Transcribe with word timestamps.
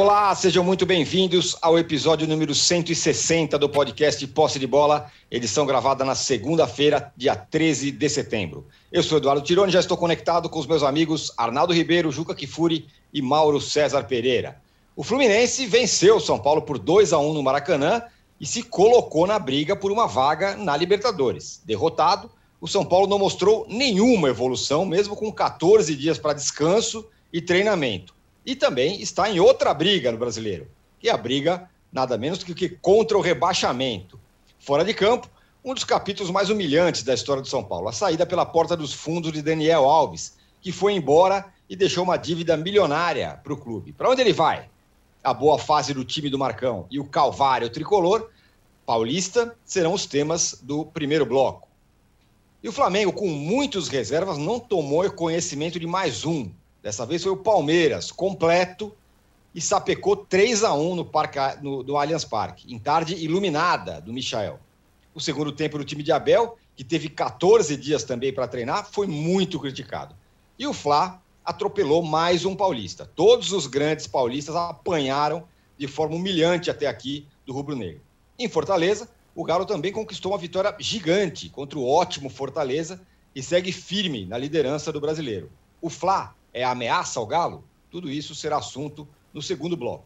Olá, 0.00 0.32
sejam 0.32 0.62
muito 0.62 0.86
bem-vindos 0.86 1.56
ao 1.60 1.76
episódio 1.76 2.24
número 2.28 2.54
160 2.54 3.58
do 3.58 3.68
podcast 3.68 4.24
Posse 4.28 4.56
de 4.56 4.64
Bola, 4.64 5.10
edição 5.28 5.66
gravada 5.66 6.04
na 6.04 6.14
segunda-feira, 6.14 7.12
dia 7.16 7.34
13 7.34 7.90
de 7.90 8.08
setembro. 8.08 8.68
Eu 8.92 9.02
sou 9.02 9.18
Eduardo 9.18 9.42
Tironi, 9.42 9.72
já 9.72 9.80
estou 9.80 9.96
conectado 9.96 10.48
com 10.48 10.60
os 10.60 10.68
meus 10.68 10.84
amigos 10.84 11.32
Arnaldo 11.36 11.74
Ribeiro, 11.74 12.12
Juca 12.12 12.32
Kifuri 12.32 12.86
e 13.12 13.20
Mauro 13.20 13.60
César 13.60 14.04
Pereira. 14.04 14.62
O 14.94 15.02
Fluminense 15.02 15.66
venceu 15.66 16.18
o 16.18 16.20
São 16.20 16.38
Paulo 16.38 16.62
por 16.62 16.78
2 16.78 17.12
a 17.12 17.18
1 17.18 17.34
no 17.34 17.42
Maracanã 17.42 18.00
e 18.40 18.46
se 18.46 18.62
colocou 18.62 19.26
na 19.26 19.36
briga 19.36 19.74
por 19.74 19.90
uma 19.90 20.06
vaga 20.06 20.56
na 20.56 20.76
Libertadores. 20.76 21.60
Derrotado, 21.66 22.30
o 22.60 22.68
São 22.68 22.84
Paulo 22.84 23.08
não 23.08 23.18
mostrou 23.18 23.66
nenhuma 23.68 24.28
evolução, 24.28 24.86
mesmo 24.86 25.16
com 25.16 25.32
14 25.32 25.96
dias 25.96 26.18
para 26.18 26.34
descanso 26.34 27.04
e 27.32 27.42
treinamento 27.42 28.16
e 28.48 28.56
também 28.56 28.98
está 29.02 29.30
em 29.30 29.38
outra 29.38 29.74
briga 29.74 30.10
no 30.10 30.16
brasileiro, 30.16 30.66
que 30.98 31.10
é 31.10 31.12
a 31.12 31.18
briga 31.18 31.68
nada 31.92 32.16
menos 32.16 32.38
do 32.38 32.54
que 32.54 32.70
contra 32.70 33.18
o 33.18 33.20
rebaixamento. 33.20 34.18
Fora 34.58 34.82
de 34.82 34.94
campo, 34.94 35.28
um 35.62 35.74
dos 35.74 35.84
capítulos 35.84 36.30
mais 36.30 36.48
humilhantes 36.48 37.02
da 37.02 37.12
história 37.12 37.42
do 37.42 37.48
São 37.48 37.62
Paulo, 37.62 37.90
a 37.90 37.92
saída 37.92 38.24
pela 38.24 38.46
porta 38.46 38.74
dos 38.74 38.94
fundos 38.94 39.32
de 39.32 39.42
Daniel 39.42 39.84
Alves, 39.84 40.38
que 40.62 40.72
foi 40.72 40.94
embora 40.94 41.44
e 41.68 41.76
deixou 41.76 42.02
uma 42.02 42.16
dívida 42.16 42.56
milionária 42.56 43.38
para 43.44 43.52
o 43.52 43.56
clube. 43.58 43.92
Para 43.92 44.08
onde 44.08 44.22
ele 44.22 44.32
vai? 44.32 44.66
A 45.22 45.34
boa 45.34 45.58
fase 45.58 45.92
do 45.92 46.02
time 46.02 46.30
do 46.30 46.38
Marcão 46.38 46.86
e 46.90 46.98
o 46.98 47.04
calvário 47.04 47.68
tricolor 47.68 48.30
paulista 48.86 49.54
serão 49.62 49.92
os 49.92 50.06
temas 50.06 50.58
do 50.62 50.86
primeiro 50.86 51.26
bloco. 51.26 51.68
E 52.62 52.68
o 52.70 52.72
Flamengo, 52.72 53.12
com 53.12 53.28
muitos 53.28 53.88
reservas, 53.88 54.38
não 54.38 54.58
tomou 54.58 55.10
conhecimento 55.10 55.78
de 55.78 55.86
mais 55.86 56.24
um, 56.24 56.50
Dessa 56.82 57.04
vez 57.04 57.22
foi 57.22 57.32
o 57.32 57.36
Palmeiras, 57.36 58.10
completo, 58.12 58.94
e 59.54 59.60
sapecou 59.60 60.16
3 60.16 60.62
a 60.64 60.74
1 60.74 60.94
no, 60.94 61.04
parque, 61.04 61.38
no, 61.62 61.82
no 61.82 61.96
Allianz 61.96 62.24
Parque, 62.24 62.72
em 62.72 62.78
tarde 62.78 63.14
iluminada 63.16 64.00
do 64.00 64.12
Michael. 64.12 64.60
O 65.14 65.20
segundo 65.20 65.50
tempo 65.50 65.78
do 65.78 65.84
time 65.84 66.02
de 66.02 66.12
Abel, 66.12 66.56
que 66.76 66.84
teve 66.84 67.08
14 67.08 67.76
dias 67.76 68.04
também 68.04 68.32
para 68.32 68.46
treinar, 68.46 68.88
foi 68.90 69.06
muito 69.06 69.58
criticado. 69.58 70.14
E 70.58 70.66
o 70.66 70.72
Fla 70.72 71.20
atropelou 71.44 72.02
mais 72.02 72.44
um 72.44 72.54
paulista. 72.54 73.10
Todos 73.16 73.52
os 73.52 73.66
grandes 73.66 74.06
paulistas 74.06 74.54
apanharam 74.54 75.44
de 75.76 75.88
forma 75.88 76.14
humilhante 76.14 76.70
até 76.70 76.86
aqui 76.86 77.26
do 77.46 77.52
Rubro 77.52 77.74
Negro. 77.74 78.02
Em 78.38 78.48
Fortaleza, 78.48 79.08
o 79.34 79.42
Galo 79.42 79.64
também 79.64 79.92
conquistou 79.92 80.32
uma 80.32 80.38
vitória 80.38 80.74
gigante 80.78 81.48
contra 81.48 81.78
o 81.78 81.88
ótimo 81.88 82.28
Fortaleza 82.28 83.00
e 83.34 83.42
segue 83.42 83.72
firme 83.72 84.26
na 84.26 84.36
liderança 84.36 84.92
do 84.92 85.00
brasileiro. 85.00 85.50
O 85.80 85.88
Fla 85.88 86.34
é 86.52 86.64
ameaça 86.64 87.18
ao 87.18 87.26
Galo? 87.26 87.64
Tudo 87.90 88.10
isso 88.10 88.34
será 88.34 88.58
assunto 88.58 89.06
no 89.32 89.42
segundo 89.42 89.76
bloco. 89.76 90.04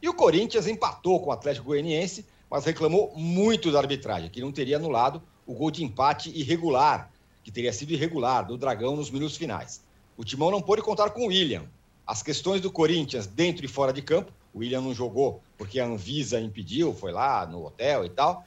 E 0.00 0.08
o 0.08 0.14
Corinthians 0.14 0.66
empatou 0.66 1.20
com 1.20 1.30
o 1.30 1.32
Atlético 1.32 1.66
Goianiense, 1.66 2.26
mas 2.50 2.64
reclamou 2.64 3.12
muito 3.16 3.72
da 3.72 3.78
arbitragem, 3.78 4.30
que 4.30 4.40
não 4.40 4.52
teria 4.52 4.76
anulado 4.76 5.22
o 5.46 5.54
gol 5.54 5.70
de 5.70 5.82
empate 5.84 6.30
irregular, 6.30 7.10
que 7.42 7.50
teria 7.50 7.72
sido 7.72 7.92
irregular, 7.92 8.46
do 8.46 8.58
Dragão 8.58 8.96
nos 8.96 9.10
minutos 9.10 9.36
finais. 9.36 9.82
O 10.16 10.24
Timão 10.24 10.50
não 10.50 10.60
pôde 10.60 10.82
contar 10.82 11.10
com 11.10 11.22
o 11.22 11.26
William. 11.28 11.64
As 12.06 12.22
questões 12.22 12.60
do 12.60 12.70
Corinthians 12.70 13.26
dentro 13.26 13.64
e 13.64 13.68
fora 13.68 13.92
de 13.92 14.02
campo, 14.02 14.32
o 14.52 14.58
William 14.58 14.80
não 14.80 14.94
jogou 14.94 15.42
porque 15.58 15.80
a 15.80 15.86
Anvisa 15.86 16.40
impediu, 16.40 16.94
foi 16.94 17.12
lá 17.12 17.46
no 17.46 17.66
hotel 17.66 18.04
e 18.04 18.10
tal, 18.10 18.44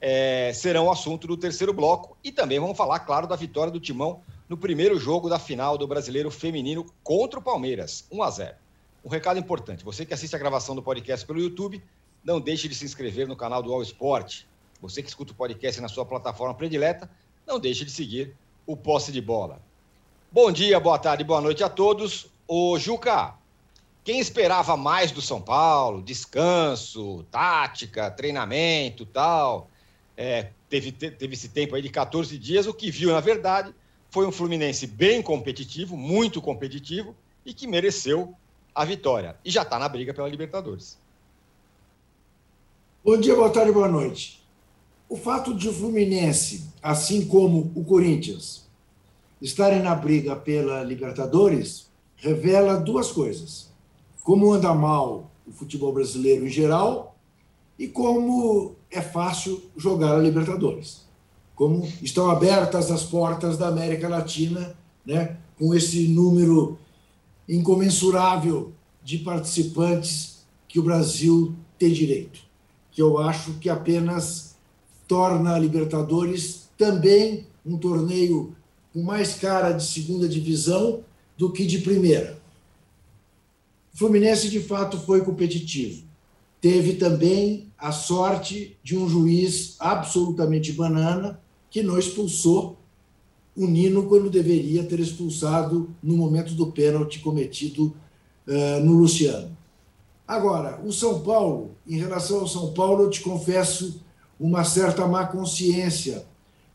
é, 0.00 0.52
serão 0.54 0.90
assunto 0.90 1.26
do 1.26 1.36
terceiro 1.36 1.72
bloco. 1.72 2.16
E 2.22 2.32
também 2.32 2.58
vamos 2.58 2.76
falar, 2.76 3.00
claro, 3.00 3.26
da 3.26 3.36
vitória 3.36 3.72
do 3.72 3.80
Timão 3.80 4.20
no 4.48 4.56
primeiro 4.56 4.98
jogo 4.98 5.28
da 5.28 5.38
final 5.38 5.76
do 5.76 5.86
Brasileiro 5.86 6.30
Feminino 6.30 6.86
contra 7.02 7.38
o 7.38 7.42
Palmeiras, 7.42 8.06
1 8.10 8.22
a 8.22 8.30
0. 8.30 8.54
Um 9.04 9.08
recado 9.08 9.38
importante: 9.38 9.84
você 9.84 10.06
que 10.06 10.14
assiste 10.14 10.34
a 10.34 10.38
gravação 10.38 10.74
do 10.74 10.82
podcast 10.82 11.26
pelo 11.26 11.40
YouTube, 11.40 11.82
não 12.24 12.40
deixe 12.40 12.68
de 12.68 12.74
se 12.74 12.84
inscrever 12.84 13.28
no 13.28 13.36
canal 13.36 13.62
do 13.62 13.72
All 13.72 13.82
Sport. 13.82 14.44
Você 14.80 15.02
que 15.02 15.08
escuta 15.08 15.32
o 15.32 15.36
podcast 15.36 15.80
na 15.80 15.88
sua 15.88 16.06
plataforma 16.06 16.54
predileta, 16.54 17.10
não 17.46 17.58
deixe 17.58 17.84
de 17.84 17.90
seguir 17.90 18.34
o 18.66 18.76
Posse 18.76 19.12
de 19.12 19.20
Bola. 19.20 19.60
Bom 20.30 20.52
dia, 20.52 20.78
boa 20.78 20.98
tarde, 20.98 21.24
boa 21.24 21.40
noite 21.40 21.64
a 21.64 21.68
todos. 21.68 22.26
Ô 22.46 22.78
Juca, 22.78 23.34
quem 24.04 24.20
esperava 24.20 24.76
mais 24.76 25.10
do 25.10 25.20
São 25.20 25.40
Paulo? 25.40 26.02
Descanso, 26.02 27.24
tática, 27.30 28.10
treinamento 28.10 29.04
tal. 29.04 29.68
É, 30.16 30.50
teve, 30.68 30.92
teve 30.92 31.34
esse 31.34 31.48
tempo 31.48 31.74
aí 31.74 31.82
de 31.82 31.88
14 31.88 32.38
dias. 32.38 32.66
O 32.66 32.74
que 32.74 32.90
viu, 32.90 33.12
na 33.12 33.20
verdade, 33.20 33.74
foi 34.10 34.26
um 34.26 34.32
Fluminense 34.32 34.86
bem 34.86 35.22
competitivo, 35.22 35.96
muito 35.96 36.40
competitivo, 36.40 37.14
e 37.44 37.52
que 37.52 37.66
mereceu 37.66 38.34
a 38.74 38.84
vitória. 38.84 39.36
E 39.44 39.50
já 39.50 39.62
está 39.62 39.78
na 39.78 39.88
briga 39.88 40.14
pela 40.14 40.28
Libertadores. 40.28 40.98
Bom 43.04 43.18
dia, 43.18 43.34
boa 43.34 43.50
tarde, 43.50 43.72
boa 43.72 43.88
noite. 43.88 44.44
O 45.08 45.16
fato 45.16 45.54
de 45.54 45.68
o 45.68 45.72
Fluminense, 45.72 46.68
assim 46.82 47.26
como 47.26 47.72
o 47.74 47.84
Corinthians, 47.84 48.66
estarem 49.40 49.80
na 49.80 49.94
briga 49.94 50.36
pela 50.36 50.82
Libertadores, 50.82 51.90
revela 52.16 52.76
duas 52.76 53.10
coisas. 53.10 53.70
Como 54.22 54.52
anda 54.52 54.74
mal 54.74 55.30
o 55.46 55.52
futebol 55.52 55.92
brasileiro 55.92 56.46
em 56.46 56.50
geral 56.50 57.16
e 57.78 57.88
como 57.88 58.74
é 58.90 59.00
fácil 59.00 59.70
jogar 59.76 60.14
a 60.14 60.18
Libertadores 60.18 61.07
como 61.58 61.84
estão 62.00 62.30
abertas 62.30 62.88
as 62.88 63.02
portas 63.02 63.58
da 63.58 63.66
América 63.66 64.08
Latina, 64.08 64.76
né, 65.04 65.36
com 65.58 65.74
esse 65.74 66.06
número 66.06 66.78
incomensurável 67.48 68.72
de 69.02 69.18
participantes 69.18 70.46
que 70.68 70.78
o 70.78 70.84
Brasil 70.84 71.56
tem 71.76 71.92
direito, 71.92 72.38
que 72.92 73.02
eu 73.02 73.18
acho 73.18 73.54
que 73.54 73.68
apenas 73.68 74.56
torna 75.08 75.56
a 75.56 75.58
Libertadores 75.58 76.68
também 76.78 77.48
um 77.66 77.76
torneio 77.76 78.54
com 78.92 79.02
mais 79.02 79.34
cara 79.34 79.72
de 79.72 79.82
segunda 79.82 80.28
divisão 80.28 81.00
do 81.36 81.50
que 81.50 81.66
de 81.66 81.78
primeira. 81.78 82.38
O 83.92 83.98
Fluminense, 83.98 84.48
de 84.48 84.60
fato, 84.60 84.96
foi 84.96 85.24
competitivo. 85.24 86.04
Teve 86.60 86.94
também 86.94 87.66
a 87.76 87.90
sorte 87.90 88.76
de 88.80 88.96
um 88.96 89.08
juiz 89.08 89.74
absolutamente 89.80 90.72
banana, 90.72 91.40
que 91.70 91.82
não 91.82 91.98
expulsou 91.98 92.78
o 93.56 93.66
Nino 93.66 94.06
quando 94.06 94.30
deveria 94.30 94.84
ter 94.84 95.00
expulsado 95.00 95.90
no 96.02 96.16
momento 96.16 96.54
do 96.54 96.68
pênalti 96.68 97.18
cometido 97.18 97.94
uh, 98.46 98.84
no 98.84 98.92
Luciano. 98.92 99.56
Agora, 100.26 100.80
o 100.84 100.92
São 100.92 101.20
Paulo, 101.20 101.72
em 101.86 101.98
relação 101.98 102.40
ao 102.40 102.46
São 102.46 102.72
Paulo, 102.72 103.04
eu 103.04 103.10
te 103.10 103.20
confesso 103.20 104.00
uma 104.38 104.62
certa 104.62 105.06
má 105.06 105.26
consciência 105.26 106.24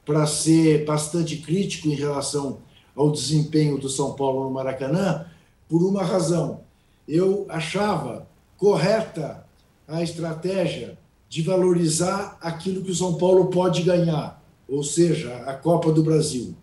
para 0.06 0.28
ser 0.28 0.84
bastante 0.84 1.38
crítico 1.38 1.88
em 1.88 1.96
relação 1.96 2.60
ao 2.94 3.12
desempenho 3.12 3.78
do 3.78 3.88
São 3.90 4.14
Paulo 4.14 4.44
no 4.44 4.52
Maracanã, 4.52 5.26
por 5.70 5.82
uma 5.84 6.04
razão. 6.04 6.62
Eu 7.08 7.46
achava 7.48 8.28
correta 8.58 9.46
a 9.88 10.04
estratégia 10.04 10.98
de 11.30 11.42
valorizar 11.42 12.38
aquilo 12.42 12.84
que 12.84 12.92
o 12.92 12.96
São 12.96 13.16
Paulo 13.16 13.46
pode 13.46 13.82
ganhar 13.84 14.43
ou 14.68 14.84
seja, 14.84 15.36
a 15.46 15.54
Copa 15.56 15.92
do 15.92 16.04
Brasil. 16.04 16.56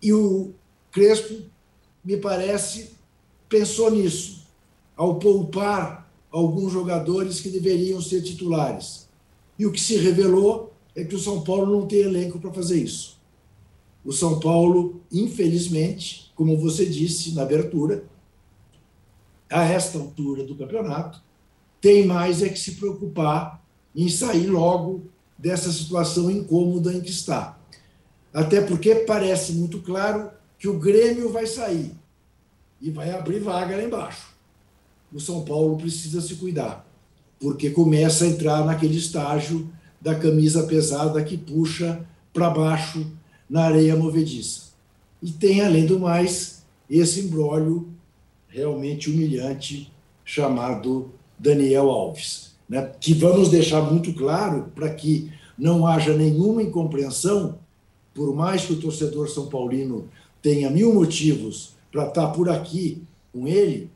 E 0.00 0.12
o 0.12 0.52
Crespo, 0.90 1.42
me 2.04 2.16
parece, 2.16 2.90
pensou 3.48 3.90
nisso, 3.90 4.46
ao 4.96 5.18
poupar 5.18 6.10
alguns 6.30 6.72
jogadores 6.72 7.40
que 7.40 7.48
deveriam 7.48 8.00
ser 8.00 8.22
titulares. 8.22 9.08
E 9.58 9.66
o 9.66 9.72
que 9.72 9.80
se 9.80 9.96
revelou 9.96 10.72
é 10.94 11.04
que 11.04 11.14
o 11.14 11.18
São 11.18 11.42
Paulo 11.42 11.78
não 11.78 11.86
tem 11.86 12.00
elenco 12.00 12.38
para 12.38 12.52
fazer 12.52 12.82
isso. 12.82 13.20
O 14.04 14.12
São 14.12 14.40
Paulo, 14.40 15.00
infelizmente, 15.12 16.32
como 16.34 16.58
você 16.58 16.84
disse 16.84 17.34
na 17.34 17.42
abertura, 17.42 18.04
a 19.48 19.64
esta 19.64 19.98
altura 19.98 20.44
do 20.44 20.56
campeonato, 20.56 21.22
tem 21.80 22.06
mais 22.06 22.42
é 22.42 22.48
que 22.48 22.58
se 22.58 22.72
preocupar 22.72 23.62
em 23.94 24.08
sair 24.08 24.46
logo 24.46 25.04
dessa 25.38 25.72
situação 25.72 26.30
incômoda 26.30 26.92
em 26.92 27.00
que 27.00 27.10
está. 27.10 27.58
Até 28.32 28.60
porque 28.60 28.94
parece 28.94 29.52
muito 29.52 29.80
claro 29.80 30.30
que 30.58 30.68
o 30.68 30.78
Grêmio 30.78 31.30
vai 31.30 31.46
sair 31.46 31.92
e 32.80 32.90
vai 32.90 33.10
abrir 33.10 33.40
vaga 33.40 33.76
lá 33.76 33.82
embaixo. 33.82 34.28
O 35.12 35.20
São 35.20 35.44
Paulo 35.44 35.76
precisa 35.76 36.20
se 36.20 36.36
cuidar, 36.36 36.86
porque 37.38 37.70
começa 37.70 38.24
a 38.24 38.28
entrar 38.28 38.64
naquele 38.64 38.96
estágio 38.96 39.70
da 40.00 40.14
camisa 40.14 40.62
pesada 40.64 41.22
que 41.22 41.36
puxa 41.36 42.04
para 42.32 42.48
baixo 42.48 43.06
na 43.48 43.64
areia 43.64 43.96
movediça. 43.96 44.72
E 45.20 45.30
tem, 45.30 45.60
além 45.60 45.86
do 45.86 45.98
mais, 45.98 46.64
esse 46.88 47.20
embrólio 47.20 47.88
realmente 48.48 49.10
humilhante 49.10 49.92
chamado 50.24 51.12
Daniel 51.38 51.90
Alves 51.90 52.51
né, 52.68 52.92
que 53.00 53.14
vamos 53.14 53.48
deixar 53.48 53.82
muito 53.82 54.12
claro 54.14 54.70
para 54.74 54.92
que 54.92 55.30
não 55.58 55.86
haja 55.86 56.16
nenhuma 56.16 56.62
incompreensão, 56.62 57.58
por 58.14 58.34
mais 58.34 58.64
que 58.64 58.72
o 58.72 58.80
torcedor 58.80 59.28
São 59.28 59.46
Paulino 59.46 60.08
tenha 60.40 60.70
mil 60.70 60.92
motivos 60.92 61.74
para 61.90 62.08
estar 62.08 62.28
por 62.28 62.48
aqui 62.48 63.02
com 63.32 63.46
ele, 63.46 63.90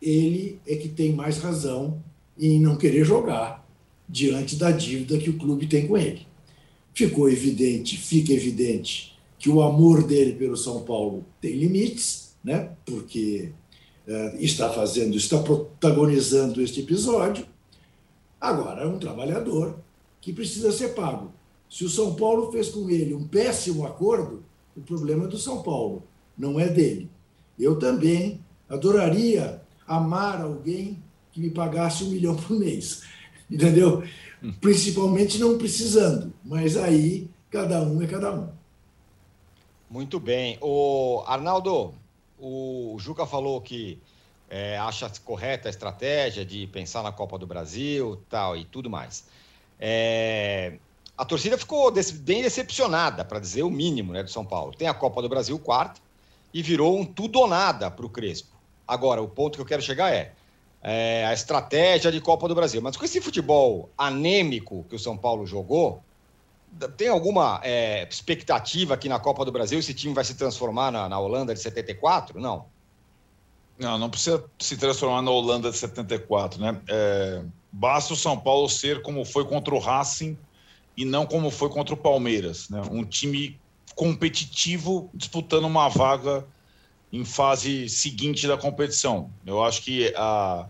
ele 0.00 0.58
é 0.66 0.76
que 0.76 0.88
tem 0.88 1.12
mais 1.12 1.38
razão 1.38 2.02
em 2.38 2.60
não 2.60 2.76
querer 2.76 3.04
jogar 3.04 3.66
diante 4.08 4.56
da 4.56 4.70
dívida 4.70 5.18
que 5.18 5.30
o 5.30 5.38
clube 5.38 5.66
tem 5.66 5.86
com 5.86 5.96
ele. 5.96 6.26
Ficou 6.92 7.28
evidente, 7.28 7.96
fica 7.96 8.32
evidente 8.32 9.14
que 9.38 9.48
o 9.48 9.62
amor 9.62 10.06
dele 10.06 10.32
pelo 10.34 10.56
São 10.56 10.82
Paulo 10.82 11.24
tem 11.40 11.56
limites, 11.56 12.34
né? 12.42 12.70
Porque 12.84 13.50
está 14.38 14.70
fazendo, 14.70 15.16
está 15.16 15.38
protagonizando 15.38 16.60
este 16.60 16.80
episódio. 16.80 17.46
Agora 18.40 18.82
é 18.82 18.86
um 18.86 18.98
trabalhador 18.98 19.78
que 20.20 20.32
precisa 20.32 20.70
ser 20.72 20.94
pago. 20.94 21.32
Se 21.70 21.84
o 21.84 21.88
São 21.88 22.14
Paulo 22.14 22.52
fez 22.52 22.68
com 22.68 22.88
ele 22.90 23.14
um 23.14 23.26
péssimo 23.26 23.86
acordo, 23.86 24.44
o 24.76 24.80
problema 24.80 25.24
é 25.24 25.28
do 25.28 25.38
São 25.38 25.62
Paulo, 25.62 26.02
não 26.36 26.60
é 26.60 26.68
dele. 26.68 27.10
Eu 27.58 27.78
também 27.78 28.40
adoraria 28.68 29.62
amar 29.86 30.40
alguém 30.40 31.02
que 31.32 31.40
me 31.40 31.50
pagasse 31.50 32.04
um 32.04 32.10
milhão 32.10 32.36
por 32.36 32.58
mês, 32.58 33.02
entendeu? 33.50 34.02
Principalmente 34.60 35.38
não 35.38 35.56
precisando, 35.56 36.32
mas 36.44 36.76
aí 36.76 37.28
cada 37.50 37.82
um 37.82 38.02
é 38.02 38.06
cada 38.06 38.34
um. 38.34 38.48
Muito 39.88 40.18
bem. 40.18 40.58
O 40.60 41.22
Arnaldo, 41.26 41.94
o 42.44 42.98
Juca 42.98 43.24
falou 43.24 43.60
que 43.60 43.98
é, 44.50 44.76
acha 44.76 45.10
correta 45.24 45.68
a 45.68 45.70
estratégia 45.70 46.44
de 46.44 46.66
pensar 46.66 47.02
na 47.02 47.10
Copa 47.10 47.38
do 47.38 47.46
Brasil 47.46 48.22
tal 48.28 48.54
e 48.54 48.64
tudo 48.64 48.90
mais. 48.90 49.26
É, 49.80 50.74
a 51.16 51.24
torcida 51.24 51.56
ficou 51.56 51.90
bem 52.20 52.42
decepcionada, 52.42 53.24
para 53.24 53.38
dizer 53.38 53.62
o 53.62 53.70
mínimo, 53.70 54.12
né, 54.12 54.22
do 54.22 54.30
São 54.30 54.44
Paulo. 54.44 54.74
Tem 54.76 54.88
a 54.88 54.94
Copa 54.94 55.22
do 55.22 55.28
Brasil 55.28 55.58
quarta 55.58 56.00
e 56.52 56.62
virou 56.62 56.98
um 56.98 57.04
tudo 57.04 57.40
ou 57.40 57.48
nada 57.48 57.90
para 57.90 58.04
o 58.04 58.10
Crespo. 58.10 58.54
Agora, 58.86 59.22
o 59.22 59.28
ponto 59.28 59.56
que 59.56 59.62
eu 59.62 59.66
quero 59.66 59.80
chegar 59.80 60.12
é, 60.12 60.32
é, 60.82 61.24
a 61.24 61.32
estratégia 61.32 62.12
de 62.12 62.20
Copa 62.20 62.46
do 62.46 62.54
Brasil. 62.54 62.82
Mas 62.82 62.96
com 62.96 63.04
esse 63.06 63.20
futebol 63.20 63.88
anêmico 63.96 64.84
que 64.90 64.94
o 64.94 64.98
São 64.98 65.16
Paulo 65.16 65.46
jogou, 65.46 66.02
tem 66.96 67.08
alguma 67.08 67.60
é, 67.62 68.06
expectativa 68.08 68.96
que 68.96 69.08
na 69.08 69.18
Copa 69.18 69.44
do 69.44 69.52
Brasil 69.52 69.78
esse 69.78 69.94
time 69.94 70.14
vai 70.14 70.24
se 70.24 70.34
transformar 70.34 70.90
na, 70.90 71.08
na 71.08 71.18
Holanda 71.18 71.54
de 71.54 71.60
74? 71.60 72.40
Não. 72.40 72.66
Não, 73.78 73.98
não 73.98 74.08
precisa 74.08 74.44
se 74.58 74.76
transformar 74.76 75.22
na 75.22 75.30
Holanda 75.30 75.70
de 75.70 75.76
74, 75.76 76.60
né? 76.60 76.80
É, 76.88 77.42
basta 77.72 78.12
o 78.12 78.16
São 78.16 78.38
Paulo 78.38 78.68
ser 78.68 79.02
como 79.02 79.24
foi 79.24 79.44
contra 79.44 79.74
o 79.74 79.78
Racing 79.78 80.38
e 80.96 81.04
não 81.04 81.26
como 81.26 81.50
foi 81.50 81.68
contra 81.68 81.94
o 81.94 81.96
Palmeiras, 81.96 82.68
né? 82.68 82.80
Um 82.90 83.04
time 83.04 83.58
competitivo 83.96 85.10
disputando 85.12 85.64
uma 85.64 85.88
vaga 85.88 86.46
em 87.12 87.24
fase 87.24 87.88
seguinte 87.88 88.46
da 88.46 88.56
competição. 88.56 89.30
Eu 89.44 89.62
acho 89.62 89.82
que 89.82 90.12
a 90.16 90.66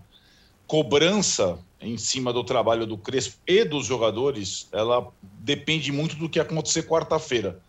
cobrança 0.67 1.59
em 1.85 1.99
cima 1.99 2.33
do 2.33 2.43
trabalho 2.43 2.87
do 2.87 2.97
Crespo 2.97 3.37
e 3.47 3.65
dos 3.65 3.87
jogadores, 3.87 4.69
ela 4.73 5.13
depende 5.23 5.93
muito 5.93 6.17
do 6.17 6.29
que 6.29 6.41
acontecer 6.41 6.85
quarta-feira. 6.85 7.61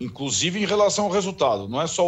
Inclusive 0.00 0.60
em 0.60 0.66
relação 0.66 1.06
ao 1.06 1.10
resultado, 1.10 1.68
não 1.68 1.80
é 1.80 1.86
só 1.86 2.04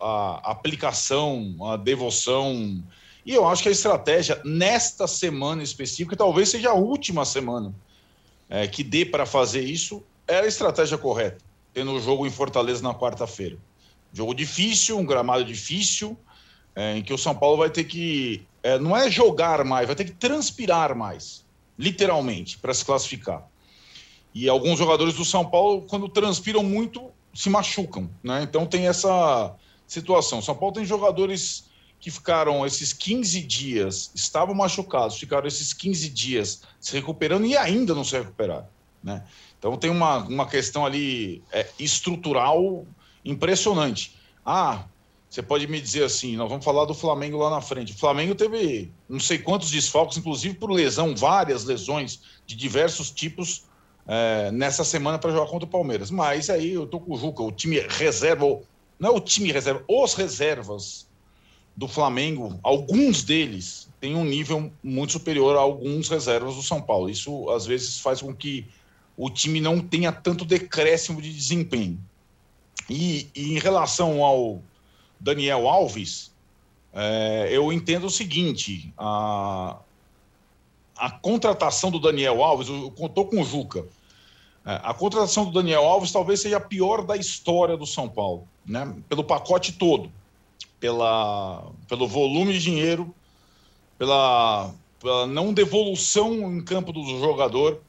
a 0.00 0.50
aplicação, 0.50 1.56
a 1.62 1.76
devoção. 1.76 2.82
E 3.24 3.32
eu 3.32 3.46
acho 3.46 3.62
que 3.62 3.68
a 3.68 3.72
estratégia 3.72 4.40
nesta 4.44 5.06
semana 5.06 5.62
específica, 5.62 6.16
talvez 6.16 6.48
seja 6.50 6.70
a 6.70 6.74
última 6.74 7.24
semana 7.24 7.72
é, 8.50 8.66
que 8.66 8.82
dê 8.82 9.06
para 9.06 9.24
fazer 9.24 9.62
isso, 9.62 10.02
é 10.26 10.40
a 10.40 10.46
estratégia 10.46 10.98
correta, 10.98 11.38
tendo 11.72 11.92
o 11.92 12.00
jogo 12.00 12.26
em 12.26 12.30
Fortaleza 12.30 12.82
na 12.82 12.92
quarta-feira. 12.92 13.56
Jogo 14.12 14.34
difícil, 14.34 14.98
um 14.98 15.06
gramado 15.06 15.44
difícil, 15.44 16.18
é, 16.74 16.96
em 16.96 17.02
que 17.02 17.12
o 17.12 17.18
São 17.18 17.34
Paulo 17.34 17.58
vai 17.58 17.70
ter 17.70 17.84
que. 17.84 18.46
É, 18.62 18.78
não 18.78 18.96
é 18.96 19.10
jogar 19.10 19.64
mais, 19.64 19.86
vai 19.86 19.96
ter 19.96 20.04
que 20.04 20.12
transpirar 20.12 20.96
mais, 20.96 21.44
literalmente, 21.78 22.58
para 22.58 22.72
se 22.72 22.84
classificar. 22.84 23.46
E 24.34 24.48
alguns 24.48 24.78
jogadores 24.78 25.14
do 25.14 25.24
São 25.24 25.44
Paulo, 25.44 25.82
quando 25.82 26.08
transpiram 26.08 26.62
muito, 26.62 27.10
se 27.34 27.50
machucam. 27.50 28.08
Né? 28.22 28.42
Então 28.42 28.66
tem 28.66 28.86
essa 28.86 29.54
situação. 29.86 30.40
São 30.40 30.54
Paulo 30.54 30.74
tem 30.74 30.84
jogadores 30.84 31.70
que 32.00 32.10
ficaram 32.10 32.66
esses 32.66 32.92
15 32.92 33.42
dias, 33.42 34.10
estavam 34.14 34.54
machucados, 34.54 35.16
ficaram 35.18 35.46
esses 35.46 35.72
15 35.72 36.08
dias 36.08 36.62
se 36.80 36.92
recuperando 36.92 37.46
e 37.46 37.56
ainda 37.56 37.94
não 37.94 38.02
se 38.02 38.16
recuperaram. 38.16 38.66
Né? 39.02 39.22
Então 39.58 39.76
tem 39.76 39.90
uma, 39.90 40.18
uma 40.18 40.46
questão 40.46 40.84
ali 40.84 41.42
é, 41.52 41.68
estrutural 41.78 42.84
impressionante. 43.24 44.16
Ah, 44.44 44.84
você 45.32 45.42
pode 45.42 45.66
me 45.66 45.80
dizer 45.80 46.04
assim, 46.04 46.36
nós 46.36 46.46
vamos 46.46 46.62
falar 46.62 46.84
do 46.84 46.92
Flamengo 46.92 47.38
lá 47.38 47.48
na 47.48 47.62
frente. 47.62 47.94
O 47.94 47.96
Flamengo 47.96 48.34
teve 48.34 48.92
não 49.08 49.18
sei 49.18 49.38
quantos 49.38 49.70
desfalques, 49.70 50.18
inclusive 50.18 50.56
por 50.56 50.70
lesão, 50.70 51.16
várias 51.16 51.64
lesões 51.64 52.20
de 52.46 52.54
diversos 52.54 53.10
tipos 53.10 53.64
é, 54.06 54.50
nessa 54.52 54.84
semana 54.84 55.18
para 55.18 55.30
jogar 55.30 55.46
contra 55.46 55.64
o 55.64 55.70
Palmeiras. 55.70 56.10
Mas 56.10 56.50
aí 56.50 56.74
eu 56.74 56.86
tô 56.86 57.00
com 57.00 57.14
o 57.14 57.16
Juca, 57.16 57.42
o 57.42 57.50
time 57.50 57.80
reserva, 57.80 58.44
não 58.98 59.08
é 59.08 59.10
o 59.10 59.20
time 59.20 59.50
reserva, 59.50 59.82
os 59.88 60.12
reservas 60.12 61.08
do 61.74 61.88
Flamengo, 61.88 62.60
alguns 62.62 63.22
deles 63.22 63.88
têm 63.98 64.14
um 64.14 64.26
nível 64.26 64.70
muito 64.82 65.12
superior 65.12 65.56
a 65.56 65.60
alguns 65.60 66.10
reservas 66.10 66.56
do 66.56 66.62
São 66.62 66.82
Paulo. 66.82 67.08
Isso 67.08 67.48
às 67.48 67.64
vezes 67.64 67.98
faz 67.98 68.20
com 68.20 68.34
que 68.34 68.66
o 69.16 69.30
time 69.30 69.62
não 69.62 69.80
tenha 69.80 70.12
tanto 70.12 70.44
decréscimo 70.44 71.22
de 71.22 71.32
desempenho. 71.32 71.98
E, 72.90 73.28
e 73.34 73.54
em 73.54 73.58
relação 73.58 74.22
ao 74.22 74.60
Daniel 75.22 75.68
Alves, 75.68 76.32
é, 76.92 77.48
eu 77.50 77.72
entendo 77.72 78.06
o 78.06 78.10
seguinte: 78.10 78.92
a, 78.98 79.78
a 80.96 81.10
contratação 81.10 81.90
do 81.90 82.00
Daniel 82.00 82.42
Alves, 82.42 82.68
eu 82.68 82.92
estou 83.06 83.26
com 83.26 83.40
o 83.40 83.44
Juca. 83.44 83.86
É, 84.66 84.80
a 84.82 84.92
contratação 84.92 85.44
do 85.44 85.52
Daniel 85.52 85.84
Alves 85.84 86.12
talvez 86.12 86.40
seja 86.40 86.56
a 86.56 86.60
pior 86.60 87.04
da 87.04 87.16
história 87.16 87.76
do 87.76 87.86
São 87.86 88.08
Paulo, 88.08 88.48
né? 88.66 88.94
pelo 89.08 89.24
pacote 89.24 89.72
todo, 89.72 90.10
pela, 90.80 91.70
pelo 91.88 92.06
volume 92.08 92.52
de 92.52 92.60
dinheiro, 92.60 93.14
pela, 93.96 94.74
pela 95.00 95.26
não 95.26 95.54
devolução 95.54 96.52
em 96.52 96.62
campo 96.62 96.92
do 96.92 97.04
jogador, 97.20 97.80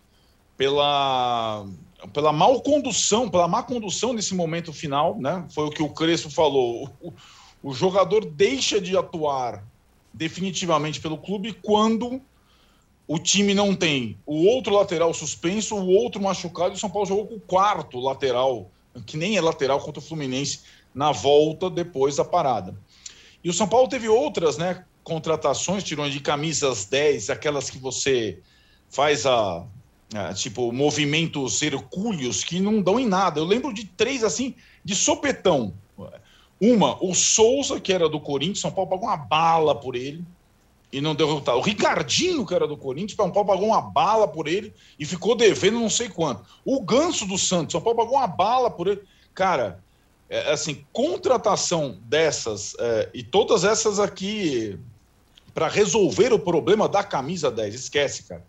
pela 0.55 1.65
pela 2.11 2.33
mal 2.33 2.61
condução, 2.61 3.29
pela 3.29 3.47
má 3.47 3.63
condução 3.63 4.13
nesse 4.13 4.35
momento 4.35 4.73
final, 4.73 5.17
né? 5.19 5.45
Foi 5.53 5.65
o 5.65 5.69
que 5.69 5.81
o 5.81 5.89
Crespo 5.89 6.29
falou. 6.29 6.89
O, 7.01 7.13
o 7.63 7.73
jogador 7.73 8.25
deixa 8.25 8.81
de 8.81 8.97
atuar 8.97 9.63
definitivamente 10.13 10.99
pelo 10.99 11.17
clube 11.17 11.53
quando 11.53 12.21
o 13.07 13.19
time 13.19 13.53
não 13.53 13.75
tem 13.75 14.17
o 14.25 14.45
outro 14.45 14.73
lateral 14.73 15.13
suspenso, 15.13 15.75
o 15.75 15.89
outro 15.89 16.21
machucado, 16.21 16.73
e 16.73 16.77
o 16.77 16.79
São 16.79 16.89
Paulo 16.89 17.07
jogou 17.07 17.27
com 17.27 17.35
o 17.35 17.39
quarto 17.39 17.99
lateral, 17.99 18.69
que 19.05 19.17
nem 19.17 19.37
é 19.37 19.41
lateral 19.41 19.79
contra 19.79 19.99
o 19.99 20.05
Fluminense, 20.05 20.61
na 20.93 21.11
volta 21.11 21.69
depois 21.69 22.17
da 22.17 22.25
parada. 22.25 22.75
E 23.43 23.49
o 23.49 23.53
São 23.53 23.67
Paulo 23.67 23.89
teve 23.89 24.07
outras, 24.07 24.57
né, 24.57 24.85
contratações, 25.03 25.83
tirou 25.83 26.09
de 26.09 26.19
camisas 26.19 26.85
10, 26.85 27.29
aquelas 27.29 27.69
que 27.69 27.77
você 27.77 28.39
faz 28.89 29.25
a 29.25 29.65
é, 30.13 30.33
tipo, 30.33 30.71
movimentos 30.71 31.61
hercúleos 31.61 32.43
que 32.43 32.59
não 32.59 32.81
dão 32.81 32.99
em 32.99 33.07
nada. 33.07 33.39
Eu 33.39 33.45
lembro 33.45 33.73
de 33.73 33.85
três 33.85 34.23
assim, 34.23 34.55
de 34.83 34.95
sopetão. 34.95 35.73
Uma, 36.61 37.03
o 37.03 37.13
Souza, 37.13 37.79
que 37.79 37.91
era 37.91 38.07
do 38.07 38.19
Corinthians, 38.19 38.59
São 38.59 38.71
Paulo 38.71 38.89
pagou 38.89 39.07
uma 39.07 39.17
bala 39.17 39.75
por 39.75 39.95
ele 39.95 40.23
e 40.91 41.01
não 41.01 41.15
deu 41.15 41.27
resultado. 41.27 41.57
O 41.57 41.61
Ricardinho, 41.61 42.45
que 42.45 42.53
era 42.53 42.67
do 42.67 42.77
Corinthians, 42.77 43.17
São 43.17 43.31
Paulo 43.31 43.47
pagou 43.47 43.67
uma 43.69 43.81
bala 43.81 44.27
por 44.27 44.47
ele 44.47 44.71
e 44.99 45.05
ficou 45.05 45.35
devendo 45.35 45.79
não 45.79 45.89
sei 45.89 46.07
quanto. 46.07 46.43
O 46.63 46.79
Ganso 46.81 47.25
do 47.25 47.37
Santos, 47.37 47.71
São 47.71 47.81
Paulo 47.81 47.97
pagou 47.97 48.17
uma 48.17 48.27
bala 48.27 48.69
por 48.69 48.87
ele. 48.87 49.01
Cara, 49.33 49.83
é, 50.29 50.51
assim, 50.51 50.85
contratação 50.93 51.97
dessas 52.03 52.75
é, 52.79 53.09
e 53.13 53.23
todas 53.23 53.63
essas 53.63 53.99
aqui 53.99 54.79
para 55.53 55.67
resolver 55.67 56.31
o 56.31 56.39
problema 56.39 56.87
da 56.87 57.03
camisa 57.03 57.51
10, 57.51 57.75
esquece, 57.75 58.23
cara. 58.23 58.43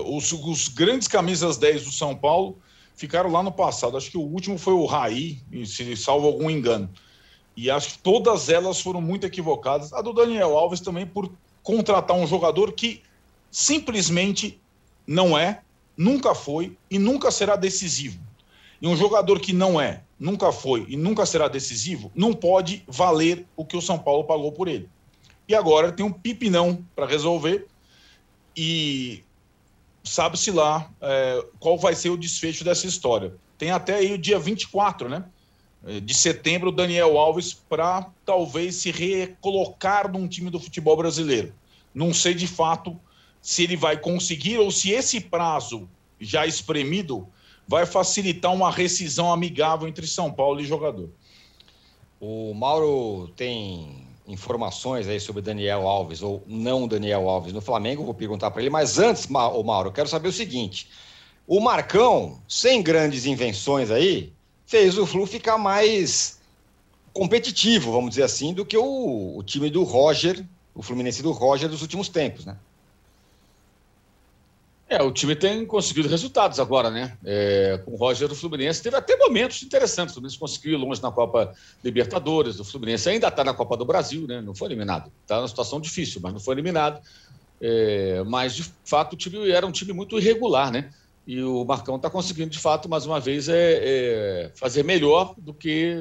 Os, 0.00 0.32
os, 0.32 0.68
grandes 0.68 1.06
camisas 1.06 1.56
10 1.56 1.84
do 1.84 1.92
São 1.92 2.16
Paulo 2.16 2.58
ficaram 2.96 3.30
lá 3.30 3.42
no 3.42 3.52
passado. 3.52 3.96
Acho 3.96 4.10
que 4.10 4.18
o 4.18 4.22
último 4.22 4.58
foi 4.58 4.72
o 4.72 4.86
Raí, 4.86 5.40
se 5.66 5.96
salvo 5.96 6.26
algum 6.26 6.50
engano. 6.50 6.90
E 7.56 7.70
acho 7.70 7.90
que 7.90 7.98
todas 7.98 8.48
elas 8.48 8.80
foram 8.80 9.00
muito 9.00 9.24
equivocadas. 9.24 9.92
A 9.92 10.02
do 10.02 10.12
Daniel 10.12 10.56
Alves 10.56 10.80
também 10.80 11.06
por 11.06 11.30
contratar 11.62 12.16
um 12.16 12.26
jogador 12.26 12.72
que 12.72 13.02
simplesmente 13.50 14.60
não 15.06 15.38
é, 15.38 15.62
nunca 15.96 16.34
foi 16.34 16.76
e 16.90 16.98
nunca 16.98 17.30
será 17.30 17.54
decisivo. 17.54 18.18
E 18.82 18.88
um 18.88 18.96
jogador 18.96 19.38
que 19.38 19.52
não 19.52 19.80
é, 19.80 20.02
nunca 20.18 20.50
foi 20.50 20.84
e 20.88 20.96
nunca 20.96 21.24
será 21.24 21.46
decisivo, 21.48 22.10
não 22.14 22.32
pode 22.32 22.82
valer 22.86 23.46
o 23.56 23.64
que 23.64 23.76
o 23.76 23.80
São 23.80 23.98
Paulo 23.98 24.24
pagou 24.24 24.50
por 24.50 24.66
ele. 24.66 24.88
E 25.48 25.54
agora 25.54 25.92
tem 25.92 26.04
um 26.04 26.12
pipinão 26.12 26.84
para 26.96 27.06
resolver. 27.06 27.66
E 28.56 29.22
sabe-se 30.04 30.50
lá 30.50 30.88
é, 31.00 31.44
qual 31.58 31.78
vai 31.78 31.94
ser 31.94 32.10
o 32.10 32.16
desfecho 32.16 32.62
dessa 32.62 32.86
história. 32.86 33.34
Tem 33.58 33.70
até 33.70 33.94
aí 33.94 34.12
o 34.12 34.18
dia 34.18 34.38
24, 34.38 35.08
né? 35.08 35.24
eh, 35.86 36.00
de 36.00 36.14
setembro, 36.14 36.72
Daniel 36.72 37.18
Alves 37.18 37.52
para 37.54 38.10
talvez 38.24 38.76
se 38.76 38.90
recolocar 38.90 40.10
num 40.10 40.26
time 40.26 40.50
do 40.50 40.60
futebol 40.60 40.96
brasileiro. 40.96 41.54
Não 41.94 42.12
sei 42.12 42.34
de 42.34 42.46
fato 42.46 42.98
se 43.40 43.62
ele 43.62 43.76
vai 43.76 43.96
conseguir 43.98 44.58
ou 44.58 44.70
se 44.70 44.90
esse 44.90 45.20
prazo 45.20 45.88
já 46.18 46.46
espremido 46.46 47.28
vai 47.68 47.86
facilitar 47.86 48.52
uma 48.52 48.70
rescisão 48.70 49.32
amigável 49.32 49.88
entre 49.88 50.06
São 50.06 50.32
Paulo 50.32 50.60
e 50.60 50.64
jogador. 50.64 51.10
O 52.20 52.54
Mauro 52.54 53.28
tem 53.36 54.03
informações 54.26 55.06
aí 55.06 55.20
sobre 55.20 55.42
Daniel 55.42 55.86
Alves 55.86 56.22
ou 56.22 56.42
não 56.46 56.88
Daniel 56.88 57.28
Alves 57.28 57.52
no 57.52 57.60
Flamengo, 57.60 58.04
vou 58.04 58.14
perguntar 58.14 58.50
para 58.50 58.62
ele, 58.62 58.70
mas 58.70 58.98
antes, 58.98 59.26
Mauro, 59.26 59.88
eu 59.88 59.92
quero 59.92 60.08
saber 60.08 60.28
o 60.28 60.32
seguinte: 60.32 60.88
o 61.46 61.60
Marcão, 61.60 62.40
sem 62.48 62.82
grandes 62.82 63.26
invenções 63.26 63.90
aí, 63.90 64.32
fez 64.66 64.96
o 64.96 65.06
Flu 65.06 65.26
ficar 65.26 65.58
mais 65.58 66.40
competitivo, 67.12 67.92
vamos 67.92 68.10
dizer 68.10 68.24
assim, 68.24 68.52
do 68.52 68.64
que 68.64 68.76
o, 68.76 69.36
o 69.36 69.42
time 69.42 69.70
do 69.70 69.84
Roger, 69.84 70.44
o 70.74 70.82
Fluminense 70.82 71.22
do 71.22 71.30
Roger 71.30 71.68
dos 71.68 71.82
últimos 71.82 72.08
tempos, 72.08 72.44
né? 72.44 72.56
É, 74.94 75.02
o 75.02 75.10
time 75.10 75.34
tem 75.34 75.66
conseguido 75.66 76.08
resultados 76.08 76.60
agora, 76.60 76.88
né? 76.88 77.18
É, 77.24 77.80
com 77.84 77.94
o 77.94 77.96
Roger 77.96 78.28
do 78.28 78.34
Fluminense. 78.36 78.80
Teve 78.80 78.96
até 78.96 79.16
momentos 79.16 79.60
interessantes. 79.64 80.12
O 80.12 80.14
Fluminense 80.14 80.38
conseguiu 80.38 80.74
ir 80.74 80.76
longe 80.76 81.02
na 81.02 81.10
Copa 81.10 81.52
Libertadores. 81.82 82.60
O 82.60 82.64
Fluminense 82.64 83.08
ainda 83.08 83.26
está 83.26 83.42
na 83.42 83.52
Copa 83.52 83.76
do 83.76 83.84
Brasil, 83.84 84.24
né? 84.28 84.40
Não 84.40 84.54
foi 84.54 84.68
eliminado. 84.68 85.10
Está 85.22 85.38
numa 85.38 85.48
situação 85.48 85.80
difícil, 85.80 86.20
mas 86.22 86.32
não 86.32 86.38
foi 86.38 86.54
eliminado. 86.54 87.00
É, 87.60 88.22
mas, 88.24 88.54
de 88.54 88.64
fato, 88.84 89.14
o 89.14 89.16
time 89.16 89.50
era 89.50 89.66
um 89.66 89.72
time 89.72 89.92
muito 89.92 90.16
irregular, 90.16 90.70
né? 90.70 90.90
E 91.26 91.42
o 91.42 91.64
Marcão 91.64 91.96
está 91.96 92.08
conseguindo, 92.08 92.50
de 92.50 92.60
fato, 92.60 92.88
mais 92.88 93.04
uma 93.04 93.18
vez, 93.18 93.48
é, 93.48 93.54
é, 93.56 94.50
fazer 94.54 94.84
melhor 94.84 95.34
do 95.36 95.52
que 95.52 95.96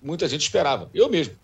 muita 0.00 0.26
gente 0.26 0.40
esperava. 0.40 0.88
Eu 0.94 1.10
mesmo. 1.10 1.34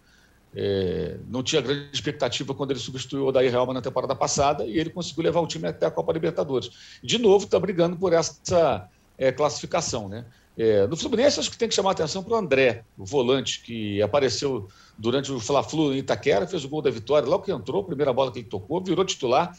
É, 0.55 1.19
não 1.29 1.43
tinha 1.43 1.61
grande 1.61 1.91
expectativa 1.93 2.55
quando 2.55 2.71
ele 2.71 2.81
substituiu 2.81 3.25
o 3.25 3.27
Odair 3.29 3.55
Helma 3.55 3.75
na 3.75 3.83
temporada 3.83 4.15
passada 4.15 4.65
e 4.65 4.79
ele 4.79 4.91
conseguiu 4.91 5.25
levar 5.25 5.41
o 5.41 5.47
time 5.47 5.69
até 5.69 5.87
a 5.87 5.91
Copa 5.91 6.13
Libertadores. 6.13 6.71
De 7.03 7.19
novo, 7.19 7.45
está 7.45 7.59
brigando 7.59 7.97
por 7.97 8.13
essa 8.13 8.89
é, 9.17 9.31
classificação. 9.31 10.09
Né? 10.09 10.25
É, 10.57 10.87
no 10.87 10.97
Fluminense, 10.97 11.39
acho 11.39 11.51
que 11.51 11.59
tem 11.59 11.69
que 11.69 11.75
chamar 11.75 11.91
a 11.91 11.93
atenção 11.93 12.23
para 12.23 12.35
o 12.35 12.37
André, 12.37 12.83
o 12.97 13.05
volante, 13.05 13.63
que 13.63 14.03
apareceu 14.03 14.69
durante 14.97 15.31
o 15.31 15.39
Fla-Flu 15.39 15.95
em 15.95 15.99
Itaquera, 15.99 16.47
fez 16.47 16.65
o 16.65 16.69
gol 16.69 16.83
da 16.83 16.91
vitória, 16.91 17.29
logo 17.29 17.45
que 17.45 17.53
entrou, 17.53 17.85
primeira 17.85 18.13
bola 18.13 18.33
que 18.33 18.41
ele 18.41 18.49
tocou, 18.49 18.83
virou 18.83 19.05
titular. 19.05 19.57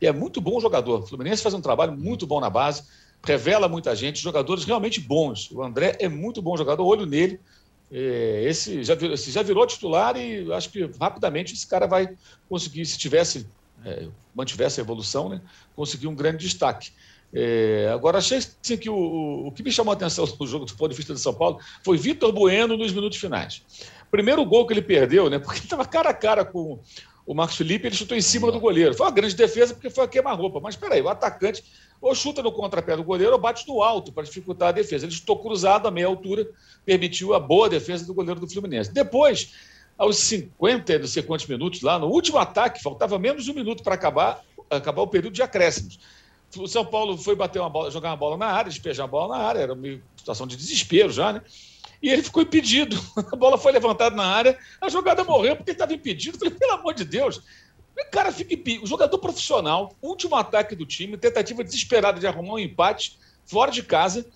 E 0.00 0.06
é 0.06 0.12
muito 0.12 0.40
bom 0.40 0.60
jogador. 0.60 1.00
O 1.00 1.06
Fluminense 1.06 1.42
faz 1.42 1.54
um 1.54 1.60
trabalho 1.60 1.92
muito 1.92 2.24
bom 2.26 2.40
na 2.40 2.48
base, 2.48 2.84
revela 3.24 3.68
muita 3.68 3.96
gente, 3.96 4.20
jogadores 4.20 4.64
realmente 4.64 5.00
bons. 5.00 5.50
O 5.50 5.62
André 5.62 5.96
é 5.98 6.08
muito 6.08 6.40
bom 6.40 6.56
jogador, 6.56 6.86
olho 6.86 7.04
nele. 7.04 7.40
É, 7.90 8.44
esse, 8.44 8.84
já 8.84 8.94
virou, 8.94 9.14
esse 9.14 9.30
já 9.30 9.42
virou 9.42 9.66
titular 9.66 10.16
e 10.16 10.52
acho 10.52 10.70
que 10.70 10.88
rapidamente 11.00 11.54
esse 11.54 11.66
cara 11.66 11.86
vai 11.86 12.16
conseguir, 12.48 12.84
se 12.84 12.98
tivesse, 12.98 13.46
é, 13.84 14.08
mantivesse 14.34 14.80
a 14.80 14.84
evolução, 14.84 15.28
né, 15.28 15.40
conseguir 15.74 16.06
um 16.06 16.14
grande 16.14 16.38
destaque. 16.38 16.92
É, 17.32 17.90
agora, 17.92 18.18
achei 18.18 18.38
assim, 18.38 18.76
que 18.76 18.88
o, 18.88 19.46
o, 19.46 19.52
que 19.52 19.62
me 19.62 19.70
chamou 19.70 19.92
a 19.92 19.94
atenção 19.94 20.26
no 20.38 20.46
jogo 20.46 20.64
do 20.64 20.74
ponto 20.74 20.90
de 20.90 20.96
vista 20.96 21.12
de 21.12 21.20
São 21.20 21.34
Paulo 21.34 21.58
foi 21.82 21.98
Vitor 21.98 22.32
Bueno 22.32 22.76
nos 22.76 22.92
minutos 22.92 23.18
finais. 23.18 23.62
Primeiro 24.10 24.44
gol 24.44 24.66
que 24.66 24.72
ele 24.72 24.82
perdeu, 24.82 25.28
né, 25.28 25.38
porque 25.40 25.58
ele 25.58 25.66
estava 25.66 25.84
cara 25.84 26.10
a 26.10 26.14
cara 26.14 26.44
com 26.44 26.78
o 27.26 27.34
Marcos 27.34 27.58
Felipe, 27.58 27.86
ele 27.86 27.94
chutou 27.94 28.16
em 28.16 28.22
cima 28.22 28.50
do 28.50 28.58
goleiro. 28.58 28.94
Foi 28.94 29.04
uma 29.04 29.12
grande 29.12 29.36
defesa 29.36 29.74
porque 29.74 29.90
foi 29.90 30.04
a 30.04 30.08
queima-roupa. 30.08 30.60
Mas 30.60 30.74
espera 30.74 30.94
aí, 30.94 31.02
o 31.02 31.10
atacante 31.10 31.62
ou 32.00 32.14
chuta 32.14 32.42
no 32.42 32.52
contrapé 32.52 32.96
do 32.96 33.04
goleiro 33.04 33.32
ou 33.32 33.38
bate 33.38 33.66
no 33.66 33.82
alto 33.82 34.12
para 34.12 34.24
dificultar 34.24 34.68
a 34.68 34.72
defesa. 34.72 35.04
Ele 35.04 35.12
chutou 35.12 35.38
cruzado 35.38 35.88
a 35.88 35.90
meia 35.90 36.06
altura, 36.06 36.48
permitiu 36.84 37.34
a 37.34 37.40
boa 37.40 37.68
defesa 37.68 38.06
do 38.06 38.14
goleiro 38.14 38.40
do 38.40 38.48
Fluminense. 38.48 38.92
Depois, 38.92 39.52
aos 39.96 40.16
50 40.18 40.98
não 40.98 41.06
sei 41.06 41.22
quantos 41.22 41.46
minutos, 41.46 41.82
lá 41.82 41.98
no 41.98 42.06
último 42.06 42.38
ataque, 42.38 42.82
faltava 42.82 43.18
menos 43.18 43.44
de 43.44 43.50
um 43.50 43.54
minuto 43.54 43.82
para 43.82 43.94
acabar, 43.94 44.44
acabar 44.70 45.02
o 45.02 45.08
período 45.08 45.34
de 45.34 45.42
acréscimos. 45.42 45.98
O 46.56 46.66
São 46.66 46.84
Paulo 46.84 47.18
foi 47.18 47.34
bater 47.34 47.58
uma 47.58 47.68
bola, 47.68 47.90
jogar 47.90 48.10
uma 48.10 48.16
bola 48.16 48.36
na 48.36 48.46
área, 48.46 48.70
despejar 48.70 49.04
a 49.04 49.08
bola 49.08 49.36
na 49.36 49.44
área, 49.44 49.58
era 49.58 49.74
uma 49.74 50.00
situação 50.16 50.46
de 50.46 50.56
desespero 50.56 51.10
já, 51.10 51.32
né? 51.32 51.42
E 52.00 52.08
ele 52.08 52.22
ficou 52.22 52.42
impedido. 52.42 52.96
A 53.32 53.36
bola 53.36 53.58
foi 53.58 53.72
levantada 53.72 54.14
na 54.14 54.24
área, 54.24 54.56
a 54.80 54.88
jogada 54.88 55.24
morreu 55.24 55.56
porque 55.56 55.72
estava 55.72 55.92
impedido. 55.92 56.38
Falei, 56.38 56.54
pelo 56.54 56.72
amor 56.74 56.94
de 56.94 57.04
Deus, 57.04 57.42
cara 58.04 58.32
fica 58.32 58.54
impedido. 58.54 58.84
O 58.84 58.86
jogador 58.86 59.18
profissional, 59.18 59.94
último 60.00 60.36
ataque 60.36 60.74
do 60.74 60.86
time, 60.86 61.16
tentativa 61.16 61.64
desesperada 61.64 62.20
de 62.20 62.26
arrumar 62.26 62.54
um 62.54 62.58
empate 62.58 63.18
fora 63.46 63.70
de 63.70 63.82
casa. 63.82 64.26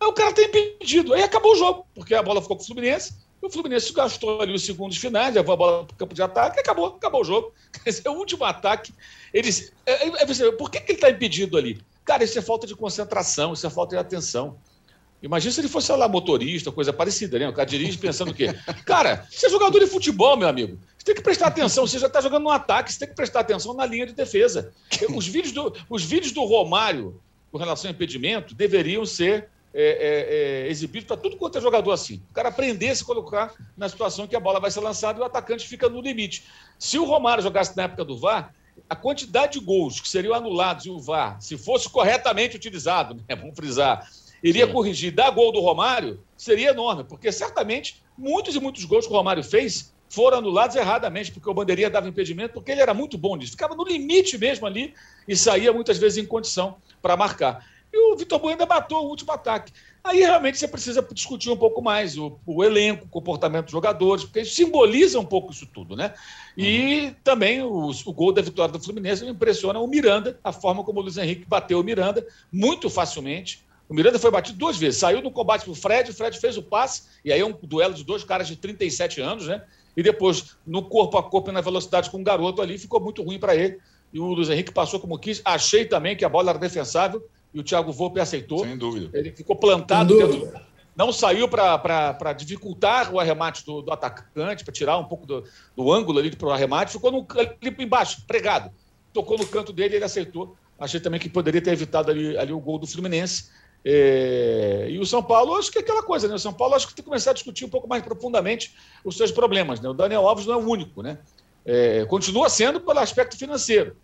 Aí 0.00 0.08
o 0.08 0.12
cara 0.12 0.30
está 0.30 0.42
impedido. 0.42 1.14
Aí 1.14 1.22
acabou 1.22 1.52
o 1.52 1.56
jogo, 1.56 1.86
porque 1.94 2.14
a 2.14 2.22
bola 2.22 2.40
ficou 2.40 2.56
com 2.56 2.62
o 2.62 2.66
Fluminense. 2.66 3.14
O 3.40 3.50
Fluminense 3.50 3.92
gastou 3.92 4.40
ali 4.40 4.54
os 4.54 4.64
segundos 4.64 4.96
finais, 4.96 5.34
levou 5.34 5.52
a 5.52 5.56
bola 5.56 5.84
para 5.84 5.94
o 5.94 5.98
campo 5.98 6.14
de 6.14 6.22
ataque 6.22 6.60
acabou, 6.60 6.86
acabou 6.86 7.22
o 7.22 7.24
jogo. 7.24 7.52
Esse 7.84 8.06
é 8.06 8.10
o 8.10 8.14
último 8.14 8.44
ataque. 8.44 8.94
Eles, 9.34 9.72
é, 9.84 10.06
é, 10.06 10.22
é, 10.22 10.52
por 10.52 10.70
que, 10.70 10.80
que 10.80 10.92
ele 10.92 10.98
está 10.98 11.10
impedido 11.10 11.58
ali? 11.58 11.80
Cara, 12.04 12.22
isso 12.22 12.38
é 12.38 12.42
falta 12.42 12.66
de 12.66 12.76
concentração, 12.76 13.52
isso 13.52 13.66
é 13.66 13.70
falta 13.70 13.96
de 13.96 14.00
atenção. 14.00 14.56
Imagina 15.22 15.52
se 15.52 15.60
ele 15.60 15.68
fosse 15.68 15.92
lá 15.92 16.08
motorista, 16.08 16.72
coisa 16.72 16.92
parecida, 16.92 17.38
né? 17.38 17.48
O 17.48 17.52
cara 17.52 17.68
dirige 17.68 17.96
pensando 17.96 18.32
o 18.32 18.34
quê? 18.34 18.48
Cara, 18.84 19.26
você 19.30 19.46
é 19.46 19.50
jogador 19.50 19.78
de 19.78 19.86
futebol, 19.86 20.36
meu 20.36 20.48
amigo. 20.48 20.78
Você 21.02 21.06
tem 21.06 21.14
que 21.16 21.22
prestar 21.22 21.48
atenção. 21.48 21.84
Você 21.84 21.98
já 21.98 22.06
está 22.06 22.20
jogando 22.20 22.44
no 22.44 22.50
ataque, 22.50 22.92
você 22.92 23.00
tem 23.00 23.08
que 23.08 23.16
prestar 23.16 23.40
atenção 23.40 23.74
na 23.74 23.84
linha 23.84 24.06
de 24.06 24.12
defesa. 24.12 24.72
Os 25.12 25.26
vídeos 25.26 25.52
do, 25.52 25.74
os 25.90 26.04
vídeos 26.04 26.30
do 26.30 26.44
Romário 26.44 27.20
com 27.50 27.58
relação 27.58 27.90
ao 27.90 27.94
impedimento 27.94 28.54
deveriam 28.54 29.04
ser 29.04 29.48
é, 29.74 29.82
é, 29.82 30.64
é, 30.64 30.70
exibidos 30.70 31.08
para 31.08 31.16
tudo 31.16 31.36
quanto 31.36 31.58
é 31.58 31.60
jogador 31.60 31.90
assim. 31.90 32.22
O 32.30 32.34
cara 32.34 32.50
aprender 32.50 32.90
a 32.90 32.94
se 32.94 33.04
colocar 33.04 33.52
na 33.76 33.88
situação 33.88 34.28
que 34.28 34.36
a 34.36 34.38
bola 34.38 34.60
vai 34.60 34.70
ser 34.70 34.78
lançada 34.78 35.18
e 35.18 35.22
o 35.22 35.24
atacante 35.24 35.66
fica 35.66 35.88
no 35.88 36.00
limite. 36.00 36.44
Se 36.78 36.96
o 37.00 37.04
Romário 37.04 37.42
jogasse 37.42 37.76
na 37.76 37.82
época 37.82 38.04
do 38.04 38.16
VAR, 38.16 38.54
a 38.88 38.94
quantidade 38.94 39.58
de 39.58 39.64
gols 39.64 40.00
que 40.00 40.08
seriam 40.08 40.34
anulados 40.34 40.86
e 40.86 40.90
o 40.90 41.00
VAR, 41.00 41.42
se 41.42 41.58
fosse 41.58 41.90
corretamente 41.90 42.54
utilizado, 42.54 43.16
né, 43.28 43.34
vamos 43.34 43.56
frisar, 43.56 44.08
iria 44.40 44.66
Sim. 44.66 44.72
corrigir, 44.72 45.10
dar 45.12 45.30
gol 45.30 45.50
do 45.50 45.58
Romário, 45.58 46.22
seria 46.36 46.70
enorme, 46.70 47.02
porque 47.02 47.32
certamente 47.32 48.00
muitos 48.16 48.54
e 48.54 48.60
muitos 48.60 48.84
gols 48.84 49.04
que 49.04 49.12
o 49.12 49.16
Romário 49.16 49.42
fez 49.42 49.92
foram 50.12 50.38
anulados 50.38 50.76
erradamente, 50.76 51.32
porque 51.32 51.48
o 51.48 51.54
Bandeirinha 51.54 51.88
dava 51.88 52.06
impedimento, 52.06 52.52
porque 52.52 52.70
ele 52.70 52.82
era 52.82 52.92
muito 52.92 53.16
bom 53.16 53.34
nisso. 53.34 53.52
Ficava 53.52 53.74
no 53.74 53.82
limite 53.82 54.36
mesmo 54.36 54.66
ali 54.66 54.92
e 55.26 55.34
saía 55.34 55.72
muitas 55.72 55.96
vezes 55.96 56.22
em 56.22 56.26
condição 56.26 56.76
para 57.00 57.16
marcar. 57.16 57.66
E 57.90 58.12
o 58.12 58.14
Vitor 58.14 58.38
Bueno 58.38 58.52
ainda 58.52 58.66
matou 58.66 59.06
o 59.06 59.08
último 59.08 59.32
ataque. 59.32 59.72
Aí 60.04 60.20
realmente 60.20 60.58
você 60.58 60.68
precisa 60.68 61.06
discutir 61.12 61.48
um 61.48 61.56
pouco 61.56 61.80
mais 61.80 62.18
o, 62.18 62.38
o 62.44 62.62
elenco, 62.62 63.06
o 63.06 63.08
comportamento 63.08 63.64
dos 63.64 63.72
jogadores, 63.72 64.24
porque 64.24 64.44
simboliza 64.44 65.18
um 65.18 65.24
pouco 65.24 65.50
isso 65.50 65.66
tudo, 65.66 65.96
né? 65.96 66.12
E 66.58 67.06
uhum. 67.06 67.14
também 67.24 67.62
o, 67.62 67.90
o, 67.90 68.12
gol 68.12 68.32
da 68.32 68.42
vitória 68.42 68.70
do 68.70 68.82
Fluminense 68.82 69.24
impressiona 69.24 69.78
o 69.78 69.86
Miranda, 69.86 70.38
a 70.44 70.52
forma 70.52 70.84
como 70.84 71.00
o 71.00 71.02
Luiz 71.02 71.16
Henrique 71.16 71.46
bateu 71.46 71.80
o 71.80 71.84
Miranda 71.84 72.26
muito 72.52 72.90
facilmente 72.90 73.64
o 73.92 73.94
Miranda 73.94 74.18
foi 74.18 74.30
batido 74.30 74.56
duas 74.56 74.78
vezes. 74.78 75.00
Saiu 75.00 75.20
no 75.20 75.30
combate 75.30 75.64
pro 75.64 75.74
Fred, 75.74 76.10
o 76.10 76.14
Fred 76.14 76.38
fez 76.40 76.56
o 76.56 76.62
passe, 76.62 77.02
e 77.22 77.30
aí 77.30 77.40
é 77.40 77.44
um 77.44 77.52
duelo 77.52 77.92
de 77.92 78.02
dois 78.02 78.24
caras 78.24 78.48
de 78.48 78.56
37 78.56 79.20
anos, 79.20 79.46
né? 79.46 79.62
E 79.96 80.02
depois, 80.02 80.56
no 80.66 80.82
corpo 80.82 81.18
a 81.18 81.22
corpo 81.22 81.50
e 81.50 81.52
na 81.52 81.60
velocidade 81.60 82.10
com 82.10 82.16
o 82.16 82.20
um 82.20 82.24
garoto 82.24 82.62
ali, 82.62 82.78
ficou 82.78 83.00
muito 83.00 83.22
ruim 83.22 83.38
para 83.38 83.54
ele. 83.54 83.78
E 84.12 84.20
o 84.20 84.26
Luiz 84.26 84.48
Henrique 84.48 84.72
passou 84.72 85.00
como 85.00 85.18
quis. 85.18 85.40
Achei 85.44 85.84
também 85.84 86.16
que 86.16 86.24
a 86.24 86.28
bola 86.28 86.50
era 86.50 86.58
defensável 86.58 87.26
e 87.52 87.60
o 87.60 87.62
Thiago 87.62 87.92
Volpe 87.92 88.20
aceitou. 88.20 88.64
Sem 88.64 88.76
dúvida. 88.76 89.10
Ele 89.16 89.30
ficou 89.32 89.56
plantado 89.56 90.16
dentro. 90.16 90.52
Não 90.94 91.10
saiu 91.10 91.48
para 91.48 92.32
dificultar 92.34 93.12
o 93.12 93.18
arremate 93.18 93.64
do, 93.64 93.80
do 93.80 93.90
atacante, 93.90 94.62
para 94.62 94.72
tirar 94.72 94.98
um 94.98 95.04
pouco 95.04 95.26
do, 95.26 95.44
do 95.74 95.90
ângulo 95.90 96.18
ali 96.18 96.34
para 96.34 96.48
o 96.48 96.50
arremate. 96.50 96.92
Ficou 96.92 97.10
no, 97.10 97.26
ali 97.38 97.74
embaixo, 97.78 98.22
pregado. 98.26 98.70
Tocou 99.12 99.38
no 99.38 99.46
canto 99.46 99.72
dele, 99.72 99.96
ele 99.96 100.04
aceitou. 100.04 100.54
Achei 100.78 101.00
também 101.00 101.20
que 101.20 101.28
poderia 101.28 101.62
ter 101.62 101.72
evitado 101.72 102.10
ali, 102.10 102.36
ali 102.36 102.52
o 102.52 102.60
gol 102.60 102.78
do 102.78 102.86
Fluminense. 102.86 103.50
É, 103.84 104.86
e 104.90 104.98
o 104.98 105.04
São 105.04 105.22
Paulo, 105.22 105.56
acho 105.56 105.70
que 105.70 105.78
é 105.78 105.80
aquela 105.80 106.02
coisa, 106.02 106.28
né? 106.28 106.34
O 106.34 106.38
São 106.38 106.52
Paulo 106.52 106.74
acho 106.74 106.86
que 106.86 106.94
tem 106.94 107.02
que 107.02 107.08
começar 107.08 107.30
a 107.30 107.34
discutir 107.34 107.64
um 107.64 107.68
pouco 107.68 107.88
mais 107.88 108.02
profundamente 108.02 108.74
os 109.04 109.16
seus 109.16 109.32
problemas. 109.32 109.80
Né? 109.80 109.88
O 109.88 109.94
Daniel 109.94 110.26
Alves 110.26 110.46
não 110.46 110.54
é 110.54 110.56
o 110.56 110.68
único, 110.68 111.02
né? 111.02 111.18
É, 111.64 112.04
continua 112.06 112.48
sendo 112.48 112.80
pelo 112.80 112.98
aspecto 112.98 113.36
financeiro. 113.36 113.96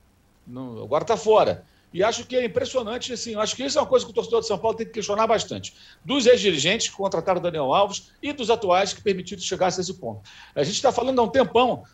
Não, 0.46 0.82
agora 0.82 1.04
está 1.04 1.16
fora. 1.16 1.64
E 1.92 2.02
acho 2.02 2.26
que 2.26 2.36
é 2.36 2.44
impressionante, 2.44 3.12
assim, 3.12 3.34
acho 3.34 3.56
que 3.56 3.64
isso 3.64 3.78
é 3.78 3.80
uma 3.80 3.86
coisa 3.86 4.04
que 4.04 4.10
o 4.10 4.14
torcedor 4.14 4.40
de 4.40 4.46
São 4.46 4.58
Paulo 4.58 4.76
tem 4.76 4.86
que 4.86 4.92
questionar 4.92 5.26
bastante. 5.26 5.74
Dos 6.04 6.26
ex-dirigentes 6.26 6.88
que 6.88 6.96
contrataram 6.96 7.40
o 7.40 7.42
Daniel 7.42 7.72
Alves 7.72 8.10
e 8.22 8.32
dos 8.32 8.50
atuais 8.50 8.92
que 8.92 9.00
permitiram 9.00 9.40
chegar 9.40 9.66
a 9.66 9.68
esse 9.68 9.94
ponto. 9.94 10.20
A 10.54 10.62
gente 10.62 10.74
está 10.74 10.92
falando 10.92 11.18
há 11.18 11.22
um 11.22 11.28
tempão, 11.28 11.84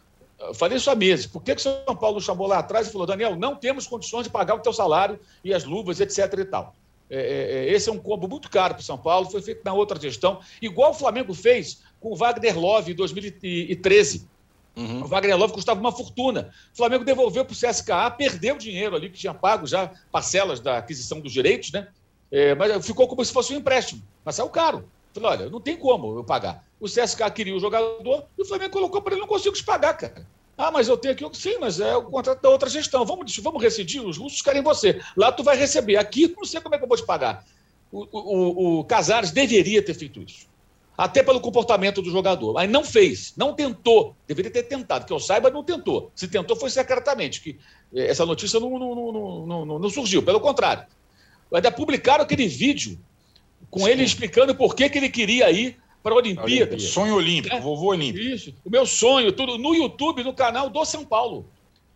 falei 0.55 0.79
isso 0.79 0.91
há 0.91 0.97
meses. 0.97 1.27
Por 1.27 1.43
que, 1.43 1.55
que 1.55 1.61
o 1.61 1.63
São 1.63 1.97
Paulo 1.97 2.21
chamou 2.21 2.49
lá 2.49 2.59
atrás 2.59 2.89
e 2.89 2.93
falou, 2.93 3.07
Daniel, 3.07 3.37
não 3.37 3.55
temos 3.55 3.87
condições 3.87 4.25
de 4.25 4.31
pagar 4.31 4.57
o 4.57 4.61
teu 4.61 4.73
salário 4.73 5.19
e 5.45 5.55
as 5.55 5.63
luvas, 5.63 6.01
etc. 6.01 6.19
e 6.39 6.45
tal. 6.45 6.75
É, 7.11 7.17
é, 7.17 7.67
é, 7.69 7.73
esse 7.73 7.89
é 7.89 7.93
um 7.93 7.99
combo 7.99 8.27
muito 8.27 8.51
caro 8.51 8.75
para 8.75 8.81
o 8.81 8.85
São 8.85 8.99
Paulo, 8.99 9.31
foi 9.31 9.43
feito 9.43 9.63
na 9.65 9.73
outra 9.73 10.01
gestão, 10.01 10.41
igual 10.61 10.91
o 10.91 10.95
Flamengo 10.95 11.35
fez 11.35 11.83
com 12.01 12.13
o 12.13 12.17
Wagner 12.17 12.59
Love 12.59 12.93
em 12.93 12.95
2013. 12.95 14.29
Uhum. 14.77 15.03
O 15.03 15.07
Wagner 15.07 15.37
Love 15.37 15.53
custava 15.53 15.79
uma 15.79 15.93
fortuna. 15.93 16.51
O 16.73 16.77
Flamengo 16.77 17.05
devolveu 17.05 17.45
para 17.45 17.53
o 17.53 17.57
CSKA, 17.57 18.11
perdeu 18.11 18.59
dinheiro 18.59 18.97
ali, 18.97 19.09
que 19.09 19.19
tinha 19.19 19.33
pago 19.33 19.67
já 19.67 19.93
parcelas 20.11 20.61
da 20.61 20.79
aquisição 20.79 21.21
dos 21.21 21.33
direitos, 21.33 21.71
né? 21.71 21.89
É, 22.31 22.55
mas 22.55 22.85
ficou 22.85 23.07
como 23.07 23.25
se 23.25 23.33
fosse 23.33 23.55
um 23.55 23.59
empréstimo, 23.59 24.03
mas 24.25 24.35
saiu 24.35 24.49
caro. 24.49 24.89
Falei, 25.13 25.31
olha, 25.31 25.51
não 25.51 25.61
tem 25.61 25.77
como 25.77 26.19
eu 26.19 26.25
pagar. 26.25 26.65
O 26.81 26.87
CSK 26.87 27.31
queria 27.33 27.55
o 27.55 27.61
jogador 27.61 28.27
e 28.37 28.43
o 28.43 28.45
Flamengo 28.45 28.73
colocou 28.73 29.01
para 29.01 29.13
ele, 29.13 29.21
não 29.21 29.29
consigo 29.29 29.55
te 29.55 29.63
pagar, 29.63 29.95
cara. 29.95 30.27
Ah, 30.57 30.71
mas 30.71 30.89
eu 30.89 30.97
tenho 30.97 31.15
aqui. 31.15 31.25
Sim, 31.33 31.59
mas 31.61 31.81
é 31.81 31.97
o 31.97 32.05
contrato 32.05 32.41
da 32.41 32.49
outra 32.49 32.69
gestão. 32.71 33.05
Vamos, 33.05 33.37
vamos 33.39 33.63
rescindir, 33.63 34.03
os 34.03 34.17
russos 34.17 34.41
querem 34.41 34.63
você. 34.63 35.01
Lá 35.17 35.33
tu 35.33 35.43
vai 35.43 35.57
receber. 35.57 35.97
Aqui 35.97 36.33
não 36.37 36.45
sei 36.45 36.61
como 36.61 36.75
é 36.75 36.79
que 36.79 36.85
eu 36.85 36.89
vou 36.89 36.97
te 36.97 37.05
pagar. 37.05 37.45
O, 37.91 38.07
o, 38.13 38.81
o 38.81 38.85
Casares 38.85 39.31
deveria 39.31 39.83
ter 39.83 39.95
feito 39.95 40.23
isso. 40.23 40.47
Até 40.97 41.25
pelo 41.25 41.41
comportamento 41.41 42.01
do 42.01 42.11
jogador. 42.11 42.53
Mas 42.53 42.71
não 42.71 42.85
fez, 42.85 43.35
não 43.37 43.53
tentou. 43.53 44.15
Deveria 44.29 44.51
ter 44.51 44.63
tentado, 44.65 45.07
que 45.07 45.13
eu 45.13 45.19
saiba, 45.19 45.51
não 45.51 45.65
tentou. 45.65 46.13
Se 46.15 46.29
tentou, 46.29 46.57
foi 46.57 46.71
secretamente, 46.71 47.41
que 47.41 47.59
eh, 47.93 48.07
essa 48.07 48.25
notícia 48.25 48.61
não, 48.61 48.79
não, 48.79 49.13
não, 49.13 49.67
não, 49.67 49.79
não 49.79 49.91
surgiu. 49.91 50.23
Pelo 50.23 50.41
contrário. 50.41 50.87
Ainda 51.53 51.71
publicaram 51.71 52.23
aquele 52.23 52.47
vídeo 52.47 52.99
com 53.71 53.81
Sim. 53.81 53.91
ele 53.91 54.05
explicando 54.05 54.55
por 54.55 54.75
que, 54.75 54.89
que 54.89 54.99
ele 54.99 55.09
queria 55.09 55.51
ir 55.51 55.77
para 56.05 56.13
a 56.13 56.19
Olimpíada. 56.19 56.79
Sonho 56.79 57.15
olímpico, 57.15 57.57
é, 57.57 57.61
vovô 57.61 57.87
olímpico. 57.87 58.23
Isso, 58.23 58.55
o 58.63 58.69
meu 58.69 58.85
sonho, 58.85 59.33
tudo 59.33 59.57
no 59.57 59.75
YouTube, 59.75 60.23
no 60.23 60.35
canal 60.35 60.69
do 60.69 60.85
São 60.85 61.03
Paulo. 61.03 61.49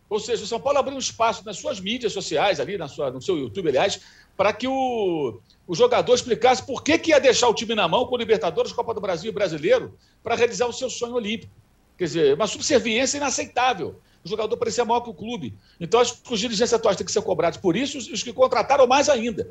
Ou 0.09 0.19
seja, 0.19 0.43
o 0.43 0.47
São 0.47 0.59
Paulo 0.59 0.79
abriu 0.79 0.97
um 0.97 0.99
espaço 0.99 1.45
nas 1.45 1.59
suas 1.59 1.79
mídias 1.79 2.15
sociais, 2.15 2.59
ali 2.59 2.79
na 2.79 2.89
sua, 2.89 3.11
no 3.11 3.21
seu 3.21 3.37
YouTube, 3.37 3.69
aliás, 3.69 4.01
para 4.35 4.55
que 4.55 4.67
o, 4.67 5.39
o 5.67 5.75
jogador 5.75 6.15
explicasse 6.15 6.65
por 6.65 6.83
que, 6.83 6.99
que 6.99 7.11
ia 7.11 7.21
deixar 7.21 7.49
o 7.49 7.55
time 7.55 7.75
na 7.75 7.87
mão 7.87 8.07
com 8.07 8.15
o 8.15 8.19
Libertadores, 8.19 8.73
Copa 8.73 8.95
do 8.95 9.01
Brasil 9.01 9.31
e 9.31 9.35
Brasileiro 9.35 9.95
para 10.23 10.35
realizar 10.35 10.67
o 10.67 10.73
seu 10.73 10.89
sonho 10.89 11.13
olímpico. 11.13 11.53
Quer 11.99 12.05
dizer, 12.05 12.35
uma 12.35 12.47
subserviência 12.47 13.19
inaceitável. 13.19 14.01
O 14.25 14.29
jogador 14.29 14.57
parecia 14.57 14.85
maior 14.85 15.01
que 15.01 15.11
o 15.11 15.15
clube. 15.15 15.55
Então, 15.79 16.01
acho 16.01 16.23
que 16.23 16.33
os 16.33 16.41
dirigentes 16.41 16.73
atuais 16.73 16.97
têm 16.97 17.05
que 17.05 17.13
ser 17.13 17.21
cobrados 17.23 17.59
por 17.59 17.77
isso, 17.77 17.99
os 17.99 18.23
que 18.23 18.33
contrataram 18.33 18.87
mais 18.87 19.09
ainda. 19.11 19.51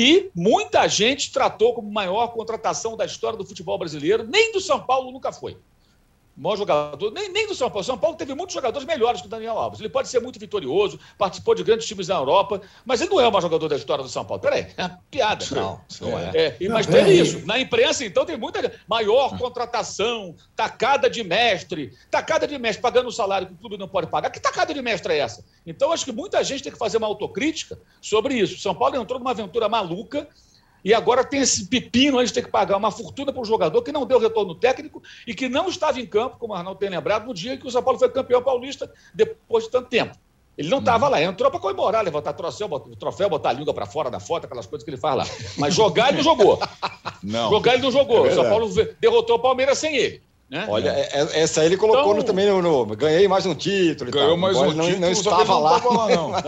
E 0.00 0.30
muita 0.32 0.86
gente 0.86 1.32
tratou 1.32 1.74
como 1.74 1.90
maior 1.90 2.28
contratação 2.28 2.96
da 2.96 3.04
história 3.04 3.36
do 3.36 3.44
futebol 3.44 3.76
brasileiro, 3.76 4.22
nem 4.22 4.52
do 4.52 4.60
São 4.60 4.78
Paulo 4.78 5.10
nunca 5.10 5.32
foi 5.32 5.56
maior 6.38 6.56
jogador, 6.56 7.10
nem, 7.10 7.28
nem 7.30 7.46
do 7.48 7.54
São 7.54 7.68
Paulo. 7.68 7.84
São 7.84 7.98
Paulo 7.98 8.16
teve 8.16 8.32
muitos 8.34 8.54
jogadores 8.54 8.86
melhores 8.86 9.20
que 9.20 9.26
o 9.26 9.30
Daniel 9.30 9.58
Alves. 9.58 9.80
Ele 9.80 9.88
pode 9.88 10.08
ser 10.08 10.20
muito 10.20 10.38
vitorioso, 10.38 10.98
participou 11.18 11.54
de 11.54 11.64
grandes 11.64 11.86
times 11.86 12.06
na 12.06 12.14
Europa, 12.14 12.60
mas 12.84 13.00
ele 13.00 13.10
não 13.10 13.20
é 13.20 13.26
o 13.26 13.32
maior 13.32 13.42
jogador 13.42 13.68
da 13.68 13.76
história 13.76 14.04
do 14.04 14.08
São 14.08 14.24
Paulo. 14.24 14.40
Peraí, 14.40 14.68
é 14.76 14.84
uma 14.84 15.00
piada. 15.10 15.44
Não, 15.50 15.80
não 16.00 16.18
é. 16.18 16.30
é. 16.34 16.56
é 16.60 16.68
mas 16.68 16.86
não, 16.86 16.94
teve 16.94 17.12
isso. 17.12 17.44
Na 17.44 17.58
imprensa, 17.58 18.04
então, 18.04 18.24
tem 18.24 18.36
muita. 18.36 18.58
Maior 18.86 19.36
contratação, 19.38 20.34
tacada 20.54 21.10
de 21.10 21.24
mestre, 21.24 21.92
tacada 22.10 22.46
de 22.46 22.56
mestre 22.58 22.80
pagando 22.80 23.08
o 23.08 23.12
salário 23.12 23.48
que 23.48 23.54
o 23.54 23.56
clube 23.56 23.76
não 23.76 23.88
pode 23.88 24.06
pagar. 24.06 24.30
Que 24.30 24.40
tacada 24.40 24.72
de 24.72 24.80
mestre 24.80 25.14
é 25.14 25.18
essa? 25.18 25.44
Então, 25.66 25.92
acho 25.92 26.04
que 26.04 26.12
muita 26.12 26.42
gente 26.44 26.62
tem 26.62 26.72
que 26.72 26.78
fazer 26.78 26.98
uma 26.98 27.06
autocrítica 27.06 27.78
sobre 28.00 28.34
isso. 28.34 28.58
São 28.58 28.74
Paulo 28.74 28.96
entrou 28.96 29.18
numa 29.18 29.32
aventura 29.32 29.68
maluca 29.68 30.28
e 30.84 30.94
agora 30.94 31.24
tem 31.24 31.40
esse 31.40 31.66
pepino, 31.66 32.18
a 32.18 32.24
gente 32.24 32.34
tem 32.34 32.42
que 32.42 32.50
pagar 32.50 32.76
uma 32.76 32.90
fortuna 32.90 33.32
para 33.32 33.42
um 33.42 33.44
jogador 33.44 33.82
que 33.82 33.92
não 33.92 34.06
deu 34.06 34.18
retorno 34.18 34.54
técnico 34.54 35.02
e 35.26 35.34
que 35.34 35.48
não 35.48 35.68
estava 35.68 36.00
em 36.00 36.06
campo, 36.06 36.36
como 36.38 36.52
o 36.52 36.56
Arnaldo 36.56 36.78
tem 36.78 36.88
lembrado, 36.88 37.26
no 37.26 37.34
dia 37.34 37.54
em 37.54 37.58
que 37.58 37.66
o 37.66 37.70
São 37.70 37.82
Paulo 37.82 37.98
foi 37.98 38.08
campeão 38.08 38.42
paulista, 38.42 38.90
depois 39.14 39.64
de 39.64 39.70
tanto 39.70 39.88
tempo. 39.88 40.16
Ele 40.56 40.68
não 40.68 40.80
estava 40.80 41.04
uhum. 41.04 41.12
lá, 41.12 41.22
entrou 41.22 41.50
para 41.52 41.60
comemorar, 41.60 42.04
levantar 42.04 42.32
troféu, 42.32 42.68
troféu, 42.98 43.30
botar 43.30 43.50
a 43.50 43.52
língua 43.52 43.72
para 43.72 43.86
fora 43.86 44.10
da 44.10 44.18
foto, 44.18 44.44
aquelas 44.44 44.66
coisas 44.66 44.84
que 44.84 44.90
ele 44.90 44.96
faz 44.96 45.16
lá. 45.16 45.24
Mas 45.56 45.72
jogar 45.72 46.08
ele 46.08 46.16
não 46.16 46.24
jogou. 46.24 46.58
Não. 47.22 47.48
Jogar 47.48 47.74
ele 47.74 47.82
não 47.84 47.92
jogou. 47.92 48.26
É 48.26 48.30
o 48.30 48.34
São 48.34 48.48
Paulo 48.48 48.68
derrotou 49.00 49.36
o 49.36 49.38
Palmeiras 49.38 49.78
sem 49.78 49.96
ele. 49.96 50.27
Né? 50.50 50.64
Olha, 50.66 50.90
é. 50.90 51.08
É, 51.12 51.40
essa 51.40 51.60
aí 51.60 51.66
ele 51.66 51.76
colocou 51.76 52.04
então, 52.04 52.14
no, 52.16 52.24
também 52.24 52.46
no, 52.46 52.62
no, 52.62 52.96
Ganhei 52.96 53.28
mais 53.28 53.44
um 53.44 53.54
título. 53.54 54.10
Ganhou 54.10 54.36
mais 54.36 54.56
um 54.56 54.72
não, 54.72 54.86
título. 54.86 55.00
Não 55.00 55.12
estava 55.12 55.58
lá. 55.58 55.80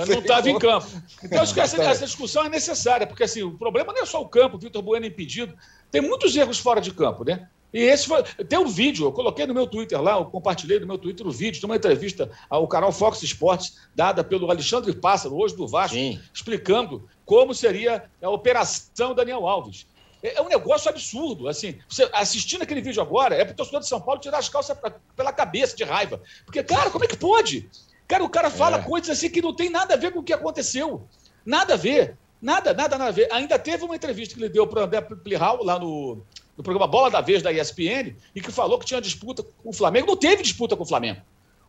Não 0.07 0.19
estava 0.19 0.49
em 0.49 0.59
campo. 0.59 0.87
Então, 1.23 1.43
acho 1.43 1.53
que 1.53 1.61
essa, 1.61 1.83
essa, 1.83 2.07
discussão 2.07 2.45
é 2.45 2.49
necessária, 2.49 3.07
porque 3.07 3.25
assim, 3.25 3.43
o 3.43 3.59
problema 3.59 3.93
não 3.93 4.03
é 4.03 4.07
só 4.07 4.23
o 4.23 4.29
campo, 4.29 4.57
o 4.57 4.59
Vitor 4.59 4.81
Bueno 4.81 5.05
é 5.05 5.09
impedido. 5.09 5.55
Tem 5.91 6.01
muitos 6.01 6.35
erros 6.35 6.59
fora 6.59 6.81
de 6.81 6.93
campo, 6.93 7.25
né? 7.25 7.47
E 7.73 7.79
esse 7.79 8.07
foi. 8.07 8.23
Tem 8.23 8.59
um 8.59 8.67
vídeo, 8.67 9.07
eu 9.07 9.13
coloquei 9.13 9.47
no 9.47 9.55
meu 9.55 9.67
Twitter 9.67 10.01
lá, 10.01 10.17
eu 10.17 10.25
compartilhei 10.25 10.81
no 10.81 10.87
meu 10.87 10.99
Twitter 10.99 11.27
o 11.27 11.31
vídeo 11.31 11.61
de 11.61 11.67
uma 11.67 11.77
entrevista 11.77 12.31
ao 12.49 12.67
canal 12.67 12.91
Fox 12.91 13.23
Sports, 13.23 13.77
dada 13.95 14.25
pelo 14.25 14.51
Alexandre 14.51 14.93
Pássaro, 14.95 15.37
hoje 15.37 15.55
do 15.55 15.69
Vasco, 15.69 15.95
Sim. 15.95 16.19
explicando 16.35 17.07
como 17.25 17.55
seria 17.55 18.05
a 18.21 18.31
operação 18.31 19.15
Daniel 19.15 19.47
Alves. 19.47 19.87
É, 20.23 20.39
é 20.39 20.43
um 20.43 20.49
negócio 20.49 20.89
absurdo. 20.89 21.49
Assim, 21.49 21.79
você 21.89 22.09
assistindo 22.13 22.63
aquele 22.63 22.81
vídeo 22.81 23.03
agora, 23.03 23.35
é 23.35 23.45
para 23.45 23.53
o 23.53 23.57
torcedor 23.57 23.81
de 23.81 23.89
São 23.89 24.01
Paulo 24.01 24.21
tirar 24.21 24.39
as 24.39 24.49
calças 24.49 24.79
pra, 24.79 24.93
pela 25.17 25.33
cabeça 25.33 25.77
de 25.77 25.85
raiva. 25.85 26.21
Porque, 26.45 26.63
cara, 26.63 26.91
como 26.91 27.05
é 27.05 27.09
que 27.09 27.17
pode? 27.17 27.69
Cara, 28.07 28.25
o 28.25 28.29
cara 28.29 28.51
fala 28.51 28.79
é. 28.79 28.83
coisas 28.83 29.11
assim 29.11 29.31
que 29.31 29.41
não 29.41 29.55
tem 29.55 29.71
nada 29.71 29.95
a 29.95 29.97
ver 29.97 30.13
com 30.13 30.21
o 30.21 30.25
que 30.25 30.33
aconteceu. 30.33 31.07
Nada 31.45 31.75
a 31.75 31.77
ver. 31.77 32.17
Nada, 32.41 32.73
nada, 32.73 32.97
nada 32.97 33.11
a 33.11 33.13
ver. 33.13 33.33
Ainda 33.33 33.59
teve 33.59 33.85
uma 33.85 33.95
entrevista 33.95 34.35
que 34.35 34.41
ele 34.41 34.49
deu 34.49 34.67
para 34.67 34.81
o 34.81 34.85
André 34.85 35.01
Plihal 35.01 35.63
lá 35.63 35.79
no, 35.79 36.23
no 36.57 36.63
programa 36.63 36.87
Bola 36.87 37.11
da 37.11 37.21
Vez 37.21 37.43
da 37.43 37.53
ESPN 37.53 38.17
e 38.35 38.41
que 38.41 38.51
falou 38.51 38.79
que 38.79 38.87
tinha 38.87 39.01
disputa 39.01 39.43
com 39.43 39.71
o 39.71 39.73
Flamengo. 39.73 40.07
Não 40.07 40.17
teve 40.17 40.43
disputa 40.43 40.77
com 40.77 40.83
o 40.83 40.87
Flamengo. 40.87 41.21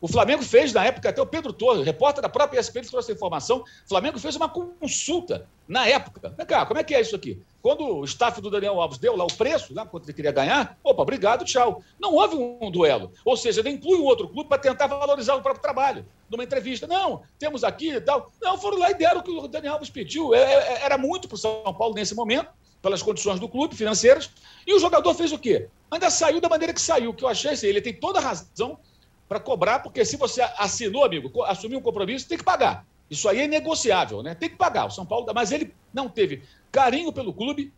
O 0.01 0.07
Flamengo 0.07 0.41
fez, 0.41 0.73
na 0.73 0.83
época, 0.83 1.09
até 1.09 1.21
o 1.21 1.27
Pedro 1.27 1.53
Torres, 1.53 1.85
repórter 1.85 2.23
da 2.23 2.27
própria 2.27 2.59
ESPN, 2.59 2.81
trouxe 2.81 2.97
essa 2.97 3.11
informação. 3.11 3.59
O 3.59 3.87
Flamengo 3.87 4.17
fez 4.17 4.35
uma 4.35 4.49
consulta 4.49 5.47
na 5.67 5.87
época. 5.87 6.33
Vem 6.35 6.45
cá, 6.45 6.65
como 6.65 6.79
é 6.79 6.83
que 6.83 6.95
é 6.95 7.01
isso 7.01 7.15
aqui? 7.15 7.39
Quando 7.61 7.85
o 7.85 8.03
staff 8.05 8.41
do 8.41 8.49
Daniel 8.49 8.81
Alves 8.81 8.97
deu 8.97 9.15
lá 9.15 9.23
o 9.23 9.33
preço, 9.33 9.75
né, 9.75 9.85
quanto 9.85 10.05
ele 10.05 10.13
queria 10.13 10.31
ganhar, 10.31 10.75
opa, 10.83 11.03
obrigado, 11.03 11.45
tchau. 11.45 11.83
Não 11.99 12.15
houve 12.15 12.35
um 12.35 12.71
duelo. 12.71 13.11
Ou 13.23 13.37
seja, 13.37 13.59
ele 13.59 13.69
inclui 13.69 13.99
um 13.99 14.03
outro 14.03 14.27
clube 14.27 14.49
para 14.49 14.57
tentar 14.57 14.87
valorizar 14.87 15.35
o 15.35 15.41
próprio 15.43 15.61
trabalho. 15.61 16.03
Numa 16.27 16.43
entrevista, 16.43 16.87
não, 16.87 17.21
temos 17.37 17.63
aqui 17.63 17.91
e 17.91 18.01
tal. 18.01 18.31
Não, 18.41 18.57
foram 18.57 18.79
lá 18.79 18.89
e 18.89 18.95
deram 18.95 19.19
o 19.19 19.23
que 19.23 19.29
o 19.29 19.47
Daniel 19.47 19.73
Alves 19.73 19.91
pediu. 19.91 20.33
É, 20.33 20.39
é, 20.41 20.81
era 20.83 20.97
muito 20.97 21.27
para 21.27 21.35
o 21.35 21.37
São 21.37 21.61
Paulo 21.77 21.93
nesse 21.93 22.15
momento, 22.15 22.49
pelas 22.81 23.03
condições 23.03 23.39
do 23.39 23.47
clube 23.47 23.75
financeiras. 23.75 24.31
E 24.65 24.73
o 24.73 24.79
jogador 24.79 25.13
fez 25.13 25.31
o 25.31 25.37
quê? 25.37 25.67
Ainda 25.91 26.09
saiu 26.09 26.41
da 26.41 26.49
maneira 26.49 26.73
que 26.73 26.81
saiu, 26.81 27.13
que 27.13 27.23
eu 27.23 27.29
achei 27.29 27.51
assim, 27.51 27.67
ele 27.67 27.81
tem 27.81 27.93
toda 27.93 28.17
a 28.17 28.21
razão 28.21 28.79
para 29.31 29.39
cobrar, 29.39 29.79
porque 29.79 30.03
se 30.03 30.17
você 30.17 30.41
assinou, 30.57 31.05
amigo, 31.05 31.41
assumiu 31.43 31.79
um 31.79 31.81
compromisso, 31.81 32.27
tem 32.27 32.37
que 32.37 32.43
pagar. 32.43 32.85
Isso 33.09 33.29
aí 33.29 33.39
é 33.39 33.47
negociável, 33.47 34.21
né? 34.21 34.35
Tem 34.35 34.49
que 34.49 34.57
pagar. 34.57 34.87
O 34.87 34.91
São 34.91 35.05
Paulo, 35.05 35.25
mas 35.33 35.53
ele 35.53 35.73
não 35.93 36.09
teve 36.09 36.43
carinho 36.69 37.13
pelo 37.13 37.33
clube, 37.33 37.71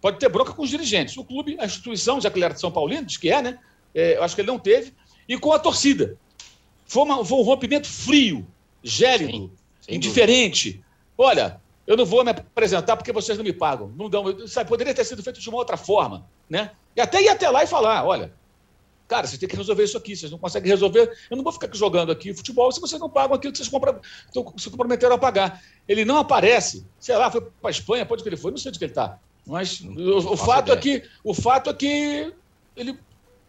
pode 0.00 0.20
ter 0.20 0.28
bronca 0.28 0.52
com 0.52 0.62
os 0.62 0.70
dirigentes. 0.70 1.16
O 1.16 1.24
clube, 1.24 1.56
a 1.58 1.64
instituição, 1.64 2.20
já 2.20 2.30
que 2.30 2.38
ele 2.38 2.44
era 2.44 2.54
de 2.54 2.60
São 2.60 2.70
Paulino, 2.70 3.04
diz 3.04 3.16
que 3.16 3.28
é, 3.28 3.42
né? 3.42 3.58
É, 3.92 4.18
eu 4.18 4.22
acho 4.22 4.36
que 4.36 4.40
ele 4.40 4.46
não 4.46 4.58
teve. 4.60 4.94
E 5.28 5.36
com 5.36 5.52
a 5.52 5.58
torcida. 5.58 6.16
Foi, 6.86 7.02
uma, 7.02 7.24
foi 7.24 7.38
um 7.38 7.42
rompimento 7.42 7.88
frio, 7.88 8.46
gélido, 8.80 9.50
Sim, 9.80 9.96
indiferente. 9.96 10.80
Olha, 11.18 11.60
eu 11.88 11.96
não 11.96 12.06
vou 12.06 12.22
me 12.22 12.30
apresentar 12.30 12.96
porque 12.96 13.12
vocês 13.12 13.36
não 13.36 13.44
me 13.44 13.52
pagam. 13.52 13.92
Não 13.96 14.08
dão, 14.08 14.46
sabe, 14.46 14.68
poderia 14.68 14.94
ter 14.94 15.04
sido 15.04 15.24
feito 15.24 15.40
de 15.40 15.48
uma 15.48 15.58
outra 15.58 15.76
forma, 15.76 16.24
né? 16.48 16.70
E 16.94 17.00
até 17.00 17.20
ir 17.20 17.28
até 17.28 17.50
lá 17.50 17.64
e 17.64 17.66
falar, 17.66 18.06
olha, 18.06 18.32
Cara, 19.10 19.26
vocês 19.26 19.40
têm 19.40 19.48
que 19.48 19.56
resolver 19.56 19.82
isso 19.82 19.98
aqui. 19.98 20.14
Vocês 20.14 20.30
não 20.30 20.38
conseguem 20.38 20.70
resolver. 20.70 21.12
Eu 21.28 21.36
não 21.36 21.42
vou 21.42 21.52
ficar 21.52 21.68
jogando 21.74 22.12
aqui 22.12 22.32
futebol 22.32 22.70
se 22.70 22.80
vocês 22.80 23.00
não 23.00 23.10
pagam 23.10 23.34
aquilo 23.34 23.50
que 23.50 23.58
vocês 23.58 23.68
compram, 23.68 23.98
se 24.56 24.70
comprometeram 24.70 25.16
a 25.16 25.18
pagar. 25.18 25.60
Ele 25.88 26.04
não 26.04 26.16
aparece. 26.16 26.86
Sei 27.00 27.16
lá, 27.16 27.28
foi 27.28 27.40
para 27.40 27.50
a 27.64 27.70
Espanha, 27.72 28.06
pode 28.06 28.22
que 28.22 28.28
ele 28.28 28.36
foi, 28.36 28.52
não 28.52 28.58
sei 28.58 28.68
onde 28.68 28.78
que 28.78 28.84
ele 28.84 28.92
está. 28.92 29.18
Mas 29.44 29.80
o, 29.80 30.34
o 30.34 30.36
fato 30.36 30.70
é 30.70 30.76
que 30.76 31.02
o 31.24 31.34
fato 31.34 31.70
é 31.70 31.74
que 31.74 32.32
ele, 32.76 32.96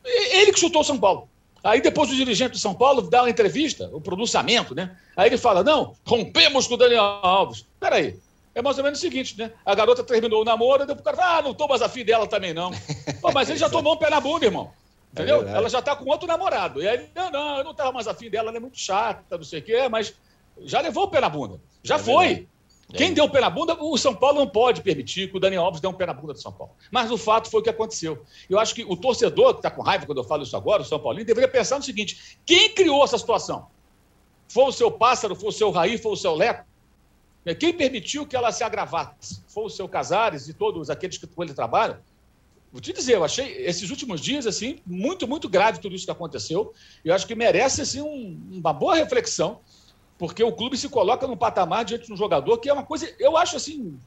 ele 0.03 0.51
que 0.51 0.59
chutou 0.59 0.81
o 0.81 0.83
São 0.83 0.99
Paulo. 0.99 1.29
Aí 1.63 1.79
depois 1.79 2.09
o 2.09 2.15
dirigente 2.15 2.53
de 2.53 2.59
São 2.59 2.73
Paulo 2.73 3.03
dá 3.03 3.21
uma 3.21 3.29
entrevista, 3.29 3.87
o 3.93 4.01
pronunciamento, 4.01 4.73
né? 4.73 4.97
Aí 5.15 5.29
ele 5.29 5.37
fala: 5.37 5.63
não, 5.63 5.93
rompemos 6.03 6.65
com 6.65 6.73
o 6.73 6.77
Daniel 6.77 7.03
Alves. 7.03 7.67
Peraí. 7.79 8.19
É 8.55 8.63
mais 8.63 8.79
ou 8.79 8.83
menos 8.83 8.97
o 8.97 9.01
seguinte, 9.01 9.37
né? 9.37 9.51
A 9.63 9.75
garota 9.75 10.03
terminou 10.03 10.41
o 10.41 10.43
namoro, 10.43 10.87
depois 10.87 11.01
o 11.01 11.03
cara 11.03 11.15
fala, 11.15 11.37
ah, 11.37 11.41
não 11.43 11.53
tô 11.53 11.67
mais 11.67 11.81
afim 11.81 12.03
dela 12.03 12.27
também, 12.27 12.53
não. 12.53 12.71
Pô, 13.21 13.31
mas 13.31 13.49
ele 13.49 13.59
já 13.59 13.69
tomou 13.69 13.93
um 13.93 13.97
pé 13.97 14.09
na 14.09 14.19
bunda, 14.19 14.45
irmão. 14.45 14.73
Entendeu? 15.11 15.47
É 15.47 15.51
ela 15.51 15.69
já 15.69 15.79
está 15.79 15.95
com 15.95 16.09
outro 16.09 16.27
namorado. 16.27 16.81
E 16.81 16.87
aí, 16.87 17.09
não, 17.13 17.29
não, 17.29 17.57
eu 17.57 17.63
não 17.63 17.71
estava 17.71 17.91
mais 17.91 18.07
afim 18.07 18.29
dela, 18.29 18.49
ela 18.49 18.57
é 18.57 18.61
muito 18.61 18.79
chata, 18.79 19.37
não 19.37 19.43
sei 19.43 19.59
o 19.59 19.63
quê, 19.63 19.89
mas 19.89 20.13
já 20.61 20.79
levou 20.81 21.03
o 21.03 21.07
pé 21.09 21.19
na 21.19 21.29
bunda. 21.29 21.59
Já 21.83 21.95
é 21.95 21.99
foi. 21.99 22.27
Verdade. 22.27 22.47
Quem 22.93 23.11
é. 23.11 23.13
deu 23.13 23.25
o 23.25 23.29
pé 23.29 23.39
na 23.39 23.49
bunda, 23.49 23.75
o 23.81 23.97
São 23.97 24.13
Paulo 24.13 24.39
não 24.39 24.47
pode 24.47 24.81
permitir 24.81 25.29
que 25.29 25.37
o 25.37 25.39
Daniel 25.39 25.63
Alves 25.63 25.79
dê 25.79 25.87
um 25.87 25.93
pé 25.93 26.05
na 26.05 26.13
bunda 26.13 26.33
do 26.33 26.41
São 26.41 26.51
Paulo. 26.51 26.73
Mas 26.89 27.09
o 27.09 27.17
fato 27.17 27.49
foi 27.49 27.61
o 27.61 27.63
que 27.63 27.69
aconteceu. 27.69 28.23
Eu 28.49 28.59
acho 28.59 28.75
que 28.75 28.83
o 28.83 28.97
torcedor, 28.97 29.53
que 29.53 29.59
está 29.59 29.71
com 29.71 29.81
raiva 29.81 30.05
quando 30.05 30.17
eu 30.17 30.23
falo 30.23 30.43
isso 30.43 30.55
agora, 30.57 30.81
o 30.81 30.85
São 30.85 30.99
Paulino, 30.99 31.25
deveria 31.25 31.49
pensar 31.49 31.77
no 31.77 31.83
seguinte: 31.83 32.37
quem 32.45 32.73
criou 32.73 33.03
essa 33.03 33.17
situação? 33.17 33.67
Foi 34.47 34.65
o 34.65 34.71
seu 34.71 34.91
pássaro, 34.91 35.35
foi 35.35 35.49
o 35.49 35.53
seu 35.53 35.71
Raí, 35.71 35.97
foi 35.97 36.11
o 36.11 36.17
seu 36.17 36.35
Leco? 36.35 36.65
Quem 37.57 37.73
permitiu 37.73 38.27
que 38.27 38.35
ela 38.35 38.51
se 38.51 38.63
agravasse? 38.63 39.41
Foi 39.47 39.63
o 39.63 39.69
seu 39.69 39.87
Casares 39.87 40.47
e 40.47 40.53
todos 40.53 40.89
aqueles 40.89 41.17
que 41.17 41.25
com 41.25 41.41
ele 41.41 41.53
trabalham? 41.53 41.97
Vou 42.71 42.79
te 42.79 42.93
dizer, 42.93 43.15
eu 43.15 43.23
achei 43.23 43.65
esses 43.65 43.89
últimos 43.89 44.21
dias 44.21 44.47
assim 44.47 44.79
muito, 44.85 45.27
muito 45.27 45.49
grave 45.49 45.79
tudo 45.79 45.93
isso 45.93 46.05
que 46.05 46.11
aconteceu. 46.11 46.73
Eu 47.03 47.13
acho 47.13 47.27
que 47.27 47.35
merece 47.35 47.81
assim 47.81 48.01
um, 48.01 48.39
uma 48.51 48.71
boa 48.71 48.95
reflexão, 48.95 49.59
porque 50.17 50.41
o 50.41 50.53
clube 50.53 50.77
se 50.77 50.87
coloca 50.87 51.27
num 51.27 51.35
patamar 51.35 51.83
diante 51.83 52.05
de 52.05 52.13
um 52.13 52.15
jogador 52.15 52.57
que 52.59 52.69
é 52.69 52.73
uma 52.73 52.83
coisa, 52.83 53.13
eu 53.19 53.35
acho 53.35 53.57
assim, 53.57 53.97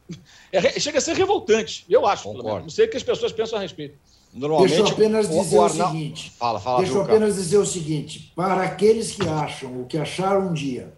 é, 0.50 0.80
chega 0.80 0.98
a 0.98 1.00
ser 1.00 1.14
revoltante. 1.14 1.84
Eu 1.90 2.06
acho, 2.06 2.32
não 2.32 2.70
sei 2.70 2.86
o 2.86 2.90
que 2.90 2.96
as 2.96 3.02
pessoas 3.02 3.32
pensam 3.32 3.58
a 3.58 3.62
respeito. 3.62 3.98
Normalmente, 4.32 4.70
deixa 4.70 4.82
eu 4.82 4.94
apenas 4.94 5.28
dizer 5.28 5.58
o, 5.58 5.60
o, 5.60 5.66
o 5.66 5.68
seguinte. 5.68 6.32
Fala, 6.38 6.58
fala, 6.58 6.78
deixa 6.78 6.94
eu 6.94 7.02
apenas 7.02 7.34
dizer 7.34 7.58
o 7.58 7.66
seguinte: 7.66 8.32
para 8.34 8.62
aqueles 8.62 9.12
que 9.12 9.28
acham, 9.28 9.78
ou 9.78 9.84
que 9.84 9.98
acharam 9.98 10.48
um 10.48 10.52
dia, 10.52 10.94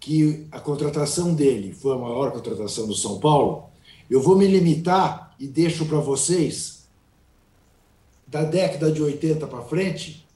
que 0.00 0.46
a 0.50 0.58
contratação 0.58 1.34
dele 1.34 1.72
foi 1.72 1.94
a 1.94 1.98
maior 1.98 2.32
contratação 2.32 2.86
do 2.86 2.94
São 2.94 3.20
Paulo, 3.20 3.68
eu 4.08 4.22
vou 4.22 4.36
me 4.36 4.46
limitar 4.46 5.34
e 5.38 5.46
deixo 5.46 5.84
para 5.84 5.98
vocês 5.98 6.77
da 8.28 8.44
década 8.44 8.92
de 8.92 9.02
80 9.02 9.46
para 9.46 9.62
frente, 9.62 10.26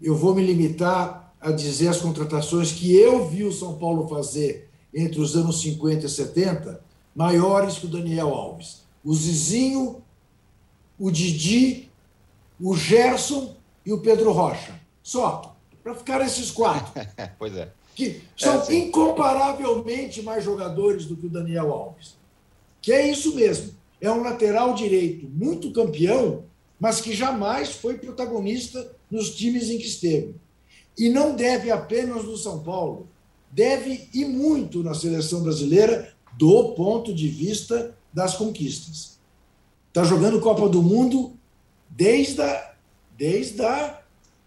eu 0.00 0.16
vou 0.16 0.34
me 0.34 0.44
limitar 0.44 1.34
a 1.40 1.50
dizer 1.52 1.88
as 1.88 2.00
contratações 2.00 2.72
que 2.72 2.94
eu 2.94 3.28
vi 3.28 3.44
o 3.44 3.52
São 3.52 3.74
Paulo 3.78 4.08
fazer 4.08 4.68
entre 4.94 5.20
os 5.20 5.36
anos 5.36 5.60
50 5.60 6.06
e 6.06 6.08
70, 6.08 6.80
maiores 7.14 7.78
que 7.78 7.86
o 7.86 7.88
Daniel 7.88 8.28
Alves. 8.28 8.82
O 9.04 9.14
Zizinho, 9.14 10.02
o 10.98 11.10
Didi, 11.10 11.90
o 12.60 12.76
Gerson 12.76 13.56
e 13.84 13.92
o 13.92 14.00
Pedro 14.00 14.32
Rocha. 14.32 14.80
Só, 15.02 15.56
para 15.82 15.94
ficar 15.94 16.20
esses 16.24 16.50
quatro. 16.50 16.92
pois 17.38 17.56
é. 17.56 17.72
Que 17.94 18.22
são 18.36 18.62
é, 18.62 18.74
incomparavelmente 18.74 20.22
mais 20.22 20.44
jogadores 20.44 21.04
do 21.04 21.16
que 21.16 21.26
o 21.26 21.30
Daniel 21.30 21.72
Alves. 21.72 22.16
Que 22.80 22.92
é 22.92 23.10
isso 23.10 23.34
mesmo. 23.34 23.72
É 24.00 24.10
um 24.10 24.22
lateral 24.22 24.74
direito 24.74 25.28
muito 25.28 25.72
campeão, 25.72 26.44
mas 26.82 27.00
que 27.00 27.14
jamais 27.14 27.70
foi 27.76 27.96
protagonista 27.96 28.92
nos 29.08 29.36
times 29.36 29.70
em 29.70 29.78
que 29.78 29.86
esteve. 29.86 30.34
E 30.98 31.08
não 31.08 31.36
deve 31.36 31.70
apenas 31.70 32.24
no 32.24 32.36
São 32.36 32.58
Paulo, 32.58 33.08
deve 33.52 34.08
e 34.12 34.24
muito 34.24 34.82
na 34.82 34.92
seleção 34.92 35.44
brasileira 35.44 36.12
do 36.36 36.72
ponto 36.72 37.14
de 37.14 37.28
vista 37.28 37.96
das 38.12 38.34
conquistas. 38.34 39.20
Está 39.86 40.02
jogando 40.02 40.40
Copa 40.40 40.68
do 40.68 40.82
Mundo 40.82 41.36
desde 41.88 42.42
a, 42.42 42.74
desde 43.16 43.62
a 43.62 44.02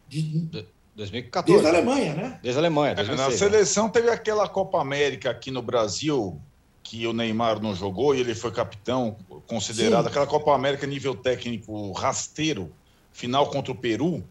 de, 0.06 0.50
2014. 0.94 1.54
Desde 1.54 1.68
a 1.74 1.80
Alemanha, 1.80 2.16
né? 2.16 2.40
Desde 2.44 2.60
a 2.60 2.62
Alemanha. 2.62 2.96
2006, 2.96 3.18
é, 3.18 3.32
na 3.32 3.38
seleção 3.38 3.90
teve 3.90 4.10
aquela 4.10 4.50
Copa 4.50 4.82
América 4.82 5.30
aqui 5.30 5.52
no 5.52 5.62
Brasil 5.62 6.38
que 6.86 7.08
o 7.08 7.14
Neymar 7.14 7.60
não 7.60 7.76
jogou 7.76 8.14
e 8.14 8.20
ele 8.20 8.36
foi 8.36 8.52
capitão, 8.52 9.18
considerado 9.48 10.04
Sim. 10.04 10.10
aquela 10.10 10.28
Copa 10.28 10.54
América 10.54 10.86
nível 10.86 11.16
técnico 11.16 11.92
rasteiro, 11.94 12.72
final 13.12 13.50
contra 13.50 13.72
o 13.72 13.76
Peru. 13.76 14.24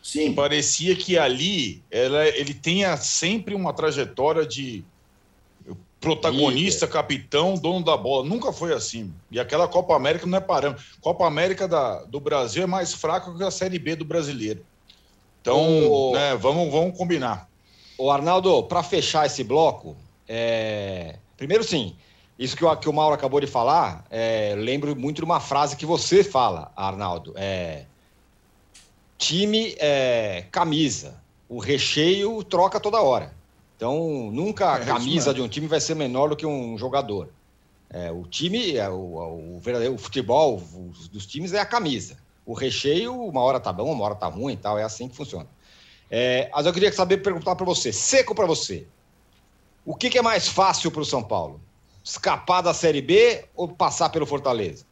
Sim. 0.00 0.32
Parecia 0.32 0.94
que 0.94 1.18
ali 1.18 1.82
ela, 1.90 2.24
ele 2.28 2.54
tenha 2.54 2.96
sempre 2.96 3.56
uma 3.56 3.72
trajetória 3.72 4.46
de 4.46 4.84
protagonista, 6.00 6.86
capitão, 6.86 7.54
dono 7.54 7.84
da 7.84 7.96
bola. 7.96 8.24
Nunca 8.24 8.52
foi 8.52 8.72
assim. 8.72 9.12
E 9.28 9.40
aquela 9.40 9.66
Copa 9.66 9.96
América 9.96 10.26
não 10.26 10.38
é 10.38 10.40
parâmetro. 10.40 10.84
Copa 11.00 11.26
América 11.26 11.66
da, 11.66 12.04
do 12.04 12.20
Brasil 12.20 12.62
é 12.62 12.66
mais 12.66 12.94
fraca 12.94 13.34
que 13.34 13.42
a 13.42 13.50
Série 13.50 13.80
B 13.80 13.96
do 13.96 14.04
brasileiro. 14.04 14.64
Então, 15.40 15.90
o... 15.90 16.12
né, 16.12 16.36
vamos, 16.36 16.70
vamos 16.70 16.96
combinar. 16.96 17.48
O 17.98 18.12
Arnaldo, 18.12 18.62
para 18.62 18.84
fechar 18.84 19.26
esse 19.26 19.42
bloco, 19.42 19.96
é... 20.28 21.16
primeiro 21.36 21.62
sim, 21.64 21.96
isso 22.38 22.56
que 22.56 22.64
o, 22.64 22.76
que 22.76 22.88
o 22.88 22.92
Mauro 22.92 23.14
acabou 23.14 23.40
de 23.40 23.46
falar, 23.46 24.04
é, 24.10 24.54
lembro 24.56 24.94
muito 24.94 25.16
de 25.16 25.24
uma 25.24 25.40
frase 25.40 25.76
que 25.76 25.86
você 25.86 26.22
fala, 26.22 26.70
Arnaldo. 26.76 27.32
É, 27.36 27.86
time 29.16 29.74
é 29.78 30.44
camisa. 30.50 31.22
O 31.48 31.58
recheio 31.58 32.42
troca 32.44 32.78
toda 32.78 33.00
hora. 33.00 33.34
Então, 33.76 34.30
nunca 34.32 34.74
a 34.74 34.78
é 34.78 34.84
camisa 34.84 35.32
de 35.32 35.40
um 35.40 35.48
time 35.48 35.66
vai 35.66 35.80
ser 35.80 35.94
menor 35.94 36.30
do 36.30 36.36
que 36.36 36.46
um 36.46 36.76
jogador. 36.76 37.28
É, 37.88 38.10
o 38.10 38.24
time, 38.24 38.76
é, 38.76 38.88
o, 38.88 39.58
verdadeiro 39.62 39.94
o 39.94 39.98
futebol 39.98 40.62
dos 41.12 41.26
times 41.26 41.52
é 41.52 41.60
a 41.60 41.66
camisa. 41.66 42.16
O 42.44 42.52
recheio, 42.52 43.14
uma 43.14 43.40
hora 43.40 43.60
tá 43.60 43.72
bom, 43.72 43.92
uma 43.92 44.04
hora 44.04 44.14
tá 44.14 44.26
ruim 44.26 44.54
e 44.54 44.56
tal, 44.56 44.78
é 44.78 44.82
assim 44.82 45.08
que 45.08 45.16
funciona. 45.16 45.48
É, 46.10 46.50
mas 46.52 46.66
eu 46.66 46.72
queria 46.72 46.92
saber, 46.92 47.18
perguntar 47.18 47.56
para 47.56 47.66
você, 47.66 47.92
seco 47.92 48.34
para 48.34 48.46
você, 48.46 48.86
o 49.86 49.94
que, 49.94 50.10
que 50.10 50.18
é 50.18 50.22
mais 50.22 50.48
fácil 50.48 50.90
para 50.90 51.00
o 51.00 51.04
São 51.04 51.22
Paulo? 51.22 51.60
Escapar 52.02 52.60
da 52.60 52.74
Série 52.74 53.00
B 53.00 53.46
ou 53.54 53.68
passar 53.68 54.10
pelo 54.10 54.26
Fortaleza? 54.26 54.84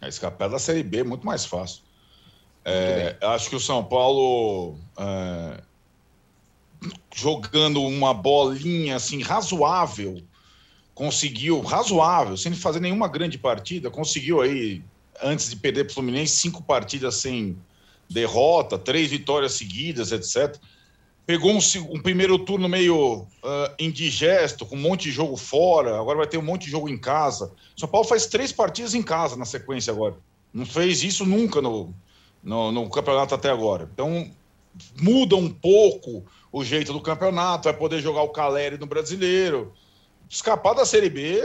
É, 0.00 0.08
escapar 0.08 0.48
da 0.48 0.58
Série 0.58 0.82
B 0.82 1.00
é 1.00 1.04
muito 1.04 1.26
mais 1.26 1.44
fácil. 1.44 1.82
É, 2.64 3.16
acho 3.20 3.50
que 3.50 3.56
o 3.56 3.60
São 3.60 3.84
Paulo 3.84 4.76
é, 4.98 5.60
jogando 7.14 7.82
uma 7.82 8.14
bolinha 8.14 8.96
assim 8.96 9.22
razoável, 9.22 10.22
conseguiu 10.94 11.60
razoável, 11.60 12.36
sem 12.36 12.52
fazer 12.54 12.80
nenhuma 12.80 13.08
grande 13.08 13.38
partida, 13.38 13.90
conseguiu 13.90 14.40
aí 14.40 14.82
antes 15.22 15.50
de 15.50 15.56
perder 15.56 15.84
para 15.84 15.92
o 15.92 15.94
Fluminense 15.94 16.36
cinco 16.36 16.62
partidas 16.62 17.16
sem 17.16 17.56
derrota, 18.08 18.78
três 18.78 19.10
vitórias 19.10 19.52
seguidas, 19.52 20.12
etc. 20.12 20.56
Pegou 21.28 21.52
um, 21.52 21.58
um 21.90 22.00
primeiro 22.00 22.38
turno 22.38 22.70
meio 22.70 23.18
uh, 23.18 23.74
indigesto, 23.78 24.64
com 24.64 24.76
um 24.76 24.80
monte 24.80 25.02
de 25.02 25.10
jogo 25.10 25.36
fora, 25.36 26.00
agora 26.00 26.16
vai 26.16 26.26
ter 26.26 26.38
um 26.38 26.42
monte 26.42 26.64
de 26.64 26.70
jogo 26.70 26.88
em 26.88 26.96
casa. 26.96 27.52
São 27.76 27.86
Paulo 27.86 28.08
faz 28.08 28.24
três 28.24 28.50
partidas 28.50 28.94
em 28.94 29.02
casa 29.02 29.36
na 29.36 29.44
sequência 29.44 29.92
agora. 29.92 30.16
Não 30.54 30.64
fez 30.64 31.02
isso 31.02 31.26
nunca 31.26 31.60
no, 31.60 31.94
no, 32.42 32.72
no 32.72 32.88
campeonato 32.88 33.34
até 33.34 33.50
agora. 33.50 33.90
Então, 33.92 34.26
muda 35.02 35.36
um 35.36 35.50
pouco 35.50 36.24
o 36.50 36.64
jeito 36.64 36.94
do 36.94 37.00
campeonato, 37.02 37.64
vai 37.64 37.74
poder 37.74 38.00
jogar 38.00 38.22
o 38.22 38.30
Caleri 38.30 38.78
no 38.78 38.86
brasileiro. 38.86 39.74
Escapar 40.30 40.72
da 40.72 40.86
Série 40.86 41.10
B, 41.10 41.42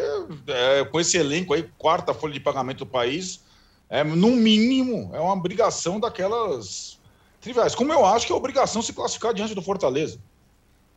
é, 0.48 0.86
com 0.86 0.98
esse 0.98 1.18
elenco 1.18 1.54
aí, 1.54 1.70
quarta 1.78 2.14
folha 2.14 2.34
de 2.34 2.40
pagamento 2.40 2.80
do 2.80 2.86
país, 2.86 3.44
é, 3.90 4.02
no 4.02 4.30
mínimo, 4.30 5.12
é 5.14 5.20
uma 5.20 5.34
obrigação 5.34 6.00
daquelas 6.00 7.03
triviais. 7.44 7.76
Como 7.76 7.92
eu 7.92 8.06
acho 8.06 8.26
que 8.26 8.34
é 8.34 8.36
obrigação 8.36 8.82
se 8.82 8.94
classificar 8.94 9.34
diante 9.34 9.54
do 9.54 9.62
Fortaleza. 9.62 10.20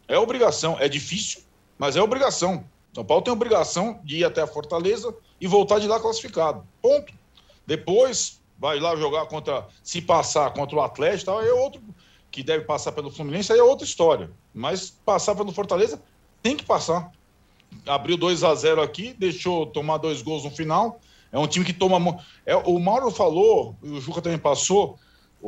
É 0.08 0.18
obrigação, 0.18 0.76
é 0.78 0.88
difícil, 0.88 1.42
mas 1.76 1.96
é 1.96 2.02
obrigação. 2.02 2.64
São 2.94 3.04
Paulo 3.04 3.22
tem 3.22 3.32
obrigação 3.32 4.00
de 4.04 4.18
ir 4.18 4.24
até 4.24 4.40
a 4.40 4.46
Fortaleza 4.46 5.14
e 5.40 5.46
voltar 5.46 5.80
de 5.80 5.86
lá 5.86 6.00
classificado. 6.00 6.66
Ponto. 6.80 7.12
Depois, 7.66 8.40
vai 8.58 8.78
lá 8.78 8.94
jogar 8.96 9.26
contra, 9.26 9.66
se 9.82 10.00
passar 10.00 10.50
contra 10.52 10.76
o 10.76 10.80
Atlético, 10.80 11.26
tal, 11.26 11.42
é 11.42 11.52
outro 11.52 11.82
que 12.30 12.42
deve 12.42 12.64
passar 12.64 12.92
pelo 12.92 13.10
Fluminense, 13.10 13.52
aí 13.52 13.58
é 13.58 13.62
outra 13.62 13.84
história. 13.84 14.30
Mas 14.54 14.90
passar 14.90 15.34
pelo 15.34 15.52
Fortaleza 15.52 16.00
tem 16.42 16.56
que 16.56 16.64
passar. 16.64 17.10
Abriu 17.84 18.16
2 18.16 18.44
a 18.44 18.54
0 18.54 18.80
aqui, 18.80 19.14
deixou 19.18 19.66
tomar 19.66 19.98
dois 19.98 20.22
gols 20.22 20.44
no 20.44 20.50
final. 20.50 21.00
É 21.32 21.38
um 21.38 21.46
time 21.46 21.64
que 21.64 21.72
toma. 21.72 22.18
É, 22.44 22.54
o 22.54 22.78
Mauro 22.78 23.10
falou, 23.10 23.74
o 23.82 24.00
Juca 24.00 24.22
também 24.22 24.38
passou, 24.38 24.98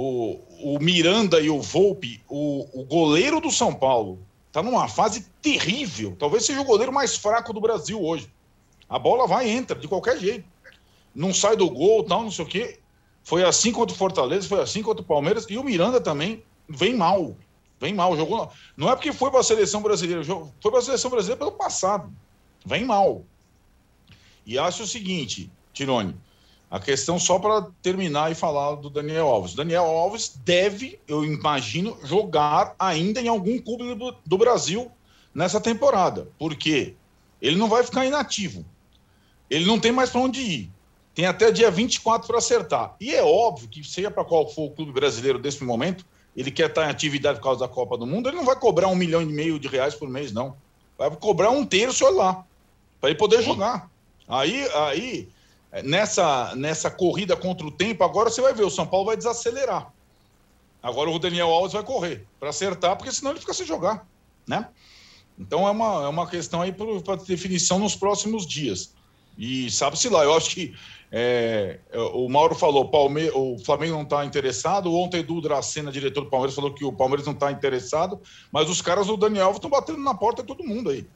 o, 0.01 0.77
o 0.77 0.79
Miranda 0.79 1.41
e 1.41 1.51
o 1.51 1.61
Volpe, 1.61 2.23
o, 2.29 2.69
o 2.73 2.85
goleiro 2.85 3.41
do 3.41 3.51
São 3.51 3.75
Paulo, 3.75 4.21
está 4.47 4.63
numa 4.63 4.87
fase 4.87 5.27
terrível. 5.43 6.15
Talvez 6.17 6.47
seja 6.47 6.61
o 6.61 6.65
goleiro 6.65 6.93
mais 6.93 7.17
fraco 7.17 7.53
do 7.53 7.61
Brasil 7.61 8.01
hoje. 8.01 8.33
A 8.89 8.97
bola 8.97 9.27
vai 9.27 9.49
e 9.49 9.51
entra, 9.51 9.77
de 9.77 9.89
qualquer 9.89 10.17
jeito. 10.21 10.45
Não 11.13 11.35
sai 11.35 11.57
do 11.57 11.69
gol, 11.69 12.05
tal, 12.05 12.23
não 12.23 12.31
sei 12.31 12.45
o 12.45 12.49
quê. 12.49 12.79
Foi 13.25 13.43
assim 13.43 13.73
contra 13.73 13.93
o 13.93 13.99
Fortaleza, 13.99 14.49
foi 14.49 14.61
assim 14.61 14.85
contra 14.85 15.03
o 15.03 15.05
Palmeiras. 15.05 15.47
E 15.51 15.59
o 15.59 15.65
Miranda 15.65 16.01
também 16.01 16.45
vem 16.69 16.95
mal. 16.95 17.37
Vem 17.81 17.93
mal. 17.93 18.17
Jogou, 18.17 18.53
não 18.77 18.89
é 18.89 18.95
porque 18.95 19.13
foi 19.13 19.33
para 19.33 19.41
a 19.41 19.43
seleção 19.43 19.83
brasileira, 19.83 20.23
foi 20.25 20.71
para 20.71 20.79
a 20.79 20.83
seleção 20.83 21.11
brasileira 21.11 21.41
pelo 21.41 21.59
passado. 21.59 22.09
Vem 22.65 22.85
mal. 22.85 23.25
E 24.47 24.61
acho 24.61 24.85
o 24.85 24.87
seguinte, 24.87 25.51
Tirone, 25.73 26.15
a 26.71 26.79
questão 26.79 27.19
só 27.19 27.39
para 27.39 27.67
terminar 27.83 28.31
e 28.31 28.35
falar 28.35 28.75
do 28.75 28.91
Daniel 28.91 29.27
Alves. 29.27 29.55
Daniel 29.55 29.85
Alves 29.85 30.39
deve, 30.45 31.01
eu 31.09 31.25
imagino, 31.25 31.97
jogar 32.05 32.75
ainda 32.79 33.21
em 33.21 33.29
algum 33.29 33.59
clube 33.59 33.95
do, 33.95 34.15
do 34.25 34.39
Brasil 34.39 34.91
nessa 35.35 35.61
temporada. 35.61 36.29
Porque 36.39 36.95
ele 37.41 37.57
não 37.57 37.69
vai 37.69 37.83
ficar 37.83 38.05
inativo. 38.05 38.65
Ele 39.49 39.65
não 39.65 39.79
tem 39.79 39.93
mais 39.93 40.11
para 40.11 40.21
onde 40.21 40.41
ir. 40.41 40.71
Tem 41.15 41.25
até 41.25 41.51
dia 41.51 41.71
24 41.71 42.29
para 42.29 42.39
acertar. 42.39 42.95
E 43.01 43.15
é 43.15 43.23
óbvio 43.23 43.69
que, 43.69 43.83
seja 43.83 44.11
para 44.11 44.25
qual 44.25 44.47
for 44.49 44.67
o 44.67 44.71
clube 44.71 44.93
brasileiro 44.93 45.39
desse 45.39 45.65
momento, 45.65 46.05
ele 46.37 46.51
quer 46.51 46.69
estar 46.69 46.87
em 46.87 46.91
atividade 46.91 47.39
por 47.39 47.45
causa 47.45 47.61
da 47.61 47.69
Copa 47.69 47.97
do 47.97 48.07
Mundo, 48.07 48.29
ele 48.29 48.37
não 48.37 48.45
vai 48.45 48.55
cobrar 48.55 48.89
um 48.89 48.95
milhão 48.95 49.23
e 49.23 49.27
meio 49.27 49.59
de 49.59 49.67
reais 49.67 49.95
por 49.95 50.09
mês, 50.09 50.33
não. 50.33 50.55
Vai 50.97 51.11
cobrar 51.17 51.51
um 51.51 51.65
terço 51.65 52.09
lá, 52.11 52.45
para 53.01 53.11
ele 53.11 53.19
poder 53.19 53.43
jogar. 53.43 53.91
Aí, 54.29 54.69
aí 54.75 55.29
nessa, 55.85 56.55
nessa 56.57 56.91
corrida 56.91 57.37
contra 57.37 57.67
o 57.67 57.71
tempo, 57.71 58.05
agora 58.05 58.31
você 58.31 58.41
vai 58.41 58.55
ver, 58.55 58.65
o 58.65 58.71
São 58.71 58.87
Paulo 58.87 59.07
vai 59.07 59.17
desacelerar. 59.17 59.93
Agora 60.83 61.11
o 61.11 61.19
Daniel 61.19 61.49
Alves 61.49 61.73
vai 61.73 61.83
correr 61.83 62.27
para 62.39 62.51
acertar, 62.51 62.97
porque 62.97 63.13
senão 63.13 63.33
ele 63.33 63.41
fica 63.41 63.53
sem 63.53 63.67
jogar, 63.67 64.07
né? 64.47 64.69
Então 65.39 65.67
é 65.67 65.71
uma, 65.71 66.05
é 66.05 66.09
uma 66.09 66.27
questão 66.27 66.63
aí 66.63 66.73
para 66.73 67.17
definição 67.17 67.79
nos 67.79 67.95
próximos 67.95 68.47
dias. 68.47 68.93
E 69.37 69.71
sabe-se 69.71 70.09
lá, 70.09 70.25
eu 70.25 70.35
acho 70.35 70.51
que 70.51 70.75
é, 71.11 71.79
o 72.13 72.29
Mauro 72.29 72.55
falou, 72.55 72.89
Palme 72.89 73.31
o 73.31 73.57
Flamengo 73.59 73.95
não 73.95 74.03
está 74.03 74.25
interessado. 74.25 74.93
Ontem, 74.95 75.21
Edu 75.21 75.41
Dracena, 75.41 75.93
diretor 75.93 76.25
do 76.25 76.31
Palmeiras, 76.31 76.55
falou 76.55 76.75
que 76.75 76.85
o 76.85 76.93
Palmeiras 76.93 77.25
não 77.25 77.33
está 77.33 77.51
interessado, 77.53 78.21
mas 78.53 78.69
os 78.69 78.83
caras 78.83 79.07
do 79.07 79.17
Daniel 79.17 79.53
estão 79.53 79.71
batendo 79.71 80.01
na 80.01 80.15
porta 80.15 80.43
de 80.43 80.49
todo 80.49 80.67
mundo 80.67 80.91
aí. 80.91 81.07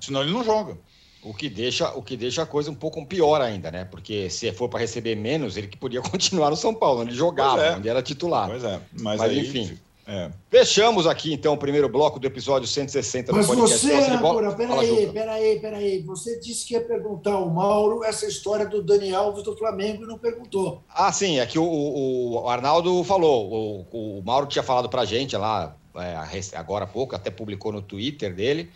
Senão 0.00 0.22
ele 0.22 0.32
não 0.32 0.44
joga. 0.44 0.76
O 1.22 1.34
que 1.34 1.48
deixa, 1.48 1.90
o 1.94 2.02
que 2.02 2.16
deixa 2.16 2.42
a 2.42 2.46
coisa 2.46 2.70
um 2.70 2.74
pouco 2.74 3.04
pior 3.04 3.40
ainda, 3.40 3.70
né? 3.70 3.84
Porque 3.84 4.30
se 4.30 4.52
for 4.52 4.68
para 4.68 4.80
receber 4.80 5.16
menos, 5.16 5.56
ele 5.56 5.66
que 5.66 5.76
podia 5.76 6.00
continuar 6.02 6.50
no 6.50 6.56
São 6.56 6.74
Paulo, 6.74 7.00
onde 7.00 7.10
ele 7.10 7.18
jogava, 7.18 7.62
é. 7.62 7.76
onde 7.76 7.88
era 7.88 8.02
titular. 8.02 8.48
Pois 8.48 8.64
é, 8.64 8.80
mas, 8.92 9.18
mas 9.18 9.20
aí, 9.22 9.40
enfim. 9.40 9.78
É. 10.10 10.30
Fechamos 10.48 11.06
aqui, 11.06 11.34
então, 11.34 11.52
o 11.52 11.58
primeiro 11.58 11.86
bloco 11.86 12.18
do 12.18 12.26
episódio 12.26 12.66
160 12.66 13.30
Mas 13.30 13.46
do 13.46 13.54
podcast. 13.54 13.86
Mas 13.86 14.06
você, 14.06 14.10
Âncora, 14.10 14.52
peraí, 14.52 15.06
peraí, 15.12 15.60
peraí. 15.60 16.02
Você 16.04 16.40
disse 16.40 16.66
que 16.66 16.72
ia 16.72 16.80
perguntar 16.80 17.32
ao 17.32 17.50
Mauro 17.50 18.02
essa 18.02 18.24
história 18.24 18.66
do 18.66 18.82
Dani 18.82 19.14
Alves 19.14 19.42
do 19.42 19.54
Flamengo 19.54 20.04
e 20.04 20.06
não 20.06 20.16
perguntou. 20.16 20.82
Ah, 20.88 21.12
sim, 21.12 21.38
é 21.40 21.44
que 21.44 21.58
o, 21.58 21.62
o 21.62 22.48
Arnaldo 22.48 23.04
falou. 23.04 23.86
O, 23.92 24.18
o, 24.18 24.22
Mauro 24.24 24.46
tinha 24.46 24.62
falado 24.62 24.88
pra 24.88 25.04
gente 25.04 25.36
lá, 25.36 25.76
é, 25.96 26.16
agora 26.56 26.84
há 26.84 26.88
pouco, 26.88 27.14
até 27.14 27.30
publicou 27.30 27.70
no 27.70 27.82
Twitter 27.82 28.34
dele, 28.34 28.70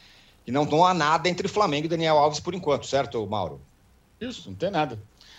que 0.45 0.53
não, 0.53 0.65
não 0.65 0.85
há 0.85 0.93
nada 0.93 1.29
entre 1.29 1.49
Flamengo 1.49 1.87
e 1.87 1.89
Daniel 1.89 2.19
Alves 2.19 2.41
por 2.41 2.55
enquanto, 2.55 2.87
certo, 2.87 3.27
Mauro? 3.27 3.61
Isso, 4.21 4.49
não 4.49 4.57
tem 4.57 4.71
nada. 4.71 4.99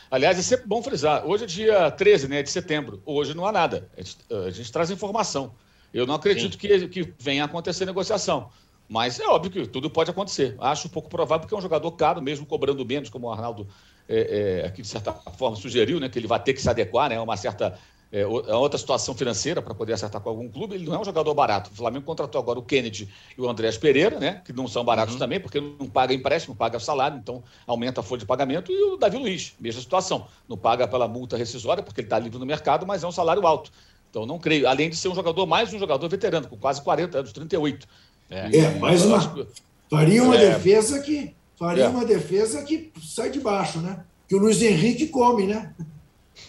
Aliás, 0.10 0.38
é 0.38 0.42
sempre 0.42 0.68
bom 0.68 0.82
frisar. 0.84 1.26
Hoje 1.26 1.46
é 1.46 1.48
dia 1.48 1.92
13 1.92 2.28
né, 2.28 2.44
de 2.44 2.50
setembro. 2.52 3.02
Hoje 3.06 3.34
não 3.34 3.46
há 3.46 3.52
nada. 3.52 3.90
A 3.98 4.02
gente, 4.02 4.18
a 4.48 4.52
gente 4.52 4.72
traz 4.72 4.92
informação. 4.92 5.54
Eu 5.94 6.06
não 6.06 6.16
acredito 6.16 6.58
que, 6.58 6.88
que 6.88 7.14
venha 7.18 7.44
a 7.44 7.46
acontecer 7.46 7.86
negociação. 7.86 8.50
Mas 8.88 9.20
é 9.20 9.26
óbvio 9.26 9.52
que 9.52 9.68
tudo 9.68 9.90
pode 9.90 10.12
acontecer. 10.12 10.56
Acho 10.60 10.88
um 10.88 10.92
pouco 10.92 11.10
provável, 11.10 11.42
porque 11.42 11.56
é 11.56 11.58
um 11.58 11.62
jogador 11.62 11.92
caro, 11.94 12.22
mesmo 12.22 12.46
cobrando 12.46 12.86
menos, 12.86 13.10
como 13.10 13.28
o 13.28 13.32
Arnaldo 13.32 13.68
é, 14.08 14.62
é, 14.62 14.68
aqui, 14.68 14.82
de 14.82 14.88
certa 14.88 15.14
forma, 15.14 15.56
sugeriu, 15.56 16.00
né? 16.00 16.10
Que 16.10 16.20
ele 16.20 16.28
vai 16.28 16.40
ter 16.40 16.54
que 16.54 16.62
se 16.62 16.70
adequar, 16.70 17.10
né? 17.10 17.20
Uma 17.20 17.38
certa. 17.38 17.80
É, 18.16 18.28
outra 18.28 18.78
situação 18.78 19.16
financeira 19.16 19.60
para 19.60 19.74
poder 19.74 19.94
acertar 19.94 20.22
com 20.22 20.30
algum 20.30 20.48
clube. 20.48 20.76
Ele 20.76 20.86
não 20.86 20.94
é 20.94 21.00
um 21.00 21.04
jogador 21.04 21.34
barato. 21.34 21.72
O 21.74 21.76
Flamengo 21.76 22.06
contratou 22.06 22.40
agora 22.40 22.60
o 22.60 22.62
Kennedy 22.62 23.10
e 23.36 23.42
o 23.42 23.50
Andrés 23.50 23.76
Pereira, 23.76 24.20
né? 24.20 24.40
Que 24.46 24.54
não 24.54 24.68
são 24.68 24.86
baratos 24.86 25.16
uhum. 25.16 25.20
também, 25.20 25.40
porque 25.40 25.60
não 25.60 25.90
paga 25.90 26.14
empréstimo, 26.14 26.56
paga 26.56 26.80
salário, 26.80 27.18
então 27.18 27.42
aumenta 27.66 28.02
a 28.02 28.04
folha 28.04 28.20
de 28.20 28.28
pagamento. 28.28 28.72
E 28.72 28.84
o 28.84 28.98
Davi 28.98 29.18
Luiz, 29.18 29.56
mesma 29.60 29.82
situação. 29.82 30.28
Não 30.48 30.56
paga 30.56 30.88
pela 30.88 31.08
multa 31.08 31.36
rescisória, 31.36 31.82
porque 31.82 32.02
ele 32.02 32.06
está 32.06 32.20
livre 32.20 32.38
no 32.38 32.46
mercado, 32.46 32.86
mas 32.86 33.04
é 33.04 33.08
um 33.08 33.12
salário 33.12 33.48
alto. 33.48 33.72
Então, 34.12 34.28
não 34.28 34.38
creio. 34.38 34.68
Além 34.68 34.92
de 34.92 34.96
ser 34.96 35.08
um 35.08 35.16
jogador, 35.16 35.48
mais 35.48 35.74
um 35.74 35.80
jogador 35.80 36.08
veterano, 36.08 36.48
com 36.48 36.56
quase 36.56 36.84
40 36.84 37.18
anos, 37.18 37.34
38. 37.34 37.88
É, 38.30 38.58
é 38.58 38.76
mais 38.78 39.04
uma. 39.04 39.18
Acho... 39.18 39.48
Faria 39.90 40.22
uma 40.22 40.36
é... 40.36 40.52
defesa 40.52 41.00
que. 41.00 41.34
Faria 41.58 41.86
é. 41.86 41.90
uma 41.90 42.06
defesa 42.06 42.62
que 42.62 42.94
sai 43.02 43.32
de 43.32 43.40
baixo, 43.40 43.80
né? 43.80 44.06
Que 44.30 44.36
o 44.36 44.38
Luiz 44.38 44.62
Henrique 44.62 45.08
come, 45.08 45.48
né? 45.48 45.74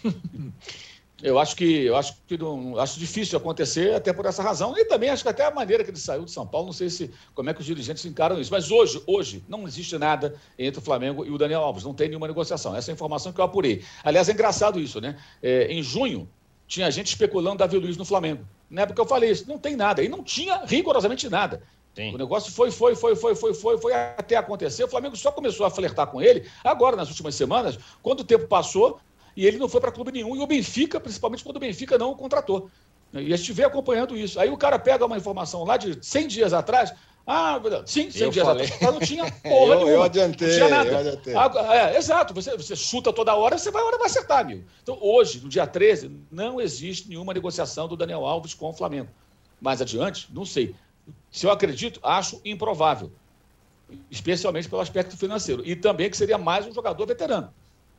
Eu 1.25 1.39
acho 1.39 1.55
que 1.55 1.85
eu 1.85 1.95
acho 1.95 2.15
que 2.27 2.37
não 2.37 2.77
acho 2.77 2.99
difícil 2.99 3.37
acontecer 3.37 3.95
até 3.95 4.13
por 4.13 4.25
essa 4.25 4.43
razão 4.43 4.77
e 4.77 4.85
também 4.85 5.09
acho 5.09 5.23
que 5.23 5.29
até 5.29 5.43
a 5.43 5.51
maneira 5.51 5.83
que 5.83 5.89
ele 5.89 5.97
saiu 5.97 6.23
de 6.23 6.31
São 6.31 6.45
Paulo 6.45 6.67
não 6.67 6.73
sei 6.73 6.89
se 6.89 7.11
como 7.33 7.49
é 7.49 7.53
que 7.53 7.61
os 7.61 7.65
dirigentes 7.65 8.05
encaram 8.05 8.39
isso 8.39 8.51
mas 8.51 8.69
hoje 8.69 9.01
hoje 9.07 9.43
não 9.47 9.67
existe 9.67 9.97
nada 9.97 10.35
entre 10.57 10.79
o 10.79 10.83
Flamengo 10.83 11.25
e 11.25 11.31
o 11.31 11.37
Daniel 11.37 11.61
Alves 11.61 11.83
não 11.83 11.95
tem 11.95 12.09
nenhuma 12.09 12.27
negociação 12.27 12.75
essa 12.75 12.91
é 12.91 12.93
a 12.93 12.95
informação 12.95 13.33
que 13.33 13.41
eu 13.41 13.45
apurei 13.45 13.83
aliás 14.03 14.29
é 14.29 14.33
engraçado 14.33 14.79
isso 14.79 15.01
né 15.01 15.17
é, 15.41 15.65
em 15.73 15.81
junho 15.81 16.29
tinha 16.67 16.89
gente 16.89 17.07
especulando 17.07 17.57
Davi 17.57 17.77
Luiz 17.77 17.97
no 17.97 18.05
Flamengo. 18.05 18.45
Na 18.69 18.81
época 18.81 19.01
eu 19.01 19.05
falei 19.05 19.29
isso, 19.31 19.47
não 19.47 19.57
tem 19.57 19.75
nada. 19.75 20.03
E 20.03 20.09
não 20.09 20.23
tinha 20.23 20.65
rigorosamente 20.65 21.29
nada. 21.29 21.61
Sim. 21.93 22.13
O 22.13 22.17
negócio 22.17 22.51
foi, 22.51 22.71
foi, 22.71 22.95
foi, 22.95 23.15
foi, 23.15 23.35
foi, 23.35 23.53
foi, 23.53 23.77
foi 23.77 23.93
até 23.93 24.35
acontecer. 24.35 24.83
O 24.83 24.87
Flamengo 24.87 25.15
só 25.15 25.31
começou 25.31 25.65
a 25.65 25.69
flertar 25.69 26.07
com 26.07 26.21
ele 26.21 26.45
agora, 26.63 26.95
nas 26.95 27.07
últimas 27.09 27.35
semanas, 27.35 27.79
quando 28.01 28.21
o 28.21 28.23
tempo 28.23 28.47
passou 28.47 28.99
e 29.35 29.45
ele 29.45 29.57
não 29.57 29.67
foi 29.67 29.81
para 29.81 29.91
clube 29.91 30.11
nenhum. 30.11 30.35
E 30.35 30.39
o 30.39 30.47
Benfica, 30.47 30.99
principalmente 30.99 31.43
quando 31.43 31.57
o 31.57 31.59
Benfica 31.59 31.97
não 31.97 32.11
o 32.11 32.15
contratou. 32.15 32.69
E 33.13 33.33
a 33.33 33.37
gente 33.37 33.53
vem 33.53 33.65
acompanhando 33.65 34.17
isso. 34.17 34.39
Aí 34.39 34.49
o 34.49 34.57
cara 34.57 34.77
pega 34.77 35.05
uma 35.05 35.17
informação 35.17 35.63
lá 35.63 35.77
de 35.77 35.97
100 36.01 36.27
dias 36.27 36.53
atrás, 36.53 36.93
ah, 37.27 37.59
sim, 37.85 38.11
100 38.11 38.29
dias 38.29 38.45
falei. 38.45 38.65
atrás 38.65 38.93
não 38.93 38.99
tinha 38.99 39.31
porra 39.31 39.73
eu, 39.73 39.77
nenhuma. 39.77 39.91
Eu 39.91 40.03
adiantei, 40.03 40.47
não 40.47 40.55
tinha 40.55 40.69
nada. 40.69 40.89
Eu 40.89 40.97
adiantei. 40.97 41.33
é, 41.73 41.97
exato, 41.97 42.33
você, 42.33 42.55
você 42.55 42.75
chuta 42.75 43.11
toda 43.11 43.35
hora, 43.35 43.57
você 43.57 43.71
vai 43.71 43.81
hora 43.81 43.97
vai 43.97 44.07
acertar, 44.07 44.41
amigo. 44.41 44.63
Então, 44.83 44.97
hoje, 45.01 45.39
no 45.39 45.49
dia 45.49 45.65
13, 45.65 46.11
não 46.31 46.61
existe 46.61 47.09
nenhuma 47.09 47.33
negociação 47.33 47.87
do 47.87 47.97
Daniel 47.97 48.25
Alves 48.25 48.53
com 48.53 48.69
o 48.69 48.73
Flamengo. 48.73 49.09
Mais 49.59 49.81
adiante, 49.81 50.27
não 50.31 50.45
sei. 50.45 50.75
Se 51.31 51.47
eu 51.47 51.51
acredito, 51.51 51.99
acho 52.03 52.39
improvável. 52.45 53.11
Especialmente 54.11 54.69
pelo 54.69 54.81
aspecto 54.81 55.17
financeiro. 55.17 55.63
E 55.65 55.75
também 55.75 56.09
que 56.09 56.17
seria 56.17 56.37
mais 56.37 56.67
um 56.67 56.73
jogador 56.73 57.07
veterano. 57.07 57.51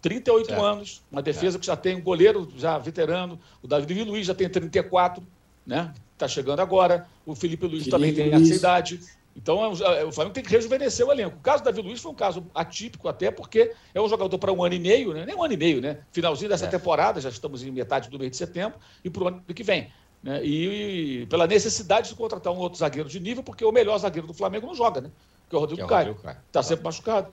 38 0.06 0.46
certo. 0.46 0.62
anos, 0.62 1.02
uma 1.10 1.20
defesa 1.20 1.58
que 1.58 1.66
já 1.66 1.74
tem 1.74 1.96
um 1.96 2.00
goleiro 2.00 2.48
já 2.56 2.78
veterano, 2.78 3.40
o 3.60 3.66
David 3.66 4.04
Luiz 4.04 4.26
já 4.26 4.34
tem 4.34 4.48
34, 4.48 5.20
né? 5.66 5.92
Está 6.12 6.28
chegando 6.28 6.60
agora, 6.60 7.08
o 7.26 7.34
Felipe 7.34 7.66
Luiz 7.66 7.84
Felipe 7.84 7.90
também 7.90 8.14
tem 8.14 8.30
Luiz. 8.30 8.48
essa 8.48 8.58
idade. 8.58 9.00
Então, 9.36 9.58
é, 9.64 10.00
é, 10.00 10.04
o 10.04 10.12
Flamengo 10.12 10.32
tem 10.32 10.44
que 10.44 10.50
rejuvenescer 10.50 11.04
o 11.04 11.12
elenco. 11.12 11.36
O 11.36 11.40
caso 11.40 11.62
do 11.62 11.66
Davi 11.66 11.82
Luiz 11.82 12.00
foi 12.00 12.12
um 12.12 12.14
caso 12.14 12.46
atípico, 12.54 13.08
até 13.08 13.32
porque 13.32 13.72
é 13.92 14.00
um 14.00 14.08
jogador 14.08 14.38
para 14.38 14.52
um 14.52 14.64
ano 14.64 14.76
e 14.76 14.78
meio, 14.78 15.12
né? 15.12 15.26
nem 15.26 15.34
um 15.34 15.42
ano 15.42 15.52
e 15.52 15.56
meio, 15.56 15.80
né? 15.80 15.98
Finalzinho 16.12 16.48
dessa 16.48 16.66
é. 16.66 16.68
temporada, 16.68 17.20
já 17.20 17.28
estamos 17.28 17.64
em 17.64 17.70
metade 17.72 18.08
do 18.08 18.18
mês 18.18 18.30
de 18.30 18.36
setembro, 18.36 18.78
e 19.04 19.10
para 19.10 19.24
o 19.24 19.28
ano 19.28 19.42
que 19.42 19.62
vem. 19.64 19.90
Né? 20.22 20.42
E, 20.42 21.22
e, 21.22 21.26
pela 21.26 21.46
necessidade 21.46 22.08
de 22.08 22.14
contratar 22.14 22.52
um 22.52 22.56
outro 22.58 22.78
zagueiro 22.78 23.08
de 23.08 23.18
nível, 23.18 23.42
porque 23.42 23.64
o 23.64 23.72
melhor 23.72 23.98
zagueiro 23.98 24.26
do 24.26 24.32
Flamengo 24.32 24.68
não 24.68 24.74
joga, 24.74 25.00
né? 25.00 25.10
Que 25.50 25.54
é 25.54 25.58
o 25.58 25.60
Rodrigo, 25.60 25.82
é 25.82 25.84
o 25.84 25.88
Rodrigo 25.88 26.22
Caio. 26.22 26.36
Está 26.46 26.62
sempre 26.62 26.84
machucado. 26.84 27.32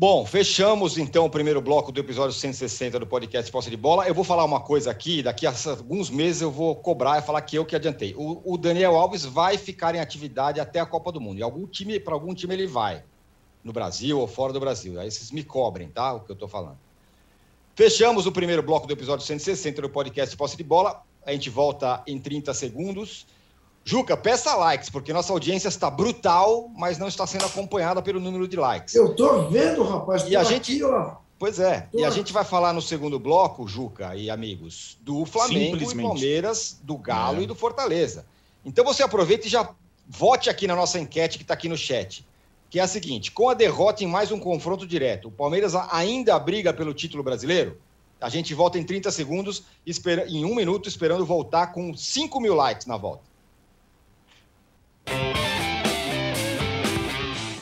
Bom, 0.00 0.24
fechamos 0.24 0.96
então 0.96 1.26
o 1.26 1.28
primeiro 1.28 1.60
bloco 1.60 1.90
do 1.90 1.98
episódio 1.98 2.32
160 2.32 3.00
do 3.00 3.06
podcast 3.08 3.50
Posse 3.50 3.68
de 3.68 3.76
Bola. 3.76 4.06
Eu 4.06 4.14
vou 4.14 4.22
falar 4.22 4.44
uma 4.44 4.60
coisa 4.60 4.92
aqui, 4.92 5.24
daqui 5.24 5.44
a 5.44 5.52
alguns 5.66 6.08
meses 6.08 6.40
eu 6.40 6.52
vou 6.52 6.76
cobrar 6.76 7.18
e 7.18 7.22
falar 7.22 7.42
que 7.42 7.56
eu 7.58 7.66
que 7.66 7.74
adiantei. 7.74 8.14
O, 8.16 8.54
o 8.54 8.56
Daniel 8.56 8.94
Alves 8.94 9.24
vai 9.24 9.58
ficar 9.58 9.96
em 9.96 9.98
atividade 9.98 10.60
até 10.60 10.78
a 10.78 10.86
Copa 10.86 11.10
do 11.10 11.20
Mundo. 11.20 11.40
E 11.40 11.42
algum 11.42 11.66
time, 11.66 11.98
para 11.98 12.14
algum 12.14 12.32
time 12.32 12.54
ele 12.54 12.68
vai, 12.68 13.02
no 13.64 13.72
Brasil 13.72 14.20
ou 14.20 14.28
fora 14.28 14.52
do 14.52 14.60
Brasil. 14.60 15.00
Aí 15.00 15.10
vocês 15.10 15.32
me 15.32 15.42
cobrem, 15.42 15.88
tá? 15.88 16.12
O 16.12 16.20
que 16.20 16.30
eu 16.30 16.34
estou 16.34 16.48
falando. 16.48 16.78
Fechamos 17.74 18.24
o 18.24 18.30
primeiro 18.30 18.62
bloco 18.62 18.86
do 18.86 18.92
episódio 18.92 19.26
160 19.26 19.82
do 19.82 19.90
podcast 19.90 20.36
Posse 20.36 20.56
de 20.56 20.62
Bola. 20.62 21.02
A 21.26 21.32
gente 21.32 21.50
volta 21.50 22.04
em 22.06 22.20
30 22.20 22.54
segundos. 22.54 23.26
Juca, 23.84 24.16
peça 24.16 24.54
likes, 24.54 24.90
porque 24.90 25.12
nossa 25.12 25.32
audiência 25.32 25.68
está 25.68 25.90
brutal, 25.90 26.70
mas 26.76 26.98
não 26.98 27.08
está 27.08 27.26
sendo 27.26 27.46
acompanhada 27.46 28.02
pelo 28.02 28.20
número 28.20 28.46
de 28.46 28.56
likes. 28.56 28.94
Eu 28.94 29.12
estou 29.12 29.48
vendo, 29.48 29.82
rapaz. 29.82 30.24
E 30.28 30.36
a 30.36 30.44
gente. 30.44 30.72
Aqui, 30.72 30.84
ó. 30.84 31.16
Pois 31.38 31.58
é. 31.58 31.88
Tô... 31.92 31.98
E 31.98 32.04
a 32.04 32.10
gente 32.10 32.32
vai 32.32 32.44
falar 32.44 32.72
no 32.72 32.82
segundo 32.82 33.18
bloco, 33.18 33.66
Juca 33.66 34.14
e 34.16 34.28
amigos, 34.28 34.98
do 35.00 35.24
Flamengo 35.24 35.76
e 35.76 35.94
Palmeiras, 35.94 36.78
do 36.82 36.98
Galo 36.98 37.40
é. 37.40 37.44
e 37.44 37.46
do 37.46 37.54
Fortaleza. 37.54 38.26
Então 38.64 38.84
você 38.84 39.02
aproveita 39.02 39.46
e 39.46 39.50
já 39.50 39.70
vote 40.06 40.50
aqui 40.50 40.66
na 40.66 40.74
nossa 40.74 40.98
enquete 40.98 41.38
que 41.38 41.44
está 41.44 41.54
aqui 41.54 41.68
no 41.68 41.76
chat. 41.76 42.26
Que 42.68 42.80
é 42.80 42.82
a 42.82 42.88
seguinte: 42.88 43.30
com 43.30 43.48
a 43.48 43.54
derrota 43.54 44.02
em 44.02 44.06
mais 44.06 44.32
um 44.32 44.38
confronto 44.38 44.86
direto, 44.86 45.28
o 45.28 45.30
Palmeiras 45.30 45.74
ainda 45.74 46.38
briga 46.38 46.72
pelo 46.72 46.92
título 46.92 47.22
brasileiro? 47.22 47.78
A 48.20 48.28
gente 48.28 48.52
volta 48.52 48.78
em 48.78 48.84
30 48.84 49.12
segundos, 49.12 49.62
espera, 49.86 50.26
em 50.28 50.44
um 50.44 50.54
minuto, 50.54 50.88
esperando 50.88 51.24
voltar 51.24 51.68
com 51.68 51.94
5 51.94 52.40
mil 52.40 52.54
likes 52.54 52.84
na 52.84 52.96
volta. 52.96 53.22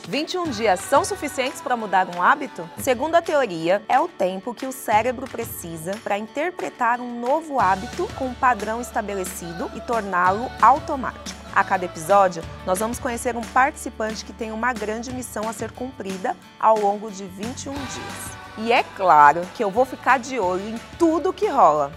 21 0.07 0.49
dias 0.51 0.79
são 0.79 1.05
suficientes 1.05 1.61
para 1.61 1.77
mudar 1.77 2.07
um 2.15 2.21
hábito? 2.21 2.67
Segundo 2.79 3.15
a 3.15 3.21
teoria, 3.21 3.83
é 3.87 3.99
o 3.99 4.07
tempo 4.07 4.53
que 4.53 4.65
o 4.65 4.71
cérebro 4.71 5.27
precisa 5.29 5.91
para 6.03 6.17
interpretar 6.17 6.99
um 6.99 7.19
novo 7.19 7.59
hábito 7.59 8.07
com 8.17 8.27
um 8.27 8.33
padrão 8.33 8.81
estabelecido 8.81 9.69
e 9.75 9.81
torná-lo 9.81 10.49
automático. 10.61 11.37
A 11.53 11.63
cada 11.63 11.85
episódio, 11.85 12.41
nós 12.65 12.79
vamos 12.79 12.99
conhecer 12.99 13.35
um 13.35 13.41
participante 13.41 14.23
que 14.23 14.31
tem 14.31 14.51
uma 14.51 14.73
grande 14.73 15.13
missão 15.13 15.47
a 15.47 15.53
ser 15.53 15.71
cumprida 15.71 16.37
ao 16.59 16.79
longo 16.79 17.11
de 17.11 17.25
21 17.25 17.73
dias. 17.73 18.37
E 18.59 18.71
é 18.71 18.83
claro 18.83 19.41
que 19.55 19.63
eu 19.63 19.69
vou 19.69 19.85
ficar 19.85 20.19
de 20.19 20.39
olho 20.39 20.69
em 20.69 20.79
tudo 20.97 21.33
que 21.33 21.47
rola. 21.47 21.91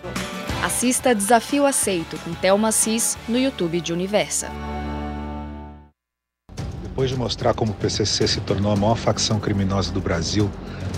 Assista 0.65 1.15
Desafio 1.15 1.65
Aceito 1.65 2.19
com 2.19 2.35
Thelma 2.35 2.73
Cis 2.73 3.17
no 3.29 3.39
YouTube 3.39 3.81
de 3.81 3.93
Universa. 3.93 4.51
Depois 7.01 7.13
de 7.13 7.17
mostrar 7.17 7.55
como 7.55 7.73
o 7.73 7.75
PCC 7.77 8.29
se 8.29 8.41
tornou 8.43 8.71
a 8.71 8.77
maior 8.77 8.95
facção 8.95 9.41
criminosa 9.41 9.91
do 9.91 10.03
Brasil, 10.03 10.51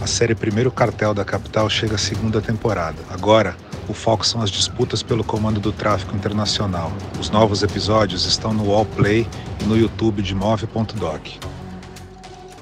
a 0.03 0.07
série 0.09 0.35
Primeiro 0.35 0.69
Cartel 0.69 1.15
da 1.15 1.25
Capital 1.25 1.71
chega 1.71 1.95
à 1.95 1.99
segunda 1.99 2.41
temporada. 2.41 2.97
Agora, 3.09 3.57
o 3.88 3.95
foco 3.95 4.27
são 4.27 4.43
as 4.43 4.51
disputas 4.51 5.01
pelo 5.01 5.23
comando 5.23 5.61
do 5.61 5.71
tráfico 5.71 6.17
internacional. 6.17 6.91
Os 7.21 7.31
novos 7.31 7.62
episódios 7.62 8.27
estão 8.27 8.53
no 8.53 8.73
Wallplay 8.73 9.29
e 9.61 9.65
no 9.65 9.77
YouTube 9.77 10.23
de 10.23 10.35
Move.doc. 10.35 11.29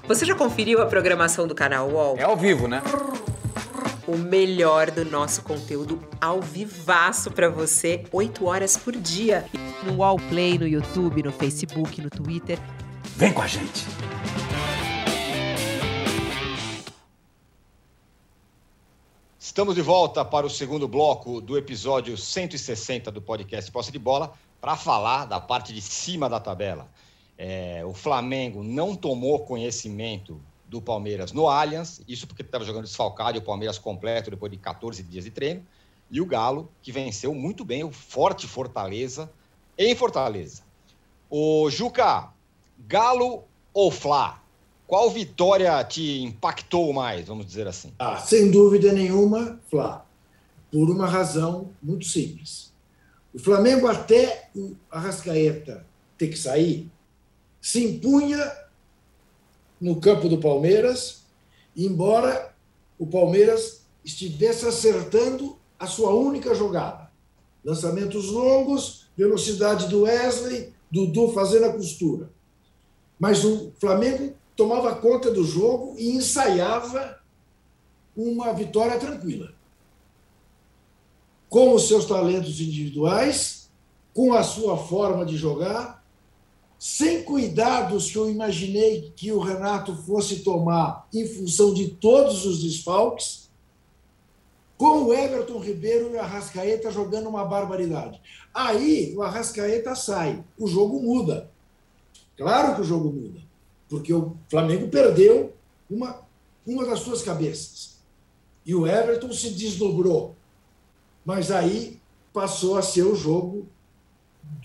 Você 0.07 0.26
já 0.26 0.35
conferiu 0.35 0.83
a 0.83 0.85
programação 0.85 1.48
do 1.48 1.55
canal 1.55 1.88
Wall? 1.88 2.18
É 2.18 2.24
ao 2.24 2.37
vivo, 2.37 2.68
né? 2.68 2.83
O 4.07 4.18
melhor 4.18 4.90
do 4.90 5.07
nosso 5.07 5.40
conteúdo 5.40 5.98
ao 6.20 6.42
vivaço 6.42 7.31
para 7.31 7.48
você, 7.48 8.05
8 8.12 8.44
horas 8.44 8.76
por 8.76 8.94
dia. 8.94 9.46
No 9.83 9.96
Wallplay, 9.96 10.59
no 10.59 10.68
YouTube, 10.68 11.22
no 11.22 11.33
Facebook, 11.33 12.03
no 12.03 12.11
Twitter 12.11 12.59
Vem 13.20 13.35
com 13.35 13.42
a 13.42 13.46
gente! 13.46 13.85
Estamos 19.38 19.74
de 19.74 19.83
volta 19.83 20.24
para 20.24 20.46
o 20.46 20.48
segundo 20.48 20.88
bloco 20.88 21.38
do 21.38 21.59
episódio 21.59 22.16
160 22.16 23.12
do 23.12 23.20
podcast 23.20 23.70
Posse 23.70 23.92
de 23.92 23.98
Bola 23.98 24.33
para 24.59 24.74
falar 24.74 25.26
da 25.26 25.38
parte 25.38 25.74
de 25.74 25.83
cima 25.83 26.30
da 26.30 26.40
tabela. 26.40 26.90
É, 27.37 27.83
o 27.85 27.92
Flamengo 27.92 28.62
não 28.62 28.96
tomou 28.96 29.40
conhecimento 29.40 30.40
do 30.66 30.80
Palmeiras 30.80 31.30
no 31.30 31.46
Allianz, 31.46 32.00
isso 32.09 32.26
porque 32.26 32.40
estava 32.40 32.64
jogando 32.64 32.85
desfalcado 32.85 33.37
e 33.37 33.40
o 33.40 33.44
Palmeiras 33.44 33.78
completo 33.78 34.30
depois 34.30 34.50
de 34.50 34.56
14 34.56 35.02
dias 35.02 35.24
de 35.24 35.30
treino, 35.30 35.62
e 36.11 36.22
o 36.22 36.24
Galo, 36.24 36.72
que 36.80 36.90
venceu 36.90 37.35
muito 37.35 37.66
bem 37.66 37.85
o 37.85 37.92
forte 37.92 38.46
Fortaleza 38.46 39.30
em 39.76 39.94
Fortaleza. 39.94 40.62
O 41.28 41.68
Juca, 41.68 42.33
Galo 42.86 43.44
ou 43.72 43.90
Fla? 43.90 44.42
Qual 44.86 45.10
vitória 45.10 45.82
te 45.84 46.22
impactou 46.22 46.92
mais, 46.92 47.28
vamos 47.28 47.46
dizer 47.46 47.66
assim? 47.68 47.92
Ah, 47.98 48.16
sem 48.18 48.50
dúvida 48.50 48.92
nenhuma, 48.92 49.60
Fla. 49.70 50.04
Por 50.72 50.90
uma 50.90 51.06
razão 51.06 51.70
muito 51.82 52.04
simples. 52.06 52.72
O 53.32 53.38
Flamengo, 53.38 53.86
até 53.86 54.50
o 54.54 54.74
Arrascaeta 54.90 55.86
ter 56.18 56.28
que 56.28 56.36
sair, 56.36 56.90
se 57.60 57.84
impunha 57.84 58.52
no 59.80 60.00
campo 60.00 60.28
do 60.28 60.38
Palmeiras, 60.38 61.22
embora 61.76 62.52
o 62.98 63.06
Palmeiras 63.06 63.82
estivesse 64.04 64.66
acertando 64.66 65.56
a 65.78 65.86
sua 65.86 66.12
única 66.12 66.54
jogada. 66.54 67.10
Lançamentos 67.64 68.28
longos, 68.28 69.08
velocidade 69.16 69.86
do 69.88 70.02
Wesley, 70.02 70.72
Dudu 70.90 71.32
fazendo 71.32 71.66
a 71.66 71.72
costura. 71.72 72.28
Mas 73.20 73.44
o 73.44 73.70
Flamengo 73.78 74.35
tomava 74.56 74.96
conta 74.96 75.30
do 75.30 75.44
jogo 75.44 75.94
e 75.98 76.12
ensaiava 76.12 77.20
uma 78.16 78.52
vitória 78.54 78.98
tranquila. 78.98 79.52
Com 81.50 81.74
os 81.74 81.87
seus 81.87 82.06
talentos 82.06 82.59
individuais, 82.61 83.70
com 84.14 84.33
a 84.33 84.42
sua 84.42 84.78
forma 84.78 85.26
de 85.26 85.37
jogar, 85.37 86.02
sem 86.78 87.22
cuidados 87.22 88.11
que 88.11 88.16
eu 88.16 88.30
imaginei 88.30 89.12
que 89.14 89.30
o 89.30 89.38
Renato 89.38 89.94
fosse 89.94 90.40
tomar 90.40 91.06
em 91.12 91.26
função 91.28 91.74
de 91.74 91.88
todos 91.88 92.46
os 92.46 92.62
desfalques, 92.62 93.50
com 94.78 95.04
o 95.04 95.12
Everton 95.12 95.59
Ribeiro 95.59 96.11
e 96.11 96.16
o 96.16 96.20
Arrascaeta 96.20 96.90
jogando 96.90 97.28
uma 97.28 97.44
barbaridade. 97.44 98.18
Aí 98.54 99.14
o 99.14 99.20
Arrascaeta 99.20 99.94
sai, 99.94 100.42
o 100.59 100.66
jogo 100.66 101.02
muda. 101.02 101.50
Claro 102.40 102.74
que 102.74 102.81
o 102.81 102.85
jogo 102.85 103.12
muda 103.12 103.50
porque 103.90 104.14
o 104.14 104.37
Flamengo 104.48 104.88
perdeu 104.88 105.53
uma, 105.90 106.22
uma 106.64 106.87
das 106.87 107.00
suas 107.00 107.22
cabeças. 107.22 107.96
E 108.64 108.72
o 108.72 108.87
Everton 108.87 109.33
se 109.33 109.50
desdobrou. 109.50 110.37
Mas 111.24 111.50
aí 111.50 111.98
passou 112.33 112.79
a 112.79 112.83
ser 112.83 113.03
o 113.03 113.16
jogo 113.16 113.66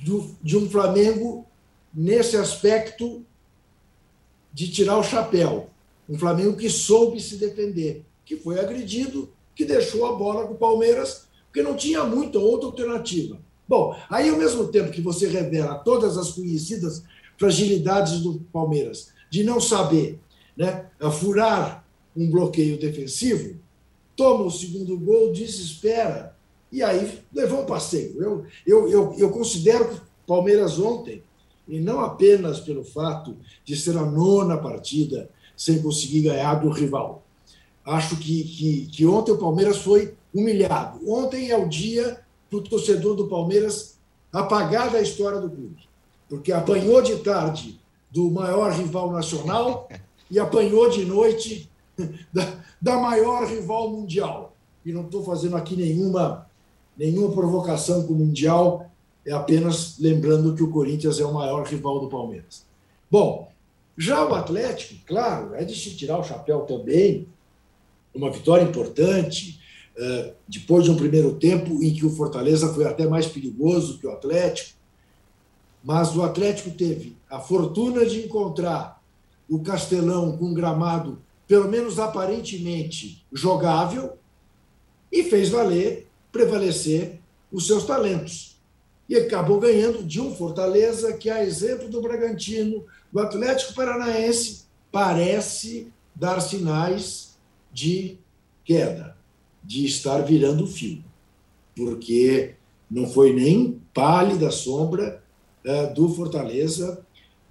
do, 0.06 0.30
de 0.44 0.56
um 0.56 0.70
Flamengo 0.70 1.44
nesse 1.92 2.38
aspecto 2.38 3.26
de 4.54 4.72
tirar 4.72 4.98
o 5.00 5.04
chapéu. 5.04 5.72
Um 6.08 6.20
Flamengo 6.20 6.56
que 6.56 6.70
soube 6.70 7.20
se 7.20 7.38
defender, 7.38 8.06
que 8.24 8.38
foi 8.38 8.60
agredido, 8.60 9.34
que 9.56 9.66
deixou 9.66 10.06
a 10.06 10.14
bola 10.14 10.46
com 10.46 10.54
o 10.54 10.58
Palmeiras, 10.58 11.28
porque 11.48 11.64
não 11.64 11.76
tinha 11.76 12.04
muita 12.04 12.38
outra 12.38 12.68
alternativa. 12.68 13.40
Bom, 13.68 14.00
aí 14.08 14.30
ao 14.30 14.38
mesmo 14.38 14.68
tempo 14.68 14.92
que 14.92 15.02
você 15.02 15.28
revela 15.28 15.80
todas 15.80 16.16
as 16.16 16.32
conhecidas 16.32 17.04
fragilidades 17.38 18.22
do 18.22 18.40
Palmeiras, 18.52 19.10
de 19.30 19.44
não 19.44 19.60
saber 19.60 20.20
né, 20.56 20.86
furar 21.20 21.86
um 22.16 22.30
bloqueio 22.30 22.80
defensivo, 22.80 23.60
toma 24.16 24.46
o 24.46 24.52
segundo 24.52 24.98
gol, 24.98 25.34
desespera, 25.34 26.36
e 26.72 26.82
aí 26.82 27.20
levou 27.34 27.62
um 27.62 27.66
passeio. 27.66 28.22
Eu, 28.22 28.46
eu, 28.66 28.90
eu, 28.90 29.16
eu 29.18 29.30
considero 29.32 29.90
que 29.90 29.96
o 29.96 30.02
Palmeiras 30.28 30.80
ontem, 30.80 31.22
e 31.68 31.80
não 31.80 32.00
apenas 32.00 32.60
pelo 32.60 32.84
fato 32.84 33.36
de 33.64 33.76
ser 33.76 33.98
a 33.98 34.06
nona 34.06 34.58
partida 34.58 35.30
sem 35.58 35.82
conseguir 35.82 36.22
ganhar 36.22 36.56
do 36.56 36.70
rival, 36.70 37.24
acho 37.86 38.18
que, 38.18 38.44
que, 38.44 38.86
que 38.88 39.06
ontem 39.06 39.32
o 39.32 39.38
Palmeiras 39.38 39.78
foi 39.78 40.16
humilhado. 40.34 41.00
Ontem 41.10 41.50
é 41.50 41.58
o 41.58 41.68
dia 41.68 42.20
do 42.50 42.62
torcedor 42.62 43.16
do 43.16 43.28
Palmeiras 43.28 43.98
apagar 44.32 44.92
da 44.92 45.02
história 45.02 45.40
do 45.40 45.50
clube, 45.50 45.85
porque 46.30 46.52
apanhou 46.52 47.02
de 47.02 47.18
tarde 47.18 47.80
do 48.12 48.32
maior 48.32 48.72
rival 48.72 49.12
nacional 49.12 49.88
e 50.30 50.40
apanhou 50.40 50.90
de 50.90 51.06
noite 51.06 51.70
da, 52.34 52.64
da 52.82 52.98
maior 52.98 53.48
rival 53.48 53.90
mundial. 53.90 54.56
E 54.86 54.92
não 54.92 55.02
estou 55.02 55.24
fazendo 55.24 55.58
aqui 55.58 55.76
nenhuma, 55.76 56.48
nenhuma 56.98 57.32
provocação 57.32 58.06
com 58.06 58.14
o 58.14 58.18
Mundial, 58.18 58.92
é 59.26 59.32
apenas 59.32 59.98
lembrando 59.98 60.54
que 60.54 60.62
o 60.62 60.70
Corinthians 60.70 61.20
é 61.20 61.26
o 61.26 61.34
maior 61.34 61.66
rival 61.66 62.00
do 62.00 62.08
Palmeiras. 62.08 62.64
Bom, 63.10 63.52
já 63.98 64.24
o 64.24 64.36
Atlético, 64.36 65.04
claro, 65.06 65.56
é 65.56 65.64
de 65.64 65.76
se 65.76 65.96
tirar 65.96 66.20
o 66.20 66.24
chapéu 66.24 66.62
também, 66.62 67.28
uma 68.14 68.30
vitória 68.30 68.64
importante, 68.64 69.60
eh, 69.98 70.34
depois 70.48 70.84
de 70.84 70.92
um 70.92 70.96
primeiro 70.96 71.34
tempo 71.36 71.82
em 71.82 71.94
que 71.94 72.06
o 72.06 72.10
Fortaleza 72.10 72.72
foi 72.74 72.86
até 72.86 73.08
mais 73.08 73.26
perigoso 73.26 73.98
que 73.98 74.06
o 74.06 74.12
Atlético, 74.12 74.75
mas 75.86 76.16
o 76.16 76.24
Atlético 76.24 76.72
teve 76.72 77.16
a 77.30 77.40
fortuna 77.40 78.08
de 78.08 78.26
encontrar 78.26 79.00
o 79.48 79.60
Castelão 79.60 80.36
com 80.36 80.46
um 80.46 80.54
gramado, 80.54 81.22
pelo 81.48 81.70
menos 81.70 82.00
aparentemente, 82.00 83.24
jogável, 83.32 84.18
e 85.12 85.24
fez 85.26 85.50
valer, 85.50 86.08
prevalecer 86.32 87.20
os 87.52 87.68
seus 87.68 87.86
talentos. 87.86 88.60
E 89.08 89.16
acabou 89.16 89.60
ganhando 89.60 90.04
de 90.04 90.20
um 90.20 90.34
Fortaleza 90.34 91.14
que, 91.14 91.30
a 91.30 91.46
exemplo 91.46 91.88
do 91.88 92.02
Bragantino, 92.02 92.84
o 93.14 93.20
Atlético 93.20 93.76
Paranaense 93.76 94.64
parece 94.92 95.94
dar 96.16 96.40
sinais 96.40 97.38
de 97.72 98.18
queda, 98.64 99.16
de 99.64 99.86
estar 99.86 100.24
virando 100.24 100.66
fio, 100.66 101.04
porque 101.76 102.56
não 102.90 103.08
foi 103.08 103.32
nem 103.34 103.80
pálida 103.94 104.50
sombra 104.50 105.24
é, 105.66 105.88
do 105.88 106.10
Fortaleza 106.10 107.04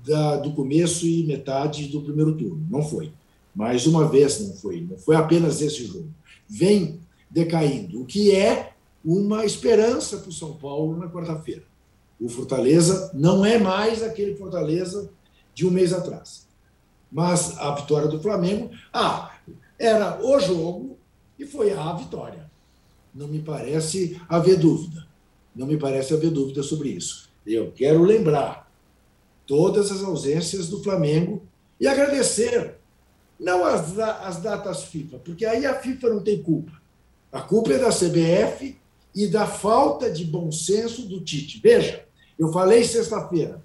da, 0.04 0.36
do 0.36 0.52
começo 0.52 1.06
e 1.06 1.24
metade 1.24 1.88
do 1.88 2.02
primeiro 2.02 2.36
turno. 2.36 2.66
Não 2.70 2.82
foi. 2.82 3.12
Mais 3.54 3.86
uma 3.86 4.08
vez 4.08 4.40
não 4.40 4.54
foi. 4.54 4.86
Não 4.88 4.98
foi 4.98 5.16
apenas 5.16 5.60
esse 5.60 5.84
jogo. 5.84 6.08
Vem 6.48 7.00
decaindo, 7.30 8.00
o 8.00 8.06
que 8.06 8.34
é 8.34 8.72
uma 9.04 9.44
esperança 9.44 10.18
para 10.18 10.28
o 10.28 10.32
São 10.32 10.54
Paulo 10.54 10.96
na 10.96 11.08
quarta-feira. 11.08 11.64
O 12.20 12.28
Fortaleza 12.28 13.10
não 13.12 13.44
é 13.44 13.58
mais 13.58 14.02
aquele 14.02 14.36
Fortaleza 14.36 15.10
de 15.54 15.66
um 15.66 15.70
mês 15.70 15.92
atrás. 15.92 16.46
Mas 17.10 17.58
a 17.58 17.74
vitória 17.74 18.08
do 18.08 18.20
Flamengo, 18.20 18.70
ah, 18.92 19.36
era 19.78 20.20
o 20.24 20.38
jogo 20.40 20.96
e 21.38 21.44
foi 21.44 21.72
a 21.72 21.92
vitória. 21.92 22.50
Não 23.14 23.28
me 23.28 23.40
parece 23.40 24.20
haver 24.28 24.58
dúvida. 24.58 25.06
Não 25.54 25.66
me 25.66 25.76
parece 25.76 26.14
haver 26.14 26.30
dúvida 26.30 26.62
sobre 26.62 26.90
isso. 26.90 27.23
Eu 27.46 27.72
quero 27.72 28.02
lembrar 28.02 28.70
todas 29.46 29.90
as 29.90 30.02
ausências 30.02 30.68
do 30.68 30.82
Flamengo 30.82 31.42
e 31.78 31.86
agradecer, 31.86 32.76
não 33.38 33.64
as, 33.64 33.98
as 33.98 34.38
datas 34.38 34.84
FIFA, 34.84 35.18
porque 35.18 35.44
aí 35.44 35.66
a 35.66 35.74
FIFA 35.74 36.08
não 36.08 36.22
tem 36.22 36.42
culpa. 36.42 36.72
A 37.30 37.42
culpa 37.42 37.72
é 37.72 37.78
da 37.78 37.90
CBF 37.90 38.78
e 39.14 39.26
da 39.26 39.46
falta 39.46 40.10
de 40.10 40.24
bom 40.24 40.50
senso 40.50 41.06
do 41.06 41.20
Tite. 41.20 41.60
Veja, 41.62 42.04
eu 42.38 42.50
falei 42.52 42.84
sexta-feira, 42.84 43.62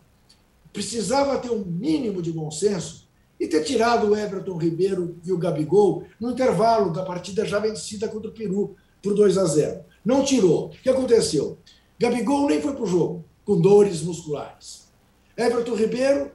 precisava 0.74 1.38
ter 1.38 1.50
um 1.50 1.64
mínimo 1.64 2.22
de 2.22 2.32
bom 2.32 2.52
senso 2.52 3.08
e 3.40 3.48
ter 3.48 3.64
tirado 3.64 4.10
o 4.10 4.18
Everton 4.18 4.58
Ribeiro 4.58 5.16
e 5.24 5.32
o 5.32 5.38
Gabigol 5.38 6.04
no 6.20 6.32
intervalo 6.32 6.92
da 6.92 7.04
partida 7.04 7.46
já 7.46 7.60
vencida 7.60 8.10
contra 8.10 8.30
o 8.30 8.34
Peru 8.34 8.76
por 9.02 9.14
2 9.14 9.38
a 9.38 9.46
0. 9.46 9.86
Não 10.04 10.26
tirou. 10.26 10.68
O 10.68 10.70
que 10.70 10.90
aconteceu? 10.90 11.58
Gabigol 11.98 12.48
nem 12.48 12.62
foi 12.62 12.74
para 12.74 12.84
o 12.84 12.88
jogo 12.88 13.29
com 13.50 13.60
dores 13.60 14.04
musculares. 14.04 14.88
Everton 15.36 15.74
Ribeiro, 15.74 16.30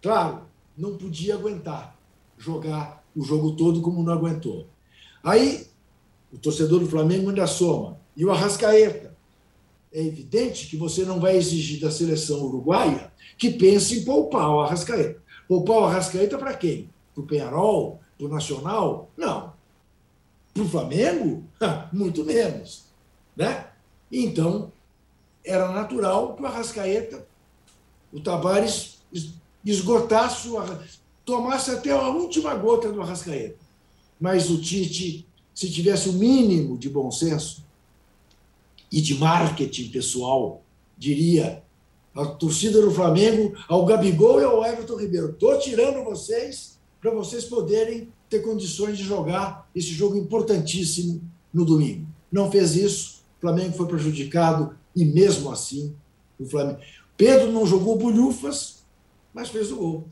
claro, 0.00 0.44
não 0.74 0.96
podia 0.96 1.34
aguentar 1.34 1.98
jogar 2.38 3.04
o 3.14 3.22
jogo 3.22 3.54
todo 3.56 3.82
como 3.82 4.02
não 4.02 4.14
aguentou. 4.14 4.66
Aí, 5.22 5.66
o 6.32 6.38
torcedor 6.38 6.80
do 6.80 6.88
Flamengo 6.88 7.28
ainda 7.28 7.46
soma. 7.46 8.00
E 8.16 8.24
o 8.24 8.30
Arrascaeta. 8.30 9.14
É 9.92 10.02
evidente 10.02 10.66
que 10.66 10.78
você 10.78 11.04
não 11.04 11.20
vai 11.20 11.36
exigir 11.36 11.78
da 11.78 11.90
seleção 11.90 12.42
uruguaia 12.42 13.12
que 13.36 13.50
pense 13.50 13.98
em 13.98 14.04
poupar 14.06 14.48
o 14.48 14.60
Arrascaeta. 14.60 15.22
Poupar 15.46 15.76
o 15.76 15.84
Arrascaeta 15.84 16.38
para 16.38 16.54
quem? 16.54 16.88
Para 17.14 17.22
o 17.22 17.26
Penharol? 17.26 18.00
Para 18.16 18.28
o 18.28 18.30
Nacional? 18.30 19.10
Não. 19.14 19.52
Para 20.54 20.62
o 20.62 20.68
Flamengo? 20.70 21.44
Muito 21.92 22.24
menos. 22.24 22.86
Né? 23.36 23.66
Então, 24.10 24.72
era 25.44 25.72
natural 25.72 26.34
que 26.34 26.42
o 26.42 26.46
Arrascaeta, 26.46 27.26
o 28.12 28.20
Tabares, 28.20 28.98
esgotasse, 29.64 30.48
o 30.48 30.62
tomasse 31.24 31.70
até 31.70 31.90
a 31.90 32.08
última 32.08 32.54
gota 32.54 32.92
do 32.92 33.00
Arrascaeta. 33.00 33.58
Mas 34.20 34.50
o 34.50 34.60
Tite, 34.60 35.26
se 35.54 35.70
tivesse 35.70 36.08
o 36.08 36.14
mínimo 36.14 36.78
de 36.78 36.88
bom 36.88 37.10
senso 37.10 37.64
e 38.90 39.00
de 39.00 39.14
marketing 39.14 39.88
pessoal, 39.88 40.62
diria 40.96 41.62
a 42.14 42.26
torcida 42.26 42.80
do 42.80 42.90
Flamengo, 42.90 43.54
ao 43.68 43.86
Gabigol 43.86 44.40
e 44.40 44.44
ao 44.44 44.64
Everton 44.64 44.96
Ribeiro: 44.96 45.30
estou 45.30 45.58
tirando 45.58 46.04
vocês 46.04 46.78
para 47.00 47.10
vocês 47.10 47.44
poderem 47.44 48.08
ter 48.28 48.40
condições 48.40 48.96
de 48.96 49.04
jogar 49.04 49.68
esse 49.74 49.88
jogo 49.88 50.16
importantíssimo 50.16 51.20
no 51.52 51.64
domingo. 51.64 52.06
Não 52.30 52.50
fez 52.50 52.76
isso, 52.76 53.22
o 53.38 53.40
Flamengo 53.40 53.76
foi 53.76 53.86
prejudicado 53.86 54.76
e 54.94 55.04
mesmo 55.04 55.50
assim 55.50 55.94
O 56.38 56.46
Flamengo. 56.46 56.80
Pedro 57.16 57.52
não 57.52 57.66
jogou 57.66 57.96
bolhufas, 57.96 58.84
mas 59.32 59.48
fez 59.48 59.70
o 59.70 59.76
gol. 59.76 60.08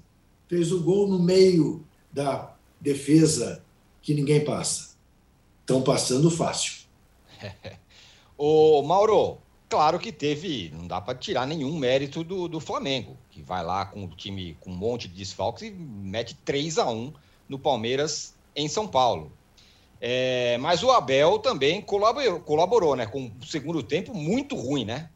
Fez 0.49 0.73
o 0.73 0.83
gol 0.83 1.09
no 1.09 1.19
meio 1.19 1.85
da 2.13 2.55
defesa 2.81 3.65
que 4.03 4.15
ninguém 4.15 4.45
passa. 4.45 4.97
Estão 5.61 5.83
passando 5.83 6.31
fácil. 6.31 6.85
Ô, 8.37 8.83
Mauro, 8.83 9.39
claro 9.69 9.99
que 9.99 10.11
teve, 10.11 10.71
não 10.75 10.87
dá 10.87 11.01
para 11.01 11.19
tirar 11.19 11.47
nenhum 11.47 11.77
mérito 11.77 12.25
do, 12.25 12.49
do 12.49 12.61
Flamengo, 12.61 13.17
que 13.31 13.43
vai 13.43 13.65
lá 13.65 13.87
com 13.87 14.05
o 14.05 14.09
time 14.09 14.57
com 14.61 14.71
um 14.71 14.77
monte 14.77 15.07
de 15.09 15.15
desfalques 15.15 15.63
e 15.63 15.71
mete 15.71 16.35
3 16.45 16.79
a 16.79 16.91
1 16.91 17.13
no 17.49 17.59
Palmeiras 17.59 18.35
em 18.55 18.69
São 18.69 18.87
Paulo. 18.87 19.33
É, 20.01 20.57
mas 20.59 20.83
o 20.83 20.91
Abel 20.91 21.39
também 21.39 21.83
colaborou, 21.83 22.41
colaborou, 22.41 22.97
né? 22.97 23.07
Com 23.07 23.31
o 23.41 23.45
segundo 23.45 23.83
tempo 23.83 24.15
muito 24.15 24.57
ruim, 24.57 24.85
né? 24.85 25.11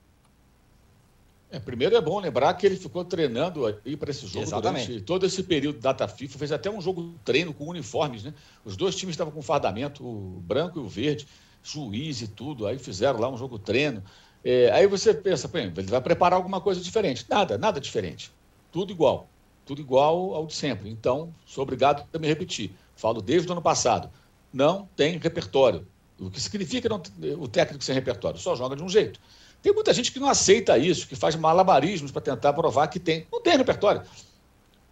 É, 1.51 1.59
primeiro 1.61 1.97
é 1.97 2.01
bom 2.01 2.18
lembrar 2.18 2.53
que 2.55 2.66
ele 2.66 2.76
ficou 2.76 3.05
treinando 3.05 3.64
aí 3.64 3.97
para 3.97 4.11
esse 4.11 4.26
jogo 4.26 4.45
Exatamente. 4.45 4.87
durante 4.87 5.05
todo 5.05 5.24
esse 5.24 5.43
período 5.43 5.78
da 5.78 5.93
data 5.93 6.09
FIFA, 6.09 6.39
fez 6.39 6.53
até 6.53 6.68
um 6.68 6.80
jogo 6.80 7.14
treino 7.24 7.55
com 7.55 7.68
uniformes, 7.68 8.24
né? 8.24 8.35
Os 8.64 8.76
dois 8.76 8.97
times 8.97 9.14
estavam 9.14 9.32
com 9.32 9.41
fardamento, 9.41 10.05
o 10.05 10.43
branco 10.45 10.80
e 10.80 10.82
o 10.82 10.89
verde, 10.89 11.28
juiz 11.62 12.20
e 12.22 12.28
tudo, 12.28 12.66
aí 12.66 12.78
fizeram 12.78 13.20
lá 13.20 13.30
um 13.30 13.39
jogo 13.39 13.59
treino. 13.59 14.03
É, 14.45 14.70
aí 14.72 14.87
você 14.87 15.14
pensa, 15.14 15.49
ele 15.55 15.87
vai 15.87 16.01
preparar 16.01 16.37
alguma 16.37 16.61
coisa 16.61 16.80
diferente. 16.80 17.24
Nada, 17.30 17.57
nada 17.57 17.80
diferente. 17.80 18.30
Tudo 18.72 18.93
igual. 18.93 19.28
Tudo 19.64 19.80
igual 19.80 20.35
ao 20.35 20.47
de 20.47 20.55
sempre. 20.55 20.91
Então, 20.91 21.32
sou 21.47 21.62
obrigado 21.62 22.05
a 22.12 22.18
me 22.18 22.26
repetir. 22.26 22.72
Falo 22.97 23.22
desde 23.22 23.49
o 23.49 23.53
ano 23.53 23.62
passado. 23.62 24.11
Não 24.55 24.88
tem 24.94 25.18
repertório. 25.18 25.84
O 26.16 26.30
que 26.30 26.40
significa 26.40 26.88
não, 26.88 27.02
o 27.40 27.48
técnico 27.48 27.82
sem 27.82 27.92
repertório? 27.92 28.38
Só 28.38 28.55
joga 28.55 28.76
de 28.76 28.84
um 28.84 28.88
jeito. 28.88 29.18
Tem 29.61 29.74
muita 29.74 29.92
gente 29.92 30.12
que 30.12 30.20
não 30.20 30.28
aceita 30.28 30.78
isso, 30.78 31.09
que 31.09 31.16
faz 31.16 31.34
malabarismos 31.34 32.12
para 32.12 32.22
tentar 32.22 32.52
provar 32.52 32.86
que 32.86 33.00
tem. 33.00 33.26
Não 33.32 33.42
tem 33.42 33.57
repertório. 33.57 34.02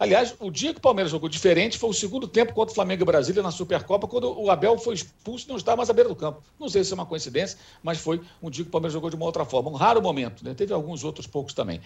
Aliás, 0.01 0.35
o 0.41 0.51
dia 0.51 0.73
que 0.73 0.79
o 0.79 0.83
Palmeiras 0.83 1.13
jogou 1.13 1.29
diferente 1.29 1.79
foi 1.79 1.91
o 1.91 1.93
segundo 1.93 2.27
tempo 2.27 2.53
contra 2.53 2.73
o 2.73 2.75
Flamengo 2.75 3.05
e 3.05 3.07
Brasília 3.07 3.41
na 3.41 3.53
Supercopa, 3.53 4.09
quando 4.09 4.37
o 4.37 4.51
Abel 4.51 4.77
foi 4.77 4.95
expulso 4.95 5.47
e 5.47 5.49
não 5.49 5.57
estava 5.57 5.77
mais 5.77 5.89
à 5.89 5.93
beira 5.93 6.09
do 6.09 6.17
campo. 6.17 6.43
Não 6.59 6.69
sei 6.69 6.83
se 6.83 6.91
é 6.91 6.95
uma 6.95 7.07
coincidência, 7.07 7.57
mas 7.85 7.99
foi 7.99 8.21
um 8.43 8.51
dia 8.51 8.65
que 8.65 8.69
o 8.69 8.73
Palmeiras 8.73 8.93
jogou 8.93 9.11
de 9.11 9.15
uma 9.15 9.27
outra 9.27 9.45
forma. 9.45 9.71
Um 9.71 9.75
raro 9.75 10.03
momento, 10.03 10.45
né? 10.45 10.55
Teve 10.55 10.73
alguns 10.73 11.05
outros 11.05 11.29
poucos 11.29 11.55
também. 11.55 11.81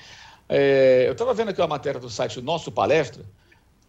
É, 0.49 1.05
eu 1.07 1.13
estava 1.13 1.35
vendo 1.35 1.51
aqui 1.51 1.61
uma 1.61 1.67
matéria 1.67 2.01
do 2.01 2.09
site 2.09 2.41
Nosso 2.41 2.73
Palestra, 2.73 3.23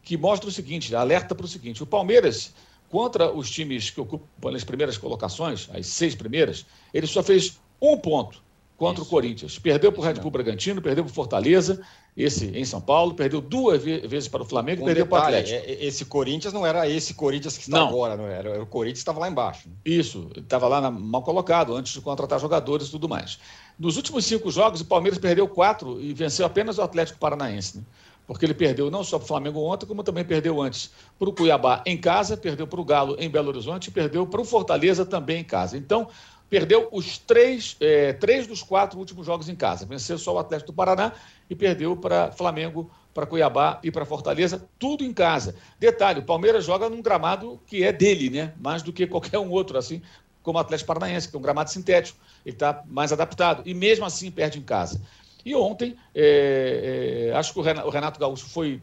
que 0.04 0.18
mostra 0.18 0.50
o 0.50 0.52
seguinte, 0.52 0.94
alerta 0.94 1.34
para 1.34 1.46
o 1.46 1.48
seguinte: 1.48 1.82
o 1.82 1.86
Palmeiras, 1.86 2.52
contra 2.90 3.32
os 3.32 3.50
times 3.50 3.90
que 3.90 4.00
ocupam 4.00 4.56
as 4.56 4.64
primeiras 4.64 4.98
colocações, 4.98 5.70
as 5.74 5.88
seis 5.88 6.16
primeiras, 6.16 6.66
ele 6.94 7.08
só 7.08 7.22
fez 7.22 7.60
um 7.82 7.98
ponto 7.98 8.42
contra 8.78 9.02
Isso. 9.02 9.10
o 9.10 9.10
Corinthians. 9.10 9.60
Perdeu 9.60 9.92
para 9.92 10.02
o 10.02 10.04
Red 10.04 10.14
Bull 10.16 10.32
Bragantino, 10.32 10.82
perdeu 10.82 11.04
para 11.04 11.12
o 11.12 11.14
Fortaleza, 11.14 11.82
esse 12.16 12.46
em 12.46 12.64
São 12.64 12.80
Paulo, 12.80 13.14
perdeu 13.14 13.42
duas 13.42 13.84
vezes 13.84 14.28
para 14.28 14.42
o 14.42 14.46
Flamengo, 14.46 14.84
e 14.84 14.86
perdeu 14.86 15.06
para 15.06 15.20
o 15.20 15.24
Atlético. 15.24 15.58
É, 15.58 15.86
esse 15.86 16.06
Corinthians 16.06 16.54
não 16.54 16.66
era 16.66 16.88
esse 16.88 17.14
Corinthians 17.14 17.58
que 17.58 17.64
está 17.64 17.80
não. 17.80 17.90
agora, 17.90 18.16
não 18.16 18.28
era. 18.28 18.62
o 18.62 18.66
Corinthians 18.66 19.00
estava 19.00 19.20
lá 19.20 19.28
embaixo. 19.28 19.68
Isso, 19.84 20.30
estava 20.36 20.68
lá 20.68 20.80
na, 20.80 20.92
mal 20.92 21.24
colocado, 21.24 21.76
antes 21.76 21.94
de 21.94 22.02
contratar 22.02 22.40
jogadores 22.40 22.88
e 22.88 22.92
tudo 22.92 23.10
mais. 23.10 23.40
Nos 23.78 23.98
últimos 23.98 24.26
cinco 24.26 24.50
jogos, 24.52 24.82
o 24.82 24.86
Palmeiras 24.86 25.20
perdeu 25.20 25.48
quatro 25.48 26.00
e 26.00 26.14
venceu 26.14 26.46
apenas 26.46 26.78
o 26.78 26.82
Atlético 26.82 27.20
Paranaense. 27.20 27.78
Né? 27.78 27.84
Porque 28.28 28.46
ele 28.46 28.54
perdeu 28.54 28.92
não 28.92 29.04
só 29.04 29.18
para 29.18 29.24
o 29.24 29.28
Flamengo 29.28 29.62
ontem, 29.62 29.86
como 29.86 30.04
também 30.04 30.26
perdeu 30.26 30.62
antes 30.62 30.92
para 31.18 31.30
o 31.30 31.34
Cuiabá 31.34 31.82
em 31.86 31.98
casa, 31.98 32.36
perdeu 32.36 32.68
para 32.68 32.82
o 32.82 32.86
Galo 32.86 33.16
em 33.18 33.30
Belo 33.30 33.48
Horizonte 33.48 33.90
perdeu 33.90 34.28
para 34.28 34.42
o 34.42 34.46
Fortaleza 34.46 35.06
também 35.06 35.40
em 35.40 35.44
casa. 35.46 35.78
Então, 35.78 36.10
perdeu 36.50 36.90
os 36.92 37.18
três, 37.18 37.78
é, 37.80 38.14
três 38.14 38.46
dos 38.46 38.62
quatro 38.62 39.00
últimos 39.00 39.26
jogos 39.26 39.48
em 39.48 39.56
casa. 39.56 39.86
Venceu 39.86 40.18
só 40.18 40.36
o 40.36 40.40
Atlético 40.40 40.72
do 40.72 40.76
Paraná 40.76 41.14
e 41.50 41.56
perdeu 41.56 41.96
para 41.96 42.32
Flamengo, 42.32 42.92
para 43.14 43.26
Cuiabá 43.26 43.80
e 43.82 43.90
para 43.90 44.06
Fortaleza, 44.06 44.68
tudo 44.78 45.04
em 45.04 45.14
casa. 45.14 45.56
Detalhe, 45.80 46.20
o 46.20 46.24
Palmeiras 46.24 46.66
joga 46.66 46.90
num 46.90 47.02
gramado 47.02 47.60
que 47.66 47.84
é 47.84 47.94
dele, 47.94 48.30
né? 48.30 48.54
Mais 48.60 48.84
do 48.84 48.92
que 48.92 49.08
qualquer 49.08 49.40
um 49.40 49.50
outro, 49.50 49.78
assim 49.78 50.02
como 50.44 50.58
o 50.58 50.62
Atlético 50.62 50.88
Paranaense, 50.88 51.28
que 51.28 51.36
é 51.36 51.40
um 51.40 51.42
gramado 51.42 51.70
sintético. 51.70 52.18
Ele 52.46 52.56
está 52.56 52.82
mais 52.88 53.12
adaptado. 53.12 53.64
E 53.66 53.74
mesmo 53.74 54.06
assim 54.06 54.32
perde 54.32 54.60
em 54.60 54.62
casa. 54.62 55.02
E 55.48 55.56
ontem, 55.56 55.96
é, 56.14 57.30
é, 57.30 57.38
acho 57.38 57.54
que 57.54 57.60
o 57.60 57.90
Renato 57.90 58.20
Gaúcho 58.20 58.46
foi 58.48 58.82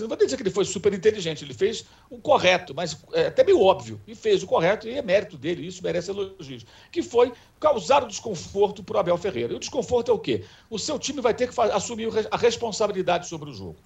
não 0.00 0.06
vai 0.06 0.18
dizer 0.18 0.36
que 0.36 0.42
ele 0.42 0.50
foi 0.50 0.66
super 0.66 0.92
inteligente, 0.92 1.42
ele 1.42 1.54
fez 1.54 1.86
o 2.10 2.18
correto, 2.18 2.74
mas 2.74 2.94
é 3.14 3.28
até 3.28 3.42
meio 3.42 3.62
óbvio, 3.62 3.98
e 4.06 4.14
fez 4.14 4.42
o 4.42 4.46
correto, 4.46 4.86
e 4.86 4.92
é 4.92 5.00
mérito 5.00 5.38
dele, 5.38 5.66
isso 5.66 5.82
merece 5.82 6.10
elogios, 6.10 6.66
que 6.92 7.02
foi 7.02 7.32
causar 7.58 8.04
o 8.04 8.06
desconforto 8.06 8.82
para 8.82 8.98
o 8.98 9.00
Abel 9.00 9.16
Ferreira. 9.16 9.54
E 9.54 9.56
o 9.56 9.58
desconforto 9.58 10.10
é 10.10 10.14
o 10.14 10.18
quê? 10.18 10.44
O 10.68 10.78
seu 10.78 10.98
time 10.98 11.22
vai 11.22 11.32
ter 11.32 11.48
que 11.48 11.58
assumir 11.58 12.10
a 12.30 12.36
responsabilidade 12.36 13.26
sobre 13.26 13.48
o 13.48 13.54
jogo. 13.54 13.76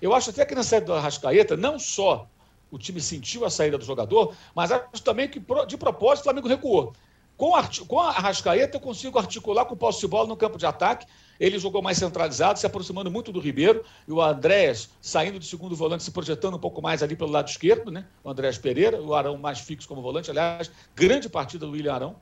Eu 0.00 0.12
acho 0.12 0.30
até 0.30 0.44
que 0.44 0.56
na 0.56 0.64
saída 0.64 0.86
do 0.86 0.94
Arrascaeta, 0.94 1.56
não 1.56 1.78
só 1.78 2.26
o 2.72 2.76
time 2.76 3.00
sentiu 3.00 3.44
a 3.44 3.50
saída 3.50 3.78
do 3.78 3.84
jogador, 3.84 4.34
mas 4.52 4.72
acho 4.72 5.04
também 5.04 5.28
que, 5.28 5.40
de 5.68 5.76
propósito, 5.76 6.22
o 6.22 6.24
Flamengo 6.24 6.48
recuou. 6.48 6.92
Com 7.36 7.56
a, 7.56 7.68
com 7.88 7.98
a 7.98 8.08
Arrascaeta, 8.08 8.76
eu 8.76 8.80
consigo 8.80 9.18
articular 9.18 9.64
com 9.64 9.74
o 9.74 9.76
posse 9.76 10.00
de 10.00 10.06
bola 10.06 10.28
no 10.28 10.36
campo 10.36 10.58
de 10.58 10.66
ataque 10.66 11.06
ele 11.38 11.58
jogou 11.58 11.82
mais 11.82 11.98
centralizado, 11.98 12.58
se 12.58 12.66
aproximando 12.66 13.10
muito 13.10 13.32
do 13.32 13.40
Ribeiro, 13.40 13.84
e 14.06 14.12
o 14.12 14.20
Andréas 14.20 14.90
saindo 15.00 15.38
do 15.38 15.44
segundo 15.44 15.74
volante, 15.74 16.02
se 16.02 16.10
projetando 16.10 16.56
um 16.56 16.60
pouco 16.60 16.80
mais 16.80 17.02
ali 17.02 17.16
pelo 17.16 17.30
lado 17.30 17.48
esquerdo, 17.48 17.90
né? 17.90 18.06
O 18.22 18.30
Andréas 18.30 18.58
Pereira, 18.58 19.00
o 19.00 19.14
Arão 19.14 19.36
mais 19.36 19.60
fixo 19.60 19.88
como 19.88 20.02
volante, 20.02 20.30
aliás, 20.30 20.70
grande 20.94 21.28
partida 21.28 21.66
do 21.66 21.72
William 21.72 21.94
Arão. 21.94 22.16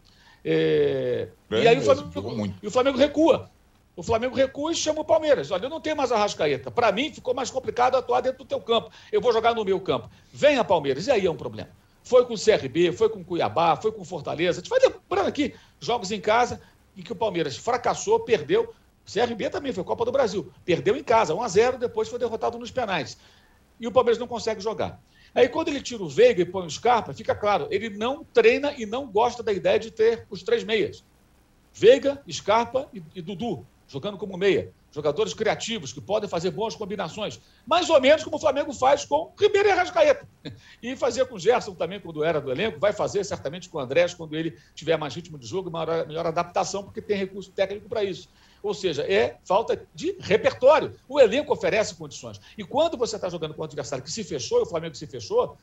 É... 0.44 1.28
e 1.50 1.68
aí 1.68 1.78
o 1.78 1.82
Flamengo, 1.82 2.54
e 2.62 2.66
o 2.66 2.70
Flamengo 2.70 2.98
recua. 2.98 3.50
O 3.96 4.02
Flamengo 4.02 4.34
recua 4.34 4.72
e 4.72 4.74
chama 4.74 5.02
o 5.02 5.04
Palmeiras. 5.04 5.50
Olha, 5.50 5.66
eu 5.66 5.70
não 5.70 5.80
tenho 5.80 5.96
mais 5.96 6.10
a 6.10 6.16
Rascaeta. 6.16 6.70
Para 6.70 6.90
mim, 6.90 7.12
ficou 7.12 7.34
mais 7.34 7.50
complicado 7.50 7.96
atuar 7.96 8.22
dentro 8.22 8.38
do 8.38 8.44
teu 8.46 8.60
campo. 8.60 8.90
Eu 9.12 9.20
vou 9.20 9.32
jogar 9.32 9.54
no 9.54 9.64
meu 9.64 9.78
campo. 9.78 10.08
Venha, 10.32 10.64
Palmeiras. 10.64 11.06
E 11.06 11.10
aí 11.10 11.26
é 11.26 11.30
um 11.30 11.36
problema. 11.36 11.68
Foi 12.02 12.24
com 12.24 12.32
o 12.32 12.38
CRB, 12.38 12.92
foi 12.92 13.10
com 13.10 13.20
o 13.20 13.24
Cuiabá, 13.24 13.76
foi 13.76 13.92
com 13.92 14.00
o 14.00 14.04
Fortaleza. 14.04 14.60
A 14.60 14.62
gente 14.62 14.70
vai 14.70 14.80
lembrando 14.80 15.28
aqui, 15.28 15.54
jogos 15.78 16.10
em 16.10 16.20
casa 16.20 16.60
em 16.96 17.02
que 17.02 17.12
o 17.12 17.16
Palmeiras 17.16 17.56
fracassou, 17.56 18.20
perdeu, 18.20 18.72
CRB 19.04 19.50
também 19.50 19.72
foi 19.72 19.84
Copa 19.84 20.04
do 20.04 20.12
Brasil. 20.12 20.52
Perdeu 20.64 20.96
em 20.96 21.02
casa, 21.02 21.34
1 21.34 21.42
a 21.42 21.48
0 21.48 21.78
depois 21.78 22.08
foi 22.08 22.18
derrotado 22.18 22.58
nos 22.58 22.70
penais. 22.70 23.18
E 23.78 23.86
o 23.86 23.92
Palmeiras 23.92 24.18
não 24.18 24.26
consegue 24.26 24.60
jogar. 24.60 25.00
Aí 25.34 25.48
quando 25.48 25.68
ele 25.68 25.80
tira 25.80 26.02
o 26.02 26.08
Veiga 26.08 26.42
e 26.42 26.44
põe 26.44 26.66
o 26.66 26.70
Scarpa, 26.70 27.14
fica 27.14 27.34
claro, 27.34 27.68
ele 27.70 27.90
não 27.90 28.24
treina 28.24 28.74
e 28.76 28.84
não 28.84 29.10
gosta 29.10 29.42
da 29.42 29.52
ideia 29.52 29.78
de 29.78 29.90
ter 29.90 30.26
os 30.28 30.42
três 30.42 30.64
meias. 30.64 31.04
Veiga, 31.72 32.22
Scarpa 32.30 32.88
e, 32.92 33.02
e 33.14 33.22
Dudu, 33.22 33.66
jogando 33.86 34.18
como 34.18 34.36
meia. 34.36 34.72
Jogadores 34.92 35.32
criativos 35.32 35.92
que 35.92 36.00
podem 36.00 36.28
fazer 36.28 36.50
boas 36.50 36.74
combinações. 36.74 37.40
Mais 37.64 37.88
ou 37.88 38.00
menos 38.00 38.24
como 38.24 38.36
o 38.36 38.40
Flamengo 38.40 38.72
faz 38.72 39.04
com 39.04 39.32
Ribeiro 39.38 39.68
e 39.68 39.72
Arrascaeta. 39.72 40.28
E 40.82 40.96
fazer 40.96 41.26
com 41.26 41.36
o 41.36 41.38
Gerson 41.38 41.74
também, 41.74 42.00
quando 42.00 42.24
era 42.24 42.40
do 42.40 42.50
elenco. 42.50 42.80
Vai 42.80 42.92
fazer 42.92 43.22
certamente 43.22 43.68
com 43.68 43.78
o 43.78 43.80
Andrés, 43.80 44.14
quando 44.14 44.34
ele 44.34 44.58
tiver 44.74 44.96
mais 44.96 45.14
ritmo 45.14 45.38
de 45.38 45.46
jogo 45.46 45.68
e 45.68 45.72
maior, 45.72 46.06
melhor 46.06 46.26
adaptação, 46.26 46.82
porque 46.82 47.00
tem 47.00 47.16
recurso 47.16 47.52
técnico 47.52 47.88
para 47.88 48.02
isso. 48.02 48.28
Ou 48.62 48.74
seja, 48.74 49.02
é 49.02 49.38
falta 49.44 49.86
de 49.94 50.16
repertório. 50.20 50.94
O 51.08 51.18
elenco 51.18 51.52
oferece 51.52 51.94
condições. 51.94 52.40
E 52.56 52.64
quando 52.64 52.96
você 52.96 53.16
está 53.16 53.28
jogando 53.28 53.54
com 53.54 53.62
o 53.62 53.64
adversário 53.64 54.04
que 54.04 54.12
se 54.12 54.22
fechou, 54.22 54.60
e 54.60 54.62
o 54.62 54.66
Flamengo 54.66 54.94
se 54.94 55.06
fechou, 55.06 55.56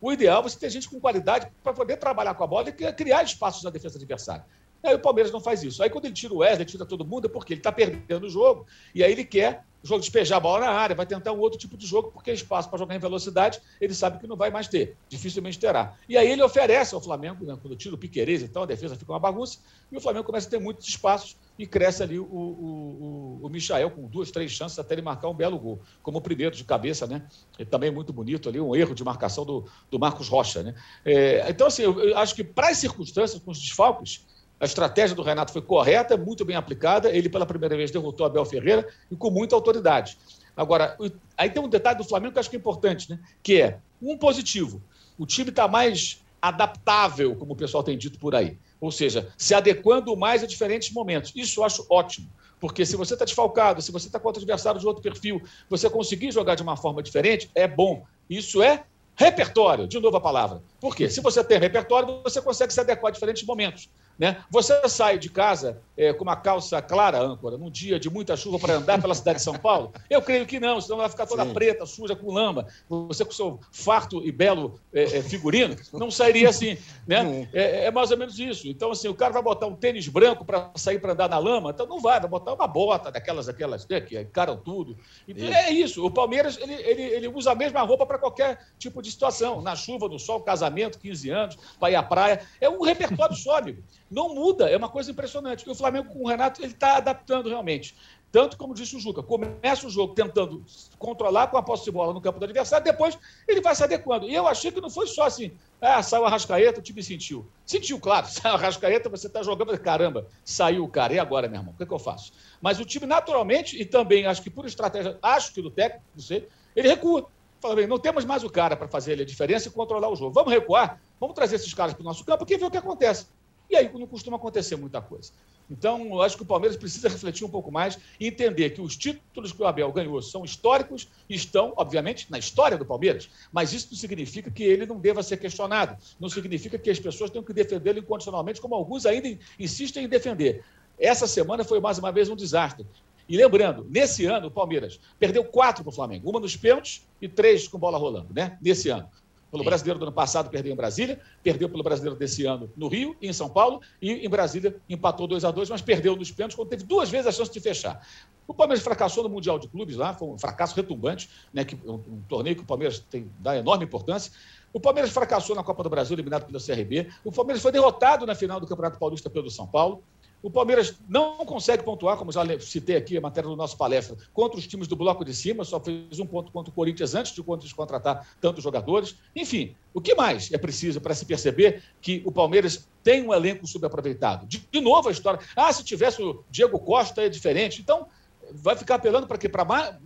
o 0.00 0.12
ideal 0.12 0.40
é 0.40 0.42
você 0.42 0.58
ter 0.58 0.70
gente 0.70 0.88
com 0.88 1.00
qualidade 1.00 1.50
para 1.62 1.72
poder 1.72 1.96
trabalhar 1.96 2.34
com 2.34 2.44
a 2.44 2.46
bola 2.46 2.68
e 2.68 2.92
criar 2.92 3.22
espaços 3.22 3.62
na 3.62 3.70
defesa 3.70 3.96
adversária. 3.96 4.44
Aí 4.82 4.94
o 4.94 4.98
Palmeiras 4.98 5.32
não 5.32 5.40
faz 5.40 5.62
isso. 5.62 5.82
Aí 5.82 5.90
quando 5.90 6.04
ele 6.04 6.14
tira 6.14 6.32
o 6.32 6.38
Wesley, 6.38 6.64
tira 6.64 6.86
todo 6.86 7.04
mundo, 7.04 7.26
é 7.26 7.30
porque 7.30 7.54
ele 7.54 7.60
está 7.60 7.72
perdendo 7.72 8.26
o 8.26 8.30
jogo. 8.30 8.66
E 8.94 9.02
aí 9.02 9.12
ele 9.12 9.24
quer 9.24 9.64
o 9.82 9.88
jogo 9.88 10.00
despejar 10.00 10.38
a 10.38 10.40
bola 10.40 10.66
na 10.66 10.72
área, 10.72 10.96
vai 10.96 11.06
tentar 11.06 11.32
um 11.32 11.38
outro 11.38 11.58
tipo 11.58 11.76
de 11.76 11.86
jogo, 11.86 12.10
porque 12.10 12.32
espaço 12.32 12.68
para 12.68 12.78
jogar 12.78 12.96
em 12.96 12.98
velocidade 12.98 13.60
ele 13.80 13.94
sabe 13.94 14.18
que 14.18 14.26
não 14.26 14.36
vai 14.36 14.50
mais 14.50 14.66
ter, 14.66 14.96
dificilmente 15.08 15.58
terá. 15.58 15.96
E 16.08 16.16
aí 16.16 16.28
ele 16.28 16.42
oferece 16.42 16.94
ao 16.94 17.00
Flamengo, 17.00 17.44
né, 17.44 17.56
quando 17.60 17.76
tira 17.76 17.94
o 17.94 17.98
Piquerez, 17.98 18.42
então 18.42 18.64
a 18.64 18.66
defesa 18.66 18.96
fica 18.96 19.12
uma 19.12 19.20
bagunça, 19.20 19.58
e 19.90 19.96
o 19.96 20.00
Flamengo 20.00 20.24
começa 20.24 20.48
a 20.48 20.50
ter 20.50 20.58
muitos 20.58 20.86
espaços 20.88 21.36
e 21.58 21.66
cresce 21.66 22.02
ali 22.02 22.18
o, 22.18 22.24
o, 22.24 23.40
o, 23.42 23.46
o 23.46 23.48
Michael 23.48 23.90
com 23.92 24.08
duas, 24.08 24.30
três 24.30 24.50
chances 24.50 24.78
até 24.78 24.94
ele 24.94 25.02
marcar 25.02 25.28
um 25.28 25.34
belo 25.34 25.58
gol, 25.58 25.80
como 26.02 26.18
o 26.18 26.20
primeiro 26.20 26.54
de 26.54 26.64
cabeça, 26.64 27.06
né? 27.06 27.26
E 27.58 27.64
também 27.64 27.90
muito 27.90 28.12
bonito 28.12 28.48
ali, 28.48 28.60
um 28.60 28.74
erro 28.74 28.94
de 28.94 29.04
marcação 29.04 29.44
do, 29.44 29.66
do 29.90 29.98
Marcos 29.98 30.28
Rocha, 30.28 30.62
né? 30.62 30.74
É, 31.04 31.48
então, 31.48 31.68
assim, 31.68 31.82
eu, 31.82 31.98
eu 32.00 32.18
acho 32.18 32.34
que 32.34 32.44
para 32.44 32.68
as 32.68 32.78
circunstâncias, 32.78 33.40
com 33.40 33.50
os 33.52 33.58
desfalques, 33.58 34.26
a 34.58 34.64
estratégia 34.64 35.14
do 35.14 35.22
Renato 35.22 35.52
foi 35.52 35.62
correta, 35.62 36.16
muito 36.16 36.44
bem 36.44 36.56
aplicada. 36.56 37.10
Ele, 37.10 37.28
pela 37.28 37.44
primeira 37.44 37.76
vez, 37.76 37.90
derrotou 37.90 38.26
Abel 38.26 38.44
Ferreira 38.44 38.88
e 39.10 39.16
com 39.16 39.30
muita 39.30 39.54
autoridade. 39.54 40.16
Agora, 40.56 40.96
aí 41.36 41.50
tem 41.50 41.62
um 41.62 41.68
detalhe 41.68 41.98
do 41.98 42.04
Flamengo 42.04 42.32
que 42.32 42.38
eu 42.38 42.40
acho 42.40 42.50
que 42.50 42.56
é 42.56 42.58
importante, 42.58 43.10
né? 43.10 43.18
Que 43.42 43.60
é 43.60 43.78
um 44.00 44.16
positivo. 44.16 44.82
O 45.18 45.26
time 45.26 45.50
está 45.50 45.68
mais 45.68 46.24
adaptável, 46.40 47.36
como 47.36 47.52
o 47.52 47.56
pessoal 47.56 47.82
tem 47.82 47.98
dito 47.98 48.18
por 48.18 48.34
aí. 48.34 48.56
Ou 48.80 48.90
seja, 48.90 49.28
se 49.36 49.54
adequando 49.54 50.16
mais 50.16 50.42
a 50.42 50.46
diferentes 50.46 50.90
momentos. 50.90 51.32
Isso 51.34 51.60
eu 51.60 51.64
acho 51.64 51.86
ótimo. 51.90 52.30
Porque 52.58 52.86
se 52.86 52.96
você 52.96 53.14
está 53.14 53.24
desfalcado, 53.24 53.82
se 53.82 53.92
você 53.92 54.06
está 54.06 54.18
contra 54.18 54.40
adversário 54.40 54.80
de 54.80 54.86
outro 54.86 55.02
perfil, 55.02 55.42
você 55.68 55.90
conseguir 55.90 56.32
jogar 56.32 56.54
de 56.54 56.62
uma 56.62 56.76
forma 56.76 57.02
diferente, 57.02 57.50
é 57.54 57.68
bom. 57.68 58.04
Isso 58.28 58.62
é 58.62 58.84
repertório, 59.14 59.86
de 59.86 59.98
novo 59.98 60.16
a 60.16 60.20
palavra. 60.20 60.62
Por 60.80 60.94
quê? 60.94 61.08
Se 61.08 61.20
você 61.20 61.42
tem 61.42 61.58
repertório, 61.58 62.22
você 62.22 62.40
consegue 62.40 62.72
se 62.72 62.80
adequar 62.80 63.10
a 63.10 63.12
diferentes 63.12 63.42
momentos. 63.44 63.90
Né? 64.18 64.42
Você 64.50 64.88
sai 64.88 65.18
de 65.18 65.28
casa 65.28 65.82
é, 65.96 66.12
com 66.12 66.24
uma 66.24 66.36
calça 66.36 66.80
clara, 66.80 67.18
âncora, 67.18 67.58
num 67.58 67.70
dia 67.70 68.00
de 68.00 68.08
muita 68.08 68.36
chuva 68.36 68.58
para 68.58 68.74
andar 68.74 69.00
pela 69.00 69.14
cidade 69.14 69.38
de 69.38 69.44
São 69.44 69.54
Paulo? 69.54 69.92
Eu 70.08 70.22
creio 70.22 70.46
que 70.46 70.58
não, 70.58 70.80
senão 70.80 70.98
vai 70.98 71.08
ficar 71.08 71.26
toda 71.26 71.44
Sim. 71.44 71.52
preta, 71.52 71.84
suja, 71.84 72.16
com 72.16 72.32
lama. 72.32 72.66
Você 72.88 73.24
com 73.24 73.32
seu 73.32 73.60
farto 73.70 74.26
e 74.26 74.32
belo 74.32 74.80
é, 74.92 75.18
é, 75.18 75.22
figurino, 75.22 75.76
não 75.92 76.10
sairia 76.10 76.48
assim. 76.48 76.78
Né? 77.06 77.48
É, 77.52 77.86
é, 77.86 77.90
mais 77.90 78.10
ou 78.10 78.16
menos 78.16 78.38
isso. 78.38 78.68
Então, 78.68 78.90
assim, 78.90 79.08
o 79.08 79.14
cara 79.14 79.32
vai 79.32 79.42
botar 79.42 79.66
um 79.66 79.76
tênis 79.76 80.08
branco 80.08 80.44
para 80.44 80.70
sair 80.76 80.98
para 80.98 81.12
andar 81.12 81.28
na 81.28 81.38
lama, 81.38 81.70
então 81.70 81.86
não 81.86 82.00
vai, 82.00 82.18
vai 82.18 82.28
botar 82.28 82.54
uma 82.54 82.66
bota 82.66 83.10
daquelas, 83.12 83.48
aquelas 83.48 83.86
né, 83.86 84.00
que 84.00 84.18
encaram 84.18 84.56
tudo. 84.56 84.96
Então, 85.28 85.46
é 85.46 85.70
isso. 85.70 86.04
O 86.04 86.10
Palmeiras 86.10 86.58
ele, 86.58 86.74
ele, 86.74 87.02
ele 87.02 87.28
usa 87.28 87.52
a 87.52 87.54
mesma 87.54 87.82
roupa 87.82 88.06
para 88.06 88.18
qualquer 88.18 88.58
tipo 88.78 89.02
de 89.02 89.10
situação. 89.10 89.60
Na 89.60 89.76
chuva, 89.76 90.08
no 90.08 90.18
sol, 90.18 90.40
casamento, 90.40 90.98
15 90.98 91.30
anos, 91.30 91.58
para 91.78 91.90
ir 91.90 91.96
à 91.96 92.02
praia. 92.02 92.40
É 92.60 92.68
um 92.68 92.82
repertório 92.82 93.36
sólido. 93.36 93.82
Não 94.10 94.34
muda, 94.34 94.70
é 94.70 94.76
uma 94.76 94.88
coisa 94.88 95.10
impressionante. 95.10 95.66
E 95.66 95.70
o 95.70 95.74
Flamengo 95.74 96.08
com 96.08 96.24
o 96.24 96.28
Renato 96.28 96.62
ele 96.62 96.72
está 96.72 96.96
adaptando 96.96 97.48
realmente. 97.48 97.94
Tanto 98.30 98.56
como 98.56 98.74
disse 98.74 98.94
o 98.94 99.00
Juca, 99.00 99.22
começa 99.22 99.86
o 99.86 99.90
jogo 99.90 100.14
tentando 100.14 100.62
controlar 100.98 101.46
com 101.46 101.56
a 101.56 101.62
posse 101.62 101.84
de 101.84 101.90
bola 101.90 102.12
no 102.12 102.20
campo 102.20 102.38
do 102.38 102.44
adversário, 102.44 102.84
depois 102.84 103.16
ele 103.48 103.60
vai 103.60 103.74
se 103.74 103.82
adequando. 103.82 104.28
E 104.28 104.34
eu 104.34 104.46
achei 104.46 104.70
que 104.70 104.80
não 104.80 104.90
foi 104.90 105.06
só 105.06 105.24
assim, 105.24 105.52
ah, 105.80 106.02
saiu 106.02 106.26
a 106.26 106.28
Rascaeta, 106.28 106.80
o 106.80 106.82
time 106.82 107.02
sentiu. 107.02 107.46
Sentiu, 107.64 107.98
claro, 107.98 108.26
saiu 108.28 108.54
a 108.54 108.58
Rascaeta, 108.58 109.08
você 109.08 109.26
está 109.26 109.42
jogando, 109.42 109.78
caramba, 109.78 110.26
saiu 110.44 110.84
o 110.84 110.88
cara, 110.88 111.14
e 111.14 111.18
agora, 111.18 111.48
meu 111.48 111.60
irmão, 111.60 111.72
o 111.72 111.76
que, 111.76 111.84
é 111.84 111.86
que 111.86 111.94
eu 111.94 111.98
faço? 111.98 112.32
Mas 112.60 112.78
o 112.78 112.84
time, 112.84 113.06
naturalmente, 113.06 113.80
e 113.80 113.84
também 113.84 114.26
acho 114.26 114.42
que 114.42 114.50
por 114.50 114.66
estratégia, 114.66 115.18
acho 115.22 115.54
que 115.54 115.62
do 115.62 115.70
técnico, 115.70 116.04
não 116.14 116.22
sei, 116.22 116.46
ele 116.74 116.88
recua. 116.88 117.26
Fala 117.58 117.74
bem, 117.74 117.86
não 117.86 117.98
temos 117.98 118.24
mais 118.24 118.44
o 118.44 118.50
cara 118.50 118.76
para 118.76 118.86
fazer 118.86 119.18
a 119.18 119.24
diferença 119.24 119.68
e 119.68 119.70
controlar 119.70 120.10
o 120.10 120.14
jogo. 120.14 120.32
Vamos 120.32 120.52
recuar, 120.52 121.00
vamos 121.18 121.34
trazer 121.34 121.56
esses 121.56 121.72
caras 121.72 121.94
para 121.94 122.02
o 122.02 122.04
nosso 122.04 122.22
campo 122.22 122.44
e 122.46 122.56
ver 122.56 122.64
o 122.66 122.70
que 122.70 122.76
acontece. 122.76 123.26
E 123.68 123.76
aí 123.76 123.90
não 123.92 124.06
costuma 124.06 124.36
acontecer 124.36 124.76
muita 124.76 125.00
coisa. 125.00 125.32
Então, 125.70 126.06
eu 126.06 126.22
acho 126.22 126.36
que 126.36 126.42
o 126.42 126.46
Palmeiras 126.46 126.76
precisa 126.76 127.08
refletir 127.08 127.44
um 127.44 127.48
pouco 127.48 127.72
mais 127.72 127.98
e 128.20 128.28
entender 128.28 128.70
que 128.70 128.80
os 128.80 128.96
títulos 128.96 129.52
que 129.52 129.60
o 129.60 129.66
Abel 129.66 129.90
ganhou 129.92 130.22
são 130.22 130.44
históricos 130.44 131.08
e 131.28 131.34
estão, 131.34 131.72
obviamente, 131.76 132.30
na 132.30 132.38
história 132.38 132.78
do 132.78 132.86
Palmeiras. 132.86 133.28
Mas 133.52 133.72
isso 133.72 133.88
não 133.90 133.98
significa 133.98 134.50
que 134.50 134.62
ele 134.62 134.86
não 134.86 134.98
deva 134.98 135.22
ser 135.22 135.38
questionado. 135.38 135.96
Não 136.20 136.28
significa 136.28 136.78
que 136.78 136.88
as 136.88 137.00
pessoas 137.00 137.30
tenham 137.30 137.44
que 137.44 137.52
defendê-lo 137.52 137.98
incondicionalmente, 137.98 138.60
como 138.60 138.76
alguns 138.76 139.04
ainda 139.06 139.36
insistem 139.58 140.04
em 140.04 140.08
defender. 140.08 140.64
Essa 140.98 141.26
semana 141.26 141.64
foi 141.64 141.80
mais 141.80 141.98
uma 141.98 142.12
vez 142.12 142.28
um 142.28 142.36
desastre. 142.36 142.86
E 143.28 143.36
lembrando, 143.36 143.84
nesse 143.90 144.24
ano, 144.24 144.46
o 144.46 144.50
Palmeiras 144.50 145.00
perdeu 145.18 145.44
quatro 145.44 145.82
para 145.82 145.90
o 145.90 145.94
Flamengo, 145.94 146.30
uma 146.30 146.38
nos 146.38 146.56
pênaltis 146.56 147.04
e 147.20 147.28
três 147.28 147.66
com 147.66 147.76
bola 147.76 147.98
rolando, 147.98 148.32
né? 148.32 148.56
Nesse 148.62 148.88
ano. 148.88 149.10
Pelo 149.56 149.64
Sim. 149.64 149.70
brasileiro 149.70 149.98
do 149.98 150.04
ano 150.04 150.12
passado, 150.12 150.50
perdeu 150.50 150.70
em 150.70 150.76
Brasília, 150.76 151.18
perdeu 151.42 151.66
pelo 151.68 151.82
brasileiro 151.82 152.18
desse 152.18 152.44
ano 152.44 152.70
no 152.76 152.88
Rio 152.88 153.16
e 153.22 153.26
em 153.26 153.32
São 153.32 153.48
Paulo, 153.48 153.80
e 154.02 154.12
em 154.12 154.28
Brasília 154.28 154.76
empatou 154.86 155.26
2 155.26 155.46
a 155.46 155.50
2 155.50 155.70
mas 155.70 155.80
perdeu 155.80 156.14
nos 156.14 156.30
pênaltis 156.30 156.54
quando 156.54 156.68
teve 156.68 156.84
duas 156.84 157.08
vezes 157.08 157.26
a 157.26 157.32
chance 157.32 157.50
de 157.50 157.58
fechar. 157.58 158.06
O 158.46 158.52
Palmeiras 158.52 158.84
fracassou 158.84 159.24
no 159.24 159.30
Mundial 159.30 159.58
de 159.58 159.66
Clubes 159.66 159.96
lá, 159.96 160.12
foi 160.12 160.28
um 160.28 160.38
fracasso 160.38 160.76
retumbante, 160.76 161.30
né, 161.52 161.64
que, 161.64 161.74
um, 161.86 161.94
um 161.94 162.22
torneio 162.28 162.54
que 162.54 162.62
o 162.62 162.66
Palmeiras 162.66 162.98
tem, 162.98 163.30
dá 163.40 163.56
enorme 163.56 163.86
importância. 163.86 164.30
O 164.72 164.78
Palmeiras 164.78 165.10
fracassou 165.10 165.56
na 165.56 165.64
Copa 165.64 165.82
do 165.82 165.88
Brasil, 165.88 166.14
eliminado 166.14 166.44
pelo 166.44 166.62
CRB. 166.62 167.08
O 167.24 167.32
Palmeiras 167.32 167.62
foi 167.62 167.72
derrotado 167.72 168.26
na 168.26 168.34
final 168.34 168.60
do 168.60 168.66
Campeonato 168.66 168.98
Paulista 168.98 169.30
pelo 169.30 169.50
São 169.50 169.66
Paulo. 169.66 170.02
O 170.42 170.50
Palmeiras 170.50 170.94
não 171.08 171.44
consegue 171.44 171.82
pontuar, 171.82 172.16
como 172.16 172.30
já 172.30 172.42
citei 172.60 172.96
aqui 172.96 173.16
a 173.16 173.20
matéria 173.20 173.48
do 173.48 173.56
nosso 173.56 173.76
palestra, 173.76 174.16
contra 174.32 174.58
os 174.58 174.66
times 174.66 174.86
do 174.86 174.94
bloco 174.94 175.24
de 175.24 175.34
cima, 175.34 175.64
só 175.64 175.80
fez 175.80 176.20
um 176.20 176.26
ponto 176.26 176.52
contra 176.52 176.70
o 176.70 176.74
Corinthians 176.74 177.14
antes 177.14 177.32
de 177.32 177.42
contratar 177.74 178.26
tantos 178.40 178.62
jogadores. 178.62 179.16
Enfim, 179.34 179.74
o 179.92 180.00
que 180.00 180.14
mais 180.14 180.52
é 180.52 180.58
preciso 180.58 181.00
para 181.00 181.14
se 181.14 181.24
perceber 181.24 181.82
que 182.00 182.22
o 182.24 182.30
Palmeiras 182.30 182.88
tem 183.02 183.26
um 183.26 183.32
elenco 183.32 183.66
subaproveitado? 183.66 184.46
De, 184.46 184.80
novo 184.80 185.08
a 185.08 185.12
história. 185.12 185.40
Ah, 185.56 185.72
se 185.72 185.82
tivesse 185.82 186.22
o 186.22 186.44
Diego 186.50 186.78
Costa 186.78 187.22
é 187.22 187.28
diferente. 187.28 187.80
Então, 187.80 188.06
vai 188.52 188.76
ficar 188.76 188.96
apelando 188.96 189.26
para 189.26 189.38
quê? 189.38 189.48
Para 189.48 189.64
mais. 189.64 189.96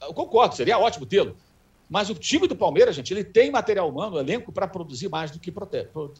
Eu 0.00 0.12
concordo, 0.12 0.56
seria 0.56 0.78
ótimo 0.78 1.06
tê-lo. 1.06 1.36
Mas 1.88 2.10
o 2.10 2.14
time 2.14 2.48
do 2.48 2.56
Palmeiras, 2.56 2.96
gente, 2.96 3.12
ele 3.14 3.22
tem 3.22 3.50
material 3.50 3.88
humano, 3.88 4.18
elenco, 4.18 4.50
para 4.50 4.66
produzir 4.66 5.08
mais 5.08 5.30
do 5.30 5.38
que, 5.38 5.52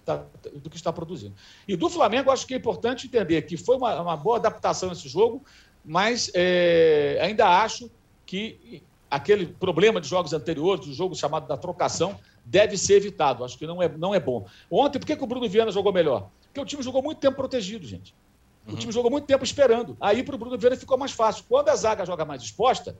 tá, 0.04 0.24
do 0.54 0.70
que 0.70 0.76
está 0.76 0.92
produzindo. 0.92 1.34
E 1.66 1.74
do 1.74 1.88
Flamengo, 1.88 2.30
acho 2.30 2.46
que 2.46 2.54
é 2.54 2.56
importante 2.56 3.06
entender 3.06 3.42
que 3.42 3.56
foi 3.56 3.76
uma, 3.76 4.00
uma 4.00 4.16
boa 4.16 4.36
adaptação 4.36 4.92
esse 4.92 5.08
jogo, 5.08 5.44
mas 5.84 6.30
é, 6.34 7.18
ainda 7.20 7.48
acho 7.48 7.90
que 8.24 8.82
aquele 9.10 9.46
problema 9.46 10.00
de 10.00 10.08
jogos 10.08 10.32
anteriores, 10.32 10.86
do 10.86 10.92
jogo 10.92 11.14
chamado 11.14 11.48
da 11.48 11.56
trocação, 11.56 12.18
deve 12.44 12.76
ser 12.76 12.94
evitado. 12.94 13.44
Acho 13.44 13.58
que 13.58 13.66
não 13.66 13.82
é, 13.82 13.88
não 13.88 14.14
é 14.14 14.20
bom. 14.20 14.46
Ontem, 14.70 14.98
por 14.98 15.06
que, 15.06 15.16
que 15.16 15.24
o 15.24 15.26
Bruno 15.26 15.48
Viana 15.48 15.70
jogou 15.70 15.92
melhor? 15.92 16.28
Porque 16.42 16.60
o 16.60 16.64
time 16.64 16.82
jogou 16.82 17.02
muito 17.02 17.18
tempo 17.18 17.36
protegido, 17.36 17.86
gente. 17.86 18.14
O 18.66 18.70
uhum. 18.70 18.76
time 18.76 18.92
jogou 18.92 19.10
muito 19.10 19.26
tempo 19.26 19.44
esperando. 19.44 19.96
Aí 20.00 20.22
para 20.22 20.34
o 20.34 20.38
Bruno 20.38 20.58
Viana 20.58 20.76
ficou 20.76 20.98
mais 20.98 21.12
fácil. 21.12 21.44
Quando 21.48 21.68
a 21.68 21.76
zaga 21.76 22.04
joga 22.04 22.24
mais 22.24 22.42
exposta, 22.42 22.96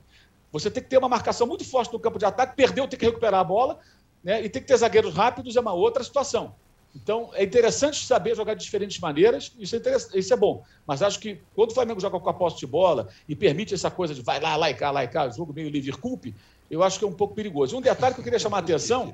você 0.51 0.69
tem 0.71 0.81
que 0.81 0.89
ter 0.89 0.97
uma 0.97 1.09
marcação 1.09 1.45
muito 1.45 1.65
forte 1.65 1.91
no 1.91 1.99
campo 1.99 2.17
de 2.17 2.25
ataque, 2.25 2.55
perdeu, 2.55 2.87
tem 2.87 2.97
que 2.97 3.05
recuperar 3.05 3.41
a 3.41 3.43
bola, 3.43 3.79
né? 4.23 4.43
e 4.43 4.49
tem 4.49 4.61
que 4.61 4.67
ter 4.67 4.77
zagueiros 4.77 5.13
rápidos, 5.13 5.55
é 5.55 5.59
uma 5.59 5.73
outra 5.73 6.03
situação. 6.03 6.55
Então, 6.95 7.29
é 7.33 7.43
interessante 7.43 8.05
saber 8.05 8.35
jogar 8.35 8.55
de 8.55 8.63
diferentes 8.63 8.99
maneiras, 8.99 9.51
isso 9.59 9.75
é, 9.75 9.79
isso 10.17 10.33
é 10.33 10.37
bom. 10.37 10.63
Mas 10.85 11.01
acho 11.01 11.19
que 11.19 11.39
quando 11.55 11.71
o 11.71 11.73
Flamengo 11.73 11.99
joga 11.99 12.19
com 12.19 12.29
a 12.29 12.33
posse 12.33 12.57
de 12.57 12.65
bola 12.65 13.07
e 13.29 13.35
permite 13.35 13.73
essa 13.73 13.91
coisa 13.91 14.15
de 14.15 14.21
vai 14.21 14.39
lá, 14.39 14.55
lá 14.55 14.69
e 14.69 14.73
cá, 14.73 14.89
lá 14.89 15.03
e 15.03 15.07
cá, 15.07 15.29
jogo 15.29 15.53
meio 15.53 15.69
livre-culpe, 15.69 16.33
eu 16.69 16.83
acho 16.83 16.99
que 16.99 17.05
é 17.05 17.07
um 17.07 17.13
pouco 17.13 17.35
perigoso. 17.35 17.77
Um 17.77 17.81
detalhe 17.81 18.13
que 18.13 18.19
eu 18.19 18.23
queria 18.23 18.39
chamar 18.39 18.57
a 18.57 18.59
atenção 18.61 19.13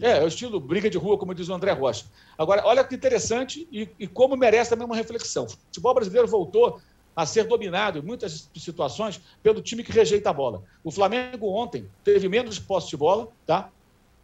é, 0.00 0.18
é 0.18 0.24
o 0.24 0.28
estilo 0.28 0.60
briga 0.60 0.88
de 0.88 0.98
rua, 0.98 1.18
como 1.18 1.34
diz 1.34 1.48
o 1.48 1.54
André 1.54 1.72
Rocha. 1.72 2.04
Agora, 2.38 2.62
olha 2.64 2.84
que 2.84 2.94
interessante 2.94 3.66
e, 3.72 3.88
e 3.98 4.06
como 4.06 4.36
merece 4.36 4.70
também 4.70 4.86
uma 4.86 4.96
reflexão. 4.96 5.44
O 5.44 5.48
futebol 5.48 5.94
brasileiro 5.94 6.28
voltou 6.28 6.80
a 7.14 7.26
ser 7.26 7.44
dominado 7.44 7.98
em 7.98 8.02
muitas 8.02 8.50
situações 8.56 9.20
pelo 9.42 9.60
time 9.60 9.84
que 9.84 9.92
rejeita 9.92 10.30
a 10.30 10.32
bola. 10.32 10.62
O 10.82 10.90
Flamengo 10.90 11.48
ontem 11.48 11.88
teve 12.02 12.28
menos 12.28 12.58
posse 12.58 12.88
de 12.90 12.96
bola, 12.96 13.28
tá? 13.46 13.70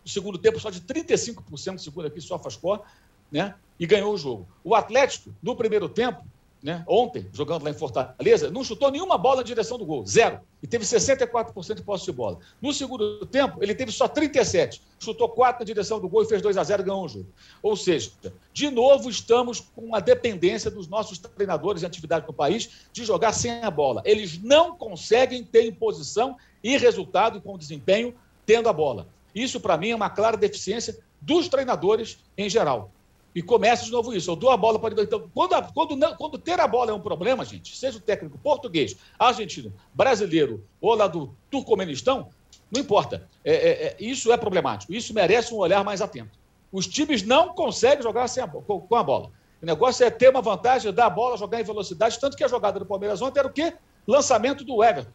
No 0.05 0.11
segundo 0.11 0.39
tempo, 0.39 0.59
só 0.59 0.71
de 0.71 0.81
35%, 0.81 1.79
segundo 1.79 2.07
aqui, 2.07 2.21
só 2.21 2.39
faz 2.39 2.57
cor, 2.57 2.83
né? 3.31 3.55
E 3.79 3.87
ganhou 3.87 4.13
o 4.13 4.17
jogo. 4.17 4.49
O 4.65 4.75
Atlético, 4.75 5.35
no 5.43 5.55
primeiro 5.55 5.89
tempo, 5.89 6.25
né, 6.63 6.85
ontem, 6.89 7.27
jogando 7.33 7.63
lá 7.63 7.71
em 7.71 7.75
Fortaleza, 7.75 8.51
não 8.51 8.65
chutou 8.65 8.91
nenhuma 8.91 9.17
bola 9.17 9.37
na 9.37 9.43
direção 9.43 9.79
do 9.79 9.87
gol, 9.87 10.05
zero. 10.05 10.41
E 10.61 10.67
teve 10.67 10.85
64% 10.85 11.75
de 11.75 11.83
posse 11.83 12.05
de 12.05 12.13
bola. 12.13 12.39
No 12.61 12.73
segundo 12.73 13.25
tempo, 13.27 13.63
ele 13.63 13.75
teve 13.75 13.93
só 13.93 14.09
37. 14.09 14.83
Chutou 14.99 15.29
4 15.29 15.61
na 15.61 15.65
direção 15.65 16.01
do 16.01 16.09
gol 16.09 16.23
e 16.23 16.27
fez 16.27 16.43
2 16.43 16.57
a 16.57 16.65
0 16.65 16.83
e 16.83 16.85
ganhou 16.85 17.05
o 17.05 17.09
jogo. 17.09 17.27
Ou 17.63 17.77
seja, 17.77 18.11
de 18.53 18.71
novo 18.71 19.09
estamos 19.09 19.61
com 19.61 19.95
a 19.95 20.01
dependência 20.01 20.69
dos 20.69 20.89
nossos 20.89 21.19
treinadores 21.19 21.85
em 21.85 21.87
atividade 21.87 22.27
no 22.27 22.33
país 22.33 22.89
de 22.93 23.05
jogar 23.05 23.33
sem 23.33 23.63
a 23.63 23.71
bola. 23.71 24.03
Eles 24.05 24.43
não 24.43 24.77
conseguem 24.77 25.45
ter 25.45 25.65
imposição 25.65 26.37
e 26.63 26.77
resultado 26.77 27.41
com 27.41 27.57
desempenho 27.57 28.13
tendo 28.45 28.69
a 28.69 28.73
bola. 28.73 29.07
Isso, 29.33 29.61
para 29.61 29.77
mim, 29.77 29.91
é 29.91 29.95
uma 29.95 30.11
clara 30.11 30.37
deficiência 30.37 30.99
dos 31.21 31.49
treinadores 31.49 32.19
em 32.37 32.51
geral. 32.51 32.91
E 33.39 33.43
começa 33.43 33.85
de 33.85 33.93
novo 33.93 34.13
isso. 34.13 34.29
Eu 34.29 34.35
dou 34.35 34.51
a 34.51 34.57
bola 34.57 34.81
para. 34.81 35.01
Então, 35.01 35.31
quando, 35.33 35.55
a, 35.55 35.63
quando, 35.63 35.95
não, 35.95 36.13
quando 36.17 36.37
ter 36.37 36.59
a 36.59 36.67
bola 36.67 36.91
é 36.91 36.93
um 36.93 36.99
problema, 37.01 37.45
gente, 37.45 37.77
seja 37.77 37.97
o 37.97 38.01
técnico 38.01 38.37
português, 38.37 38.97
argentino, 39.17 39.73
brasileiro 39.95 40.65
ou 40.81 40.97
lá 40.97 41.07
do 41.07 41.33
Turcomenistão, 41.49 42.31
não 42.69 42.81
importa. 42.81 43.29
É, 43.45 43.55
é, 43.55 43.71
é, 43.71 43.97
isso 44.01 44.33
é 44.33 44.37
problemático. 44.37 44.93
Isso 44.93 45.15
merece 45.15 45.55
um 45.55 45.59
olhar 45.59 45.85
mais 45.85 46.03
atento. 46.03 46.37
Os 46.73 46.89
times 46.89 47.23
não 47.23 47.55
conseguem 47.55 48.03
jogar 48.03 48.27
sem 48.27 48.43
a, 48.43 48.49
com, 48.49 48.81
com 48.81 48.97
a 48.97 49.05
bola. 49.05 49.31
O 49.63 49.67
negócio 49.67 50.05
é 50.05 50.11
ter 50.11 50.31
uma 50.31 50.43
vantagem, 50.43 50.93
dar 50.93 51.07
a 51.07 51.11
bola, 51.11 51.37
jogar 51.37 51.61
em 51.61 51.65
velocidade. 51.65 52.19
Tanto 52.19 52.37
que 52.37 52.43
a 52.43 52.49
jogada 52.49 52.81
do 52.81 52.87
Palmeiras 52.87 53.23
ontem 53.23 53.39
era 53.39 53.47
o 53.47 53.53
quê? 53.53 53.73
Lançamento 54.05 54.65
do 54.65 54.83
Everton. 54.83 55.13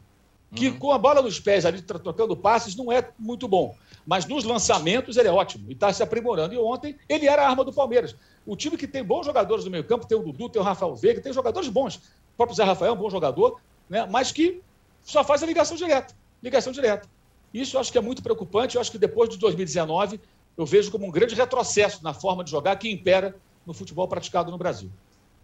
Que 0.55 0.69
uhum. 0.69 0.79
com 0.79 0.93
a 0.93 0.97
bola 0.97 1.21
nos 1.21 1.41
pés 1.41 1.65
ali, 1.65 1.81
trocando 1.81 2.37
passes, 2.37 2.73
não 2.73 2.89
é 2.89 3.05
muito 3.19 3.49
bom. 3.49 3.75
Mas 4.05 4.25
nos 4.25 4.43
lançamentos 4.43 5.17
ele 5.17 5.27
é 5.27 5.31
ótimo 5.31 5.69
e 5.69 5.73
está 5.73 5.91
se 5.93 6.03
aprimorando. 6.03 6.53
E 6.53 6.57
ontem 6.57 6.97
ele 7.07 7.27
era 7.27 7.43
a 7.43 7.49
arma 7.49 7.63
do 7.63 7.71
Palmeiras. 7.71 8.15
O 8.45 8.55
time 8.55 8.77
que 8.77 8.87
tem 8.87 9.03
bons 9.03 9.25
jogadores 9.25 9.63
no 9.63 9.71
meio 9.71 9.83
campo, 9.83 10.05
tem 10.05 10.17
o 10.17 10.21
Dudu, 10.21 10.49
tem 10.49 10.61
o 10.61 10.65
Rafael 10.65 10.95
Veiga, 10.95 11.21
tem 11.21 11.31
jogadores 11.31 11.69
bons. 11.69 11.95
O 11.95 12.37
próprio 12.37 12.55
Zé 12.55 12.63
Rafael 12.63 12.91
é 12.91 12.95
um 12.95 12.99
bom 12.99 13.09
jogador, 13.09 13.61
né? 13.89 14.05
mas 14.09 14.31
que 14.31 14.61
só 15.03 15.23
faz 15.23 15.41
a 15.43 15.45
ligação 15.45 15.77
direta. 15.77 16.13
Ligação 16.41 16.73
direta. 16.73 17.07
Isso 17.53 17.77
eu 17.77 17.81
acho 17.81 17.91
que 17.91 17.97
é 17.97 18.01
muito 18.01 18.21
preocupante. 18.21 18.75
Eu 18.75 18.81
acho 18.81 18.91
que 18.91 18.97
depois 18.97 19.29
de 19.29 19.37
2019, 19.37 20.19
eu 20.57 20.65
vejo 20.65 20.91
como 20.91 21.05
um 21.05 21.11
grande 21.11 21.35
retrocesso 21.35 22.03
na 22.03 22.13
forma 22.13 22.43
de 22.43 22.51
jogar 22.51 22.75
que 22.75 22.91
impera 22.91 23.35
no 23.65 23.73
futebol 23.73 24.07
praticado 24.07 24.51
no 24.51 24.57
Brasil. 24.57 24.91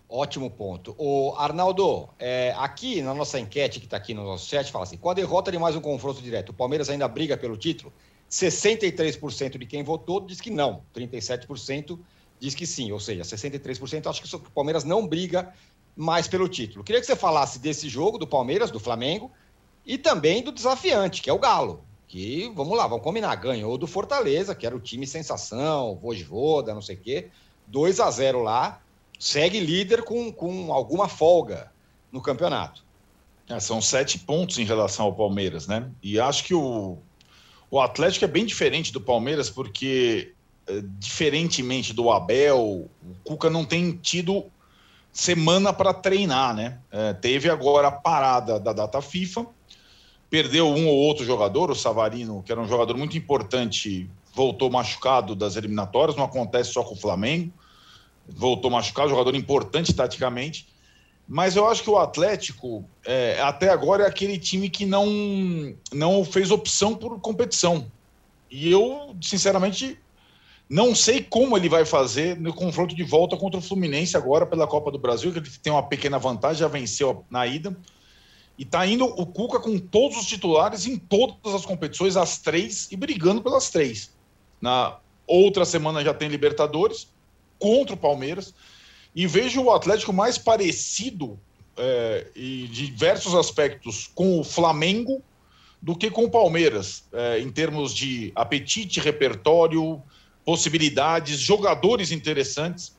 Ótimo 0.10 0.50
ponto. 0.50 0.96
O 0.98 1.36
Arnaldo, 1.38 2.10
é, 2.18 2.54
aqui 2.58 3.00
na 3.02 3.14
nossa 3.14 3.40
enquete 3.40 3.80
que 3.80 3.86
está 3.86 3.96
aqui 3.96 4.12
no 4.12 4.24
nosso 4.24 4.50
chat, 4.50 4.72
fala 4.72 4.84
assim: 4.84 4.98
com 4.98 5.10
a 5.10 5.14
derrota 5.14 5.52
de 5.52 5.60
mais 5.60 5.76
um 5.76 5.82
confronto 5.82 6.20
direto, 6.20 6.50
o 6.50 6.54
Palmeiras 6.54 6.90
ainda 6.90 7.08
briga 7.08 7.38
pelo 7.38 7.56
título? 7.56 7.94
63% 8.30 9.58
de 9.58 9.66
quem 9.66 9.84
votou 9.84 10.22
diz 10.22 10.40
que 10.40 10.52
não, 10.52 10.84
37% 10.94 12.00
diz 12.40 12.56
que 12.56 12.66
sim, 12.66 12.92
ou 12.92 13.00
seja, 13.00 13.24
63% 13.24 14.08
acho 14.08 14.22
que 14.22 14.36
o 14.36 14.52
Palmeiras 14.52 14.84
não 14.84 15.06
briga 15.06 15.54
mais 15.96 16.28
pelo 16.28 16.48
título. 16.48 16.84
Queria 16.84 17.02
que 17.02 17.08
você 17.08 17.16
falasse 17.16 17.60
desse 17.60 17.90
jogo 17.90 18.18
do 18.18 18.28
Palmeiras, 18.28 18.72
do 18.72 18.80
Flamengo, 18.80 19.32
e 19.86 19.98
também 19.98 20.42
do 20.44 20.52
desafiante, 20.52 21.22
que 21.22 21.30
é 21.30 21.34
o 21.34 21.40
Galo, 21.40 21.84
que, 22.08 22.52
vamos 22.56 22.78
lá, 22.78 22.88
vamos 22.88 23.04
combinar, 23.04 23.36
ganhou 23.36 23.78
do 23.78 23.88
Fortaleza, 23.88 24.56
que 24.56 24.66
era 24.66 24.76
o 24.76 24.80
time 24.80 25.06
sensação, 25.06 25.96
Voivoda, 25.96 26.74
não 26.74 26.82
sei 26.82 26.96
o 26.96 27.00
quê, 27.00 27.30
2 27.68 28.00
a 28.00 28.10
0 28.10 28.42
lá, 28.42 28.82
segue 29.20 29.60
líder 29.60 30.04
com, 30.04 30.32
com 30.32 30.74
alguma 30.74 31.08
folga 31.08 31.72
no 32.12 32.22
campeonato. 32.22 32.84
É, 33.48 33.60
são 33.60 33.82
sete 33.82 34.20
pontos 34.20 34.60
em 34.60 34.64
relação 34.64 35.08
ao 35.08 35.16
Palmeiras, 35.16 35.68
né? 35.68 35.90
E 36.04 36.20
acho 36.20 36.44
que 36.44 36.54
o, 36.54 37.00
o 37.72 37.80
Atlético 37.80 38.26
é 38.26 38.28
bem 38.28 38.46
diferente 38.46 38.92
do 38.92 39.00
Palmeiras, 39.00 39.50
porque, 39.50 40.34
é, 40.68 40.82
diferentemente 41.00 41.94
do 41.94 42.12
Abel, 42.12 42.90
o 43.04 43.16
Cuca 43.24 43.50
não 43.50 43.64
tem 43.64 43.92
tido 43.92 44.46
semana 45.12 45.74
para 45.74 45.94
treinar, 45.94 46.56
né? 46.56 46.80
É, 46.92 47.14
teve 47.14 47.50
agora 47.50 47.90
a 47.90 47.92
parada 47.92 48.60
da 48.60 48.74
data 48.74 49.02
FIFA, 49.02 49.46
perdeu 50.30 50.68
um 50.68 50.88
ou 50.88 50.96
outro 50.96 51.26
jogador, 51.26 51.70
o 51.72 51.76
Savarino, 51.76 52.44
que 52.44 52.52
era 52.52 52.62
um 52.62 52.68
jogador 52.68 52.96
muito 52.98 53.18
importante, 53.18 54.10
voltou 54.34 54.70
machucado 54.70 55.36
das 55.36 55.56
eliminatórias, 55.56 56.16
não 56.16 56.26
acontece 56.26 56.72
só 56.72 56.84
com 56.84 56.94
o 56.94 56.98
Flamengo, 56.98 57.52
voltou 58.28 58.70
machucado, 58.70 59.10
jogador 59.10 59.36
importante 59.36 59.94
taticamente. 59.94 60.68
Mas 61.32 61.56
eu 61.56 61.68
acho 61.68 61.84
que 61.84 61.90
o 61.92 61.98
Atlético, 62.00 62.84
é, 63.06 63.40
até 63.40 63.70
agora, 63.70 64.04
é 64.04 64.08
aquele 64.08 64.40
time 64.40 64.68
que 64.68 64.84
não, 64.84 65.06
não 65.94 66.26
fez 66.26 66.50
opção 66.50 66.96
por 66.96 67.20
competição. 67.20 67.86
E 68.50 68.72
eu, 68.72 69.16
sinceramente, 69.22 70.00
não 70.68 70.96
sei 70.96 71.22
como 71.22 71.56
ele 71.56 71.70
vai 71.70 71.86
fazer 71.86 72.36
no 72.36 72.52
confronto 72.52 72.96
de 72.96 73.04
volta 73.04 73.38
contra 73.38 73.60
o 73.60 73.62
Fluminense 73.62 74.18
agora 74.18 74.44
pela 74.44 74.66
Copa 74.66 74.90
do 74.90 74.98
Brasil, 74.98 75.32
que 75.32 75.38
ele 75.38 75.50
tem 75.62 75.72
uma 75.72 75.84
pequena 75.84 76.18
vantagem, 76.18 76.62
já 76.62 76.68
venceu 76.68 77.24
na 77.30 77.46
ida. 77.46 77.78
E 78.58 78.64
está 78.64 78.88
indo 78.88 79.06
o 79.06 79.24
Cuca 79.24 79.60
com 79.60 79.78
todos 79.78 80.18
os 80.18 80.26
titulares 80.26 80.88
em 80.88 80.98
todas 80.98 81.54
as 81.54 81.64
competições, 81.64 82.18
as 82.18 82.40
três, 82.40 82.92
e 82.92 82.98
brigando 82.98 83.40
pelas 83.44 83.70
três. 83.70 84.12
Na 84.60 84.98
outra 85.28 85.64
semana 85.64 86.04
já 86.04 86.12
tem 86.12 86.28
Libertadores 86.28 87.08
contra 87.60 87.94
o 87.94 87.98
Palmeiras 87.98 88.52
e 89.16 89.26
vejo 89.28 89.62
o 89.62 89.72
Atlético 89.72 90.14
mais 90.14 90.38
parecido 90.38 91.40
é, 91.78 92.28
em 92.36 92.66
diversos 92.66 93.34
aspectos 93.34 94.10
com 94.14 94.40
o 94.40 94.44
Flamengo 94.44 95.22
do 95.82 95.96
que 95.96 96.12
com 96.12 96.26
o 96.26 96.30
Palmeiras, 96.30 97.06
é, 97.14 97.40
em 97.40 97.50
termos 97.50 97.94
de 97.96 98.32
apetite, 98.36 99.00
repertório, 99.00 100.02
possibilidades, 100.44 101.40
jogadores 101.40 102.12
interessantes. 102.12 102.96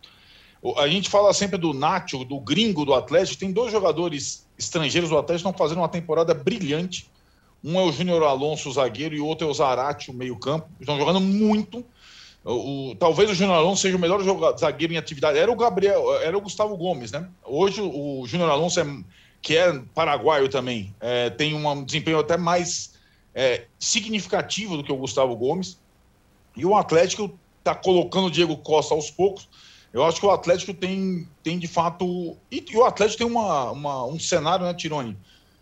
A 0.77 0.89
gente 0.89 1.09
fala 1.09 1.33
sempre 1.33 1.59
do 1.59 1.73
Nacho, 1.73 2.25
do 2.25 2.39
gringo 2.39 2.85
do 2.85 2.95
Atlético. 2.95 3.39
Tem 3.39 3.53
dois 3.53 3.73
jogadores 3.73 4.47
estrangeiros 4.59 5.11
do 5.11 5.19
Atlético 5.19 5.49
que 5.49 5.53
estão 5.53 5.67
fazendo 5.67 5.79
uma 5.79 5.89
temporada 5.89 6.35
brilhante. 6.35 7.11
Um 7.63 7.79
é 7.79 7.83
o 7.83 7.93
Júnior 7.93 8.23
Alonso, 8.23 8.71
zagueiro, 8.73 9.15
e 9.15 9.21
o 9.21 9.27
outro 9.27 9.47
é 9.47 9.51
o 9.51 9.55
Zarate, 9.55 10.11
o 10.11 10.15
meio-campo. 10.15 10.69
Estão 10.81 10.99
jogando 10.99 11.21
muito. 11.21 11.85
O, 12.45 12.95
talvez 12.99 13.31
o 13.31 13.35
Júnior 13.35 13.57
Alonso 13.57 13.83
seja 13.83 13.97
o 13.97 14.01
melhor 14.01 14.23
jogador, 14.23 14.57
zagueiro 14.59 14.95
em 14.95 14.97
atividade. 14.97 15.39
Era 15.39 15.53
o 15.53 15.57
Gabriel, 15.57 16.15
era 16.23 16.37
o 16.37 16.41
Gustavo 16.41 16.77
Gomes, 16.77 17.13
né? 17.13 17.29
Hoje 17.45 17.83
o 17.83 18.25
Júnior 18.27 18.51
Alonso, 18.51 18.81
é, 18.81 18.87
que 19.43 19.57
é 19.57 19.79
paraguaio 19.95 20.49
também, 20.49 20.95
é, 21.01 21.29
tem 21.29 21.55
um 21.55 21.85
desempenho 21.85 22.19
até 22.19 22.39
mais 22.39 22.95
é, 23.35 23.67
significativo 23.79 24.77
do 24.77 24.85
que 24.85 24.93
o 24.93 24.97
Gustavo 24.97 25.37
Gomes. 25.37 25.79
E 26.57 26.65
o 26.65 26.75
Atlético 26.75 27.39
está 27.59 27.75
colocando 27.75 28.27
o 28.27 28.31
Diego 28.31 28.57
Costa 28.57 28.95
aos 28.95 29.11
poucos. 29.11 29.49
Eu 29.93 30.05
acho 30.05 30.19
que 30.19 30.27
o 30.27 30.31
Atlético 30.31 30.73
tem, 30.73 31.29
tem 31.43 31.59
de 31.59 31.67
fato. 31.67 32.37
E, 32.51 32.65
e 32.71 32.77
o 32.77 32.85
Atlético 32.85 33.19
tem 33.19 33.27
uma, 33.27 33.71
uma, 33.71 34.07
um 34.07 34.19
cenário, 34.19 34.65
né, 34.65 34.73
Tirone? 34.73 35.17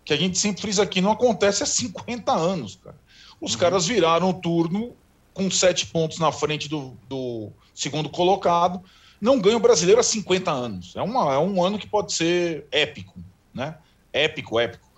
Que 0.04 0.12
a 0.12 0.16
gente 0.16 0.38
sempre 0.38 0.62
frisa 0.62 0.82
aqui, 0.82 1.00
não 1.00 1.12
acontece 1.12 1.62
há 1.62 1.66
50 1.66 2.32
anos, 2.32 2.78
cara. 2.82 2.96
Os 3.40 3.54
uhum. 3.54 3.58
caras 3.58 3.86
viraram 3.86 4.30
o 4.30 4.34
turno 4.34 4.94
com 5.38 5.50
sete 5.50 5.86
pontos 5.86 6.18
na 6.18 6.32
frente 6.32 6.68
do, 6.68 6.96
do 7.08 7.50
segundo 7.72 8.08
colocado, 8.08 8.82
não 9.20 9.40
ganha 9.40 9.56
o 9.56 9.60
brasileiro 9.60 10.00
há 10.00 10.04
50 10.04 10.50
anos. 10.50 10.96
É, 10.96 11.00
uma, 11.00 11.32
é 11.32 11.38
um 11.38 11.64
ano 11.64 11.78
que 11.78 11.86
pode 11.86 12.12
ser 12.12 12.66
épico, 12.72 13.14
né? 13.54 13.76
Épico, 14.12 14.58
épico. 14.58 14.88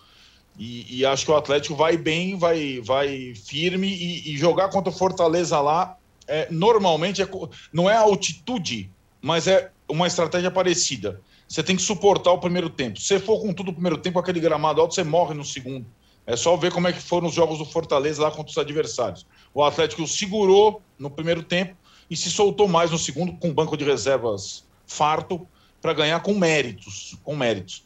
E, 0.58 1.00
e 1.00 1.06
acho 1.06 1.26
que 1.26 1.30
o 1.30 1.36
Atlético 1.36 1.74
vai 1.76 1.96
bem, 1.96 2.38
vai, 2.38 2.80
vai 2.80 3.34
firme 3.34 3.88
e, 3.88 4.32
e 4.32 4.36
jogar 4.36 4.70
contra 4.70 4.90
o 4.90 4.96
Fortaleza 4.96 5.60
lá, 5.60 5.96
é, 6.26 6.48
normalmente 6.50 7.22
é, 7.22 7.28
não 7.72 7.88
é 7.88 7.96
altitude, 7.96 8.90
mas 9.20 9.46
é 9.46 9.70
uma 9.88 10.06
estratégia 10.06 10.50
parecida. 10.50 11.20
Você 11.48 11.62
tem 11.62 11.76
que 11.76 11.82
suportar 11.82 12.32
o 12.32 12.38
primeiro 12.38 12.70
tempo. 12.70 13.00
Se 13.00 13.18
for 13.18 13.40
com 13.40 13.52
tudo 13.52 13.70
o 13.70 13.74
primeiro 13.74 13.98
tempo, 13.98 14.18
aquele 14.18 14.38
gramado 14.38 14.80
alto, 14.80 14.94
você 14.94 15.02
morre 15.02 15.34
no 15.34 15.44
segundo. 15.44 15.84
É 16.26 16.36
só 16.36 16.56
ver 16.56 16.72
como 16.72 16.86
é 16.86 16.92
que 16.92 17.00
foram 17.00 17.28
os 17.28 17.34
jogos 17.34 17.58
do 17.58 17.64
Fortaleza 17.64 18.22
lá 18.22 18.30
contra 18.30 18.50
os 18.50 18.58
adversários. 18.58 19.26
O 19.52 19.62
Atlético 19.62 20.06
segurou 20.06 20.82
no 20.98 21.10
primeiro 21.10 21.42
tempo 21.42 21.76
e 22.08 22.16
se 22.16 22.30
soltou 22.30 22.68
mais 22.68 22.90
no 22.90 22.98
segundo 22.98 23.32
com 23.34 23.52
banco 23.52 23.76
de 23.76 23.84
reservas 23.84 24.64
farto 24.86 25.46
para 25.80 25.94
ganhar 25.94 26.20
com 26.20 26.34
méritos, 26.34 27.16
com 27.24 27.34
méritos. 27.36 27.84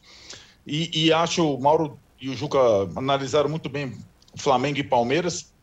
E, 0.65 1.05
e 1.05 1.13
acho 1.13 1.55
o 1.55 1.61
Mauro 1.61 1.99
e 2.19 2.29
o 2.29 2.35
Juca 2.35 2.59
analisaram 2.95 3.49
muito 3.49 3.69
bem 3.69 3.95
Flamengo 4.35 4.79
e 4.79 4.83
Palmeiras. 4.83 5.53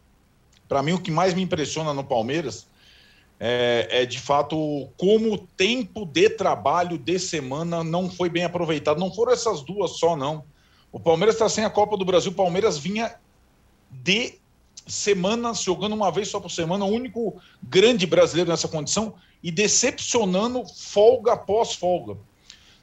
Para 0.69 0.83
mim, 0.83 0.93
o 0.93 1.01
que 1.01 1.11
mais 1.11 1.35
me 1.35 1.43
impressiona 1.43 1.93
no 1.93 2.05
Palmeiras 2.05 2.67
é, 3.39 3.89
é, 3.91 4.07
de 4.07 4.21
fato 4.21 4.89
como 4.97 5.35
o 5.35 5.39
tempo 5.39 6.07
de 6.07 6.31
trabalho 6.31 6.97
de 6.97 7.19
semana 7.19 7.83
não 7.83 8.09
foi 8.09 8.29
bem 8.29 8.45
aproveitado. 8.45 9.01
Não 9.01 9.13
foram 9.13 9.33
essas 9.33 9.63
duas 9.63 9.99
só, 9.99 10.17
não. 10.17 10.45
O 10.93 11.01
Palmeiras 11.01 11.35
está 11.35 11.49
sem 11.49 11.65
a 11.65 11.71
Copa 11.71 11.97
do 11.97 12.05
Brasil. 12.05 12.31
O 12.31 12.35
Palmeiras 12.35 12.79
vinha 12.79 13.15
de 13.91 14.35
semanas 14.87 15.63
jogando 15.63 15.95
uma 15.95 16.11
vez 16.11 16.29
só 16.29 16.39
por 16.39 16.51
semana, 16.51 16.85
o 16.85 16.89
único 16.89 17.37
grande 17.63 18.07
brasileiro 18.07 18.51
nessa 18.51 18.69
condição 18.69 19.15
e 19.43 19.51
decepcionando 19.51 20.65
folga 20.67 21.33
após 21.33 21.75
folga. 21.75 22.17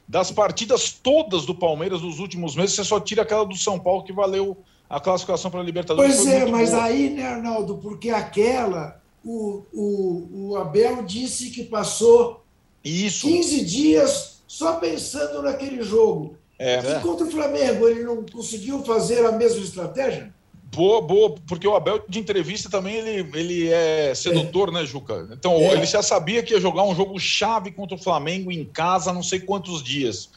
Das 0.08 0.30
partidas 0.30 0.90
todas 0.90 1.46
do 1.46 1.54
Palmeiras 1.54 2.02
nos 2.02 2.18
últimos 2.18 2.56
meses, 2.56 2.74
você 2.74 2.84
só 2.84 2.98
tira 2.98 3.22
aquela 3.22 3.46
do 3.46 3.56
São 3.56 3.78
Paulo 3.78 4.02
que 4.02 4.12
valeu 4.12 4.56
a 4.88 4.98
classificação 4.98 5.50
para 5.50 5.60
a 5.60 5.62
Libertadores. 5.62 6.16
Pois 6.16 6.26
é, 6.26 6.44
mas 6.46 6.70
boa. 6.70 6.82
aí, 6.82 7.10
né, 7.10 7.24
Arnaldo, 7.24 7.76
porque 7.76 8.10
aquela, 8.10 9.00
o, 9.24 9.62
o, 9.72 10.48
o 10.50 10.56
Abel 10.56 11.04
disse 11.04 11.50
que 11.50 11.62
passou 11.62 12.42
Isso. 12.82 13.28
15 13.28 13.64
dias 13.64 14.42
só 14.48 14.76
pensando 14.76 15.42
naquele 15.42 15.82
jogo. 15.84 16.36
É. 16.62 16.78
E 16.78 17.00
contra 17.00 17.26
o 17.26 17.30
Flamengo, 17.30 17.88
ele 17.88 18.04
não 18.04 18.22
conseguiu 18.22 18.84
fazer 18.84 19.24
a 19.24 19.32
mesma 19.32 19.64
estratégia? 19.64 20.30
Boa, 20.64 21.00
boa, 21.00 21.34
porque 21.48 21.66
o 21.66 21.74
Abel 21.74 22.04
de 22.06 22.18
entrevista 22.18 22.68
também 22.68 22.96
ele, 22.96 23.30
ele 23.34 23.68
é 23.70 24.14
sedutor, 24.14 24.68
é. 24.68 24.72
né, 24.72 24.84
Juca? 24.84 25.26
Então, 25.32 25.54
é. 25.54 25.72
ele 25.72 25.86
já 25.86 26.02
sabia 26.02 26.42
que 26.42 26.52
ia 26.52 26.60
jogar 26.60 26.82
um 26.82 26.94
jogo 26.94 27.18
chave 27.18 27.72
contra 27.72 27.96
o 27.96 27.98
Flamengo 27.98 28.52
em 28.52 28.62
casa, 28.62 29.10
não 29.10 29.22
sei 29.22 29.40
quantos 29.40 29.82
dias. 29.82 30.28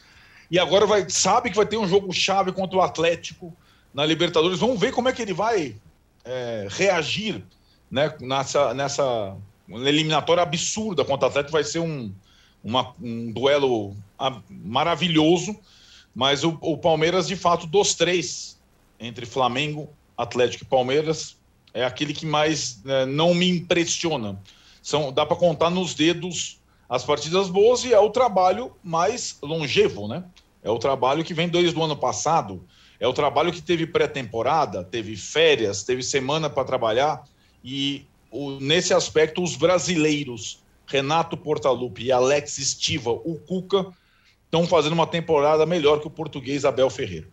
E 0.50 0.58
agora 0.58 0.86
vai, 0.86 1.04
sabe 1.10 1.50
que 1.50 1.56
vai 1.56 1.66
ter 1.66 1.76
um 1.76 1.86
jogo 1.86 2.10
chave 2.10 2.52
contra 2.52 2.78
o 2.78 2.80
Atlético 2.80 3.54
na 3.92 4.06
Libertadores. 4.06 4.58
Vamos 4.58 4.80
ver 4.80 4.92
como 4.92 5.10
é 5.10 5.12
que 5.12 5.20
ele 5.20 5.34
vai 5.34 5.76
é, 6.24 6.66
reagir 6.70 7.44
né, 7.90 8.14
nessa, 8.18 8.72
nessa 8.72 9.36
eliminatória 9.68 10.42
absurda 10.42 11.04
contra 11.04 11.26
o 11.26 11.28
Atlético. 11.28 11.52
Vai 11.52 11.64
ser 11.64 11.80
um, 11.80 12.10
uma, 12.62 12.94
um 13.00 13.30
duelo 13.30 13.94
maravilhoso. 14.48 15.54
Mas 16.14 16.44
o, 16.44 16.56
o 16.60 16.78
Palmeiras, 16.78 17.26
de 17.26 17.36
fato, 17.36 17.66
dos 17.66 17.94
três, 17.94 18.60
entre 19.00 19.26
Flamengo, 19.26 19.88
Atlético 20.16 20.64
e 20.64 20.68
Palmeiras, 20.68 21.36
é 21.72 21.84
aquele 21.84 22.14
que 22.14 22.24
mais 22.24 22.82
né, 22.84 23.04
não 23.04 23.34
me 23.34 23.48
impressiona. 23.48 24.40
São, 24.80 25.12
dá 25.12 25.26
para 25.26 25.36
contar 25.36 25.70
nos 25.70 25.94
dedos 25.94 26.60
as 26.88 27.02
partidas 27.02 27.48
boas 27.48 27.84
e 27.84 27.92
é 27.92 27.98
o 27.98 28.10
trabalho 28.10 28.72
mais 28.82 29.38
longevo, 29.42 30.06
né? 30.06 30.24
É 30.62 30.70
o 30.70 30.78
trabalho 30.78 31.24
que 31.24 31.34
vem 31.34 31.48
desde 31.48 31.76
o 31.78 31.82
ano 31.82 31.96
passado, 31.96 32.64
é 33.00 33.08
o 33.08 33.12
trabalho 33.12 33.52
que 33.52 33.60
teve 33.60 33.86
pré-temporada, 33.86 34.84
teve 34.84 35.16
férias, 35.16 35.82
teve 35.82 36.02
semana 36.02 36.48
para 36.48 36.64
trabalhar 36.64 37.24
e 37.62 38.06
o, 38.30 38.52
nesse 38.60 38.94
aspecto 38.94 39.42
os 39.42 39.56
brasileiros 39.56 40.62
Renato 40.86 41.36
Portaluppi 41.36 42.04
e 42.04 42.12
Alex 42.12 42.58
Estiva, 42.58 43.10
o 43.10 43.38
Cuca, 43.46 43.90
estão 44.54 44.68
fazendo 44.68 44.92
uma 44.92 45.06
temporada 45.06 45.66
melhor 45.66 46.00
que 46.00 46.06
o 46.06 46.10
português 46.10 46.64
Abel 46.64 46.88
Ferreira. 46.88 47.26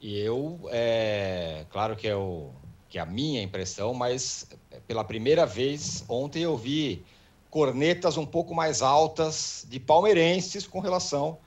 E 0.00 0.18
eu, 0.18 0.58
é, 0.72 1.64
claro 1.70 1.94
que 1.94 2.08
é, 2.08 2.16
o, 2.16 2.50
que 2.88 2.98
é 2.98 3.00
a 3.00 3.06
minha 3.06 3.40
impressão, 3.40 3.94
mas 3.94 4.48
é, 4.72 4.80
pela 4.80 5.04
primeira 5.04 5.46
vez 5.46 6.04
ontem 6.08 6.42
eu 6.42 6.56
vi 6.56 7.04
cornetas 7.48 8.16
um 8.16 8.26
pouco 8.26 8.52
mais 8.56 8.82
altas 8.82 9.64
de 9.70 9.78
palmeirenses 9.78 10.66
com 10.66 10.80
relação 10.80 11.38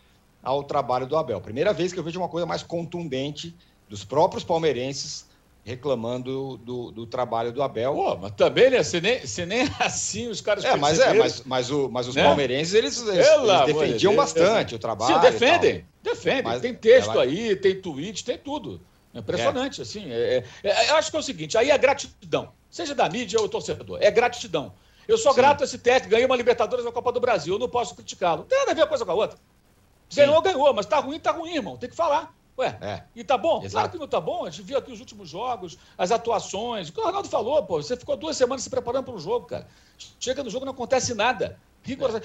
ao 0.41 0.63
trabalho 0.63 1.05
do 1.05 1.17
Abel. 1.17 1.41
Primeira 1.41 1.73
vez 1.73 1.91
que 1.91 1.99
eu 1.99 2.03
vejo 2.03 2.17
uma 2.17 2.29
coisa 2.29 2.45
mais 2.45 2.63
contundente 2.63 3.53
dos 3.89 4.05
próprios 4.05 4.45
palmeirenses 4.45 5.25
reclamando 5.65 6.57
do, 6.57 6.91
do 6.91 7.07
trabalho 7.07 7.51
do 7.51 7.63
Abel. 7.63 7.95
Pô, 7.95 8.15
mas 8.17 8.31
também, 8.33 8.69
né? 8.69 8.83
Você 8.83 9.01
nem, 9.01 9.25
você 9.25 9.47
nem 9.47 9.67
assim 9.81 10.27
os 10.27 10.39
caras 10.39 10.63
É, 10.63 10.75
mas 10.77 10.99
é, 10.99 11.11
mas, 11.15 11.41
mas, 11.43 11.71
o, 11.71 11.89
mas 11.89 12.07
os 12.07 12.15
né? 12.15 12.23
palmeirenses, 12.23 12.75
eles, 12.75 13.01
eles, 13.01 13.27
eles 13.27 13.65
defendiam 13.65 14.13
Deus, 14.13 14.15
bastante 14.15 14.69
Deus. 14.69 14.77
o 14.77 14.79
trabalho. 14.79 15.15
Sim, 15.15 15.21
defendem, 15.21 15.85
defendem. 16.03 16.43
Mas 16.43 16.61
tem 16.61 16.75
texto 16.75 17.11
ela... 17.11 17.23
aí, 17.23 17.55
tem 17.55 17.81
tweet, 17.81 18.23
tem 18.23 18.37
tudo. 18.37 18.79
É 19.11 19.19
impressionante, 19.19 19.81
é. 19.81 19.83
assim. 19.83 20.11
É, 20.11 20.43
é, 20.63 20.69
é, 20.69 20.91
eu 20.91 20.97
acho 20.97 21.09
que 21.09 21.17
é 21.17 21.19
o 21.19 21.23
seguinte, 21.23 21.57
aí 21.57 21.71
é 21.71 21.77
gratidão. 21.77 22.51
Seja 22.69 22.93
da 22.93 23.09
mídia 23.09 23.41
ou 23.41 23.49
torcedor, 23.49 23.97
é 23.99 24.11
gratidão. 24.11 24.71
Eu 25.07 25.17
sou 25.17 25.31
Sim. 25.33 25.37
grato 25.37 25.61
a 25.61 25.65
esse 25.65 25.79
técnico, 25.79 26.11
ganhei 26.11 26.25
uma 26.27 26.35
Libertadores 26.35 26.85
na 26.85 26.91
Copa 26.91 27.11
do 27.11 27.19
Brasil, 27.19 27.55
eu 27.55 27.59
não 27.59 27.69
posso 27.69 27.95
criticá-lo. 27.95 28.41
Não 28.41 28.45
tem 28.45 28.59
nada 28.59 28.71
a 28.71 28.73
ver 28.75 28.81
uma 28.81 28.87
coisa 28.87 29.03
com 29.03 29.11
a 29.11 29.15
outra. 29.15 29.39
Ganhou, 30.13 30.39
ganhou, 30.43 30.73
mas 30.75 30.85
tá 30.85 30.99
ruim, 30.99 31.19
tá 31.19 31.31
ruim, 31.31 31.55
irmão. 31.55 31.75
Tem 31.75 31.89
que 31.89 31.95
falar. 31.95 32.35
Ué, 32.57 32.77
é. 32.81 33.03
e 33.15 33.23
tá 33.23 33.37
bom? 33.37 33.57
Exato. 33.57 33.71
Claro 33.71 33.91
que 33.91 33.97
não 33.97 34.07
tá 34.07 34.21
bom. 34.21 34.45
A 34.45 34.49
gente 34.49 34.63
viu 34.63 34.77
aqui 34.77 34.91
os 34.91 34.99
últimos 34.99 35.29
jogos, 35.29 35.77
as 35.97 36.11
atuações. 36.11 36.87
O 36.87 36.93
que 36.93 36.99
o 36.99 37.03
Ronaldo 37.03 37.27
falou, 37.27 37.61
pô, 37.63 37.81
você 37.81 37.97
ficou 37.97 38.15
duas 38.15 38.37
semanas 38.37 38.63
se 38.63 38.69
preparando 38.69 39.03
para 39.03 39.15
o 39.15 39.19
jogo, 39.19 39.45
cara. 39.45 39.67
Chega 40.19 40.43
no 40.43 40.49
jogo 40.49 40.65
não 40.65 40.71
acontece 40.71 41.13
nada. 41.13 41.59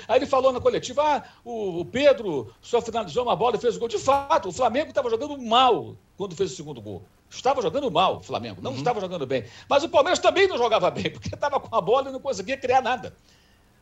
Aí 0.08 0.18
ele 0.18 0.26
falou 0.26 0.52
na 0.52 0.60
coletiva: 0.60 1.02
ah, 1.02 1.22
o, 1.44 1.84
Pedro 1.84 2.52
só 2.62 2.80
finalizou 2.80 3.24
uma 3.24 3.36
bola 3.36 3.56
e 3.56 3.60
fez 3.60 3.76
o 3.76 3.78
gol. 3.78 3.88
De 3.88 3.98
fato, 3.98 4.48
o 4.48 4.52
Flamengo 4.52 4.88
estava 4.88 5.10
jogando 5.10 5.36
mal 5.38 5.96
quando 6.16 6.34
fez 6.34 6.52
o 6.52 6.56
segundo 6.56 6.80
gol. 6.80 7.02
Estava 7.28 7.60
jogando 7.60 7.90
mal 7.90 8.16
o 8.16 8.20
Flamengo, 8.20 8.60
não 8.62 8.72
uhum. 8.72 8.78
estava 8.78 9.00
jogando 9.00 9.26
bem. 9.26 9.44
Mas 9.68 9.84
o 9.84 9.88
Palmeiras 9.88 10.18
também 10.18 10.48
não 10.48 10.56
jogava 10.56 10.90
bem, 10.90 11.10
porque 11.12 11.32
estava 11.34 11.60
com 11.60 11.76
a 11.76 11.80
bola 11.80 12.08
e 12.08 12.12
não 12.12 12.20
conseguia 12.20 12.56
criar 12.56 12.80
nada. 12.80 13.14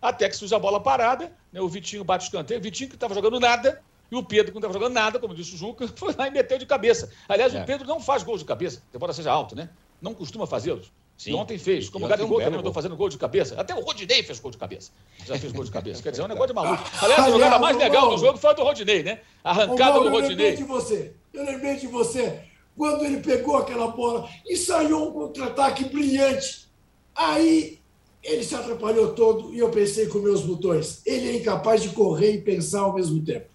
Até 0.02 0.28
que 0.28 0.36
surge 0.36 0.54
a 0.54 0.58
bola 0.58 0.80
parada, 0.80 1.32
né, 1.52 1.60
o 1.60 1.68
Vitinho 1.68 2.04
bate 2.04 2.24
o 2.24 2.26
escanteio, 2.26 2.60
o 2.60 2.62
Vitinho 2.62 2.90
que 2.90 2.96
estava 2.96 3.14
jogando 3.14 3.40
nada, 3.40 3.82
e 4.10 4.16
o 4.16 4.22
Pedro, 4.22 4.46
que 4.46 4.54
não 4.54 4.60
estava 4.60 4.72
jogando 4.72 4.94
nada, 4.94 5.18
como 5.18 5.34
disse 5.34 5.54
o 5.54 5.58
Juca, 5.58 5.86
foi 5.94 6.14
lá 6.16 6.26
e 6.28 6.30
meteu 6.30 6.58
de 6.58 6.66
cabeça. 6.66 7.10
Aliás, 7.28 7.54
é. 7.54 7.62
o 7.62 7.66
Pedro 7.66 7.86
não 7.86 8.00
faz 8.00 8.22
gols 8.22 8.40
de 8.40 8.46
cabeça, 8.46 8.82
embora 8.94 9.12
seja 9.12 9.30
alto, 9.30 9.54
né? 9.54 9.68
Não 10.00 10.14
costuma 10.14 10.46
fazê-los. 10.46 10.92
Sim. 11.16 11.32
E 11.32 11.34
ontem 11.34 11.58
fez. 11.58 11.88
Como 11.88 12.06
o 12.06 12.08
Gabigol 12.08 12.40
também 12.40 12.60
andou 12.60 12.72
fazendo 12.72 12.96
gol 12.96 13.08
de 13.08 13.18
cabeça. 13.18 13.60
Até 13.60 13.74
o 13.74 13.80
Rodinei 13.80 14.22
fez 14.22 14.38
gol 14.38 14.52
de 14.52 14.56
cabeça. 14.56 14.92
Já 15.26 15.36
fez 15.36 15.52
gol 15.52 15.64
de 15.64 15.70
cabeça. 15.72 16.00
Quer 16.00 16.10
dizer, 16.10 16.22
é 16.22 16.24
um 16.24 16.28
negócio 16.30 16.48
de 16.48 16.54
maluco. 16.54 16.84
Aliás, 17.02 17.24
a 17.24 17.30
jogada 17.30 17.58
mais 17.58 17.76
legal 17.76 18.08
do 18.08 18.18
jogo 18.18 18.38
foi 18.38 18.50
a 18.50 18.52
do 18.52 18.62
Rodinei, 18.62 19.02
né? 19.02 19.20
A 19.42 19.50
arrancada 19.50 19.98
do 19.98 20.10
Rodinei. 20.10 20.20
Eu 20.20 20.50
lembrei 20.50 20.56
de 20.56 20.62
você. 20.62 21.12
Eu 21.34 21.44
lembrei 21.44 21.76
de 21.76 21.86
você. 21.88 22.40
Quando 22.76 23.04
ele 23.04 23.18
pegou 23.18 23.56
aquela 23.56 23.88
bola, 23.88 24.28
ensaiou 24.48 25.08
um 25.08 25.12
contra-ataque 25.12 25.86
brilhante. 25.86 26.68
Aí 27.16 27.80
ele 28.22 28.44
se 28.44 28.54
atrapalhou 28.54 29.12
todo 29.14 29.52
e 29.52 29.58
eu 29.58 29.70
pensei 29.70 30.06
com 30.06 30.20
meus 30.20 30.42
botões. 30.42 31.02
Ele 31.04 31.30
é 31.30 31.36
incapaz 31.38 31.82
de 31.82 31.88
correr 31.88 32.34
e 32.34 32.40
pensar 32.40 32.82
ao 32.82 32.94
mesmo 32.94 33.24
tempo. 33.24 33.46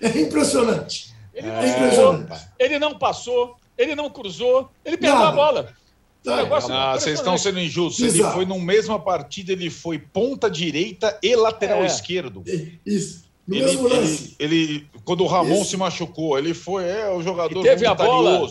É 0.00 0.20
impressionante. 0.20 1.14
Ele, 1.34 1.48
é 1.48 1.68
impressionante. 1.68 2.48
ele 2.58 2.78
não 2.78 2.98
passou, 2.98 3.56
ele 3.76 3.94
não 3.94 4.10
cruzou, 4.10 4.70
ele 4.84 4.96
perdeu 4.96 5.18
Nada. 5.18 5.28
a 5.28 5.32
bola. 5.32 5.74
Ah, 6.70 6.94
vocês 6.94 7.18
estão 7.18 7.38
sendo 7.38 7.60
injustos. 7.60 8.04
Exato. 8.04 8.24
Ele 8.24 8.32
foi 8.32 8.44
na 8.44 8.62
mesma 8.62 8.98
partida, 8.98 9.52
ele 9.52 9.70
foi 9.70 9.98
ponta 9.98 10.50
direita 10.50 11.18
e 11.22 11.34
lateral 11.34 11.82
é. 11.82 11.86
esquerdo. 11.86 12.42
Isso. 12.84 13.28
No 13.46 13.56
ele, 13.56 13.64
mesmo 13.64 13.88
lance. 13.88 14.36
Ele, 14.38 14.56
ele, 14.56 14.86
quando 15.04 15.22
o 15.22 15.26
Ramon 15.26 15.62
Isso. 15.62 15.70
se 15.70 15.76
machucou, 15.76 16.38
ele 16.38 16.52
foi 16.52 16.84
é, 16.84 17.08
o 17.08 17.22
jogador 17.22 17.60
e 17.60 17.62
teve 17.62 17.86
a 17.86 17.94
bola 17.94 18.46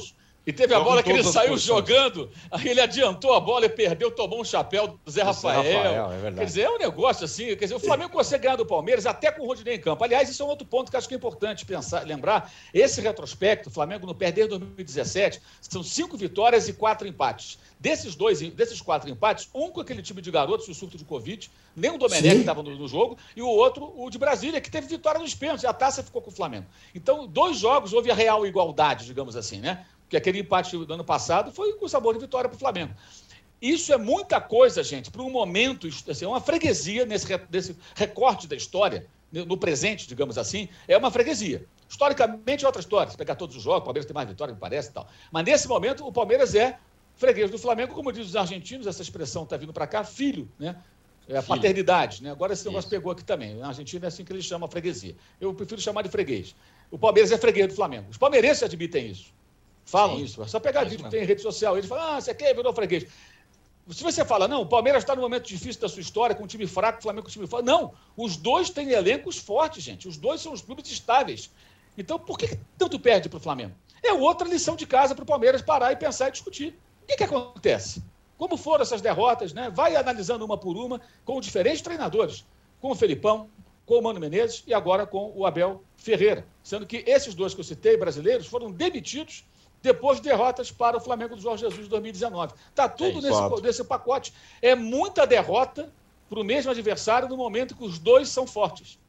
e 0.48 0.54
teve 0.54 0.74
a 0.74 0.80
bola 0.80 1.04
que 1.04 1.12
ele 1.12 1.26
saiu 1.26 1.58
jogando, 1.58 2.32
aí 2.50 2.70
ele 2.70 2.80
adiantou 2.80 3.34
a 3.34 3.40
bola 3.40 3.66
e 3.66 3.70
perdeu, 3.70 4.10
tomou 4.10 4.40
um 4.40 4.46
chapéu 4.46 4.88
do 4.88 5.12
Zé 5.12 5.22
Rafael. 5.22 5.62
Zé 5.62 5.74
Rafael 5.74 6.12
é 6.14 6.32
quer 6.32 6.46
dizer, 6.46 6.62
é 6.62 6.70
um 6.70 6.78
negócio 6.78 7.26
assim. 7.26 7.48
Quer 7.48 7.66
dizer, 7.66 7.76
o 7.76 7.80
Flamengo 7.82 8.12
consegue 8.12 8.46
ganhar 8.46 8.56
do 8.56 8.66
Palmeiras 8.66 9.06
até 9.06 9.30
com 9.30 9.44
o 9.44 9.46
Rodinei 9.46 9.76
em 9.76 9.80
campo. 9.82 10.02
Aliás, 10.06 10.30
isso 10.30 10.42
é 10.42 10.46
um 10.46 10.50
outro 10.50 10.66
ponto 10.66 10.90
que 10.90 10.96
acho 10.96 11.06
que 11.06 11.14
é 11.14 11.18
importante 11.18 11.66
pensar, 11.66 12.08
lembrar. 12.08 12.50
Esse 12.74 13.02
retrospecto, 13.02 13.68
o 13.68 13.72
Flamengo 13.72 14.08
não 14.08 14.16
perde 14.16 14.36
desde 14.36 14.58
2017, 14.58 15.42
são 15.60 15.84
cinco 15.84 16.16
vitórias 16.16 16.70
e 16.70 16.74
quatro 16.74 17.06
empates. 17.06 17.60
Desses 17.78 18.16
dois, 18.16 18.40
desses 18.40 18.80
quatro 18.80 19.10
empates, 19.10 19.50
um 19.54 19.70
com 19.70 19.82
aquele 19.82 20.02
time 20.02 20.22
de 20.22 20.32
garotos, 20.32 20.68
o 20.70 20.74
surto 20.74 20.98
de 20.98 21.04
Covid, 21.04 21.52
nem 21.76 21.92
o 21.92 21.98
Domenech 21.98 22.38
estava 22.38 22.64
no, 22.64 22.74
no, 22.76 22.88
jogo, 22.88 23.18
e 23.36 23.42
o 23.42 23.48
outro, 23.48 23.94
o 23.96 24.10
de 24.10 24.18
Brasília, 24.18 24.62
que 24.62 24.72
teve 24.72 24.88
vitória 24.88 25.20
nos 25.20 25.36
pênaltis, 25.36 25.64
e 25.64 25.68
a 25.68 25.74
taça 25.74 26.02
ficou 26.02 26.22
com 26.22 26.32
o 26.32 26.34
Flamengo. 26.34 26.66
Então, 26.96 27.28
dois 27.28 27.58
jogos 27.58 27.94
houve 27.94 28.10
a 28.10 28.16
real 28.16 28.48
igualdade, 28.48 29.06
digamos 29.06 29.36
assim, 29.36 29.60
né? 29.60 29.86
Porque 30.08 30.16
aquele 30.16 30.40
empate 30.40 30.78
do 30.78 30.94
ano 30.94 31.04
passado 31.04 31.52
foi 31.52 31.74
com 31.74 31.86
sabor 31.86 32.14
de 32.14 32.22
vitória 32.22 32.50
para 32.50 32.56
o 32.56 32.60
Flamengo. 32.60 32.94
Isso 33.62 33.92
é 33.92 33.98
muita 33.98 34.40
coisa, 34.40 34.82
gente, 34.82 35.12
para 35.12 35.22
um 35.22 35.30
momento, 35.30 35.88
assim, 36.10 36.24
é 36.24 36.28
uma 36.28 36.40
freguesia 36.40 37.06
nesse, 37.06 37.28
nesse 37.52 37.76
recorte 37.94 38.48
da 38.48 38.56
história, 38.56 39.06
no 39.32 39.58
presente, 39.58 40.08
digamos 40.08 40.38
assim, 40.38 40.70
é 40.88 40.98
uma 40.98 41.12
freguesia. 41.12 41.66
Historicamente 41.90 42.64
é 42.64 42.68
outra 42.68 42.80
história. 42.80 43.12
Se 43.12 43.18
pegar 43.18 43.36
todos 43.36 43.58
os 43.58 43.64
jogos, 43.64 43.82
o 43.82 43.84
Palmeiras 43.84 44.06
tem 44.06 44.14
mais 44.14 44.30
vitória, 44.30 44.54
me 44.54 44.60
parece 44.60 44.90
e 44.90 44.94
tal. 44.94 45.08
Mas 45.30 45.44
nesse 45.44 45.68
momento, 45.68 46.08
o 46.08 46.12
Palmeiras 46.12 46.56
é 46.56 46.78
freguês 47.16 47.52
do 47.52 47.58
Flamengo, 47.58 47.94
como 47.94 48.12
dizem 48.12 48.28
os 48.28 48.36
argentinos, 48.36 48.88
essa 48.88 49.02
expressão 49.02 49.44
está 49.44 49.58
vindo 49.58 49.74
para 49.74 49.88
cá, 49.88 50.04
filho, 50.06 50.50
né? 50.58 50.78
É 51.28 51.42
paternidade, 51.42 52.24
né? 52.24 52.32
Agora 52.32 52.54
esse 52.54 52.64
negócio 52.64 52.88
Isso. 52.88 52.96
pegou 52.96 53.12
aqui 53.12 53.26
também. 53.26 53.56
Na 53.56 53.68
Argentina 53.68 54.06
é 54.06 54.08
assim 54.08 54.24
que 54.24 54.32
eles 54.32 54.46
chamam 54.46 54.66
a 54.66 54.72
freguesia. 54.72 55.14
Eu 55.42 55.54
prefiro 55.54 55.82
chamar 55.82 56.04
de 56.04 56.10
freguês. 56.10 56.56
O 56.90 56.98
Palmeiras 56.98 57.34
é 57.34 57.38
freguês 57.38 57.68
do 57.68 57.76
Flamengo. 57.76 58.08
Os 58.10 58.18
palmeirenses 58.18 58.64
admitem 58.64 59.08
isso. 59.08 59.34
Falam 59.88 60.18
Sim. 60.18 60.24
isso. 60.24 60.44
É 60.44 60.48
só 60.48 60.60
pegar 60.60 60.84
vídeo 60.84 61.06
que 61.06 61.10
tem 61.10 61.24
em 61.24 61.26
rede 61.26 61.42
social. 61.42 61.78
Eles 61.78 61.90
falam, 61.90 62.16
ah, 62.16 62.22
você 62.22 62.36
quer 62.36 62.54
virou 62.54 62.74
freguês. 62.74 63.08
Se 63.90 64.04
você 64.04 64.26
fala, 64.26 64.46
não, 64.46 64.64
o 64.64 64.66
Palmeiras 64.66 65.02
está 65.02 65.16
no 65.16 65.22
momento 65.22 65.48
difícil 65.48 65.82
da 65.82 65.88
sua 65.88 66.02
história, 66.02 66.36
com 66.36 66.44
um 66.44 66.48
time 66.48 66.68
fraco, 66.68 67.00
o 67.00 67.02
Flamengo 67.02 67.24
com 67.24 67.30
um 67.30 67.32
time 67.32 67.48
forte. 67.48 67.66
Não, 67.66 67.94
os 68.18 68.36
dois 68.36 68.70
têm 68.70 68.92
elencos 68.92 69.38
fortes, 69.38 69.82
gente. 69.82 70.06
Os 70.06 70.18
dois 70.18 70.42
são 70.42 70.52
os 70.52 70.62
clubes 70.62 70.92
estáveis. 70.92 71.50
Então, 71.98 72.20
por 72.20 72.38
que 72.38 72.60
tanto 72.78 73.00
perde 73.00 73.30
para 73.30 73.38
o 73.38 73.40
Flamengo? 73.40 73.74
É 74.04 74.12
outra 74.12 74.46
lição 74.46 74.76
de 74.76 74.86
casa 74.86 75.16
para 75.16 75.24
o 75.24 75.26
Palmeiras 75.26 75.62
parar 75.62 75.94
e 75.94 75.96
pensar 75.96 76.28
e 76.28 76.32
discutir. 76.32 76.78
O 77.04 77.08
que, 77.08 77.16
que 77.16 77.24
acontece? 77.24 78.04
Como 78.38 78.58
foram 78.58 78.84
essas 78.84 79.02
derrotas? 79.02 79.54
Né? 79.54 79.70
Vai 79.70 79.96
analisando 79.96 80.44
uma 80.44 80.58
por 80.58 80.76
uma 80.76 81.00
com 81.24 81.40
diferentes 81.40 81.82
treinadores. 81.82 82.46
Com 82.82 82.92
o 82.92 82.96
Felipão, 82.96 83.50
com 83.86 83.96
o 83.96 84.04
Mano 84.04 84.20
Menezes 84.20 84.66
e 84.68 84.74
agora 84.74 85.08
com 85.08 85.32
o 85.34 85.46
Abel 85.46 85.82
Ferreira. 85.96 86.46
Sendo 86.62 86.86
que 86.86 87.06
esses 87.08 87.34
dois 87.34 87.54
que 87.54 87.62
eu 87.62 87.64
citei, 87.64 87.96
brasileiros, 87.96 88.48
foram 88.48 88.70
demitidos 88.70 89.46
depois 89.88 90.20
de 90.20 90.30
derrotas 90.30 90.72
para 90.72 90.98
o 90.98 91.00
Flamengo 91.00 91.36
do 91.36 91.42
Jorge 91.42 91.64
Jesus 91.64 91.86
em 91.86 91.90
2019. 91.90 92.54
Está 92.70 92.88
tudo 92.88 93.20
é 93.20 93.30
nesse, 93.30 93.62
nesse 93.62 93.84
pacote. 93.84 94.34
É 94.62 94.76
muita 94.76 95.26
derrota 95.26 95.92
para 96.30 96.40
o 96.40 96.44
mesmo 96.44 96.72
adversário 96.72 97.28
no 97.30 97.38
momento 97.38 97.76
que 97.76 97.84
os 97.84 97.98
dois 97.98 98.30
são 98.30 98.46
fortes. 98.46 99.00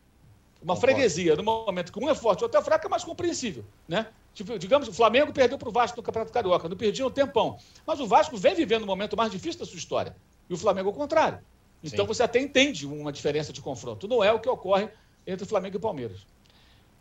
Uma 0.62 0.74
Concordo. 0.74 0.81
freguesia, 0.81 1.37
no 1.37 1.43
momento 1.43 1.93
que 1.93 2.03
um 2.03 2.09
é 2.09 2.14
forte 2.14 2.41
e 2.41 2.43
o 2.43 2.47
outro 2.47 2.61
é 2.61 2.62
fraco, 2.62 2.87
é 2.87 2.91
mais 2.91 3.05
compreensível. 3.05 3.64
Né? 3.87 4.07
Tipo, 4.35 4.59
digamos, 4.59 4.89
o 4.89 4.93
Flamengo 4.93 5.33
perdeu 5.33 5.59
para 5.59 5.68
o 5.68 5.72
Vasco 5.72 5.97
no 5.97 6.03
Campeonato 6.03 6.33
Carioca, 6.33 6.68
não 6.68 6.76
perdia 6.76 7.07
um 7.07 7.11
tempão. 7.11 7.59
Mas 7.87 8.01
o 8.01 8.07
Vasco 8.07 8.37
vem 8.37 8.55
vivendo 8.55 8.83
um 8.83 8.87
momento 8.87 9.16
mais 9.16 9.31
difícil 9.31 9.61
da 9.61 9.66
sua 9.66 9.79
história. 9.79 10.16
E 10.49 10.55
o 10.55 10.57
Flamengo, 10.57 10.89
ao 10.89 10.95
contrário. 10.95 11.41
Então 11.83 12.05
Sim. 12.05 12.09
você 12.09 12.22
até 12.22 12.41
entende 12.41 12.87
uma 12.87 13.12
diferença 13.12 13.53
de 13.53 13.61
confronto. 13.61 14.09
Não 14.09 14.22
é 14.22 14.33
o 14.33 14.41
que 14.41 14.49
ocorre 14.49 14.89
entre 15.26 15.47
Flamengo 15.47 15.76
e 15.76 15.81
Palmeiras. 15.81 16.26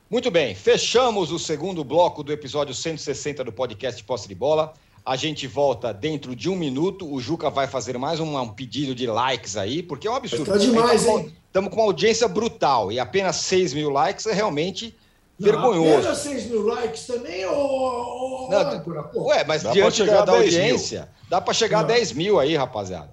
Muito 0.10 0.32
bem, 0.32 0.55
fechamos 0.55 1.34
o 1.34 1.38
segundo 1.38 1.84
bloco 1.84 2.24
do 2.24 2.32
episódio 2.32 2.74
160 2.74 3.43
do 3.43 3.51
podcast 3.51 4.01
Posse 4.05 4.26
de 4.26 4.34
Bola. 4.34 4.74
A 5.05 5.18
gente 5.18 5.45
volta 5.47 5.93
dentro 5.93 6.34
de 6.34 6.49
um 6.49 6.55
minuto. 6.55 7.14
O 7.14 7.20
Juca 7.20 7.49
vai 7.49 7.68
fazer 7.68 7.97
mais 7.97 8.18
um, 8.22 8.39
um 8.39 8.47
pedido 8.47 8.95
de 8.95 9.05
likes 9.05 9.58
aí, 9.58 9.84
porque 9.84 10.08
é 10.08 10.12
um 10.12 10.16
absurdo. 10.16 10.43
Está 10.43 10.58
demais, 10.58 11.05
hein? 11.05 11.36
Estamos 11.47 11.70
com 11.72 11.82
uma 11.82 11.88
audiência 11.88 12.26
brutal 12.26 12.89
e 12.89 13.01
apenas 13.01 13.36
6 13.36 13.74
mil 13.74 13.89
likes 13.89 14.26
é 14.26 14.32
realmente 14.32 14.95
não, 15.38 15.51
vergonhoso. 15.51 15.97
Apenas 15.97 16.18
6 16.20 16.45
mil 16.51 16.66
likes 16.66 17.05
também, 17.05 17.45
ô, 17.45 17.51
ô, 17.53 19.28
Ué, 19.28 19.43
mas 19.43 19.64
dá 19.64 19.72
diante 19.72 20.05
da, 20.05 20.24
da 20.24 20.32
audiência, 20.32 21.01
mil. 21.01 21.30
dá 21.30 21.41
para 21.41 21.53
chegar 21.53 21.80
não. 21.80 21.84
a 21.84 21.88
10 21.88 22.14
mil 22.14 22.39
aí, 22.39 22.55
rapaziada. 22.55 23.12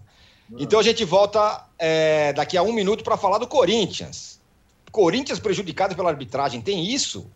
Não. 0.49 0.61
Então 0.61 0.79
a 0.79 0.83
gente 0.83 1.05
volta 1.05 1.67
é, 1.77 2.33
daqui 2.35 2.57
a 2.57 2.63
um 2.63 2.73
minuto 2.73 3.03
para 3.03 3.17
falar 3.17 3.39
do 3.39 3.49
Corinthians. 3.49 4.34
Corinthians 4.95 5.41
prejudicado 5.41 5.97
pela 5.97 6.09
arbitragem, 6.09 6.61
tem 6.61 6.87
isso? 6.87 7.29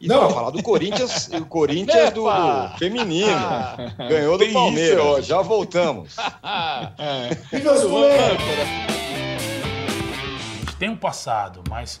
E 0.00 0.08
não, 0.08 0.30
falar 0.30 0.50
do 0.50 0.60
Corinthians, 0.60 1.28
o 1.28 1.46
Corinthians 1.46 2.12
do, 2.12 2.24
do, 2.24 2.76
feminino. 2.76 3.38
Ganhou 4.08 4.36
do 4.36 4.52
Palmeiras. 4.52 5.24
Já 5.24 5.40
voltamos. 5.40 6.16
é. 6.98 7.36
Tem 10.76 10.88
um 10.88 10.96
passado, 10.96 11.62
mas 11.68 12.00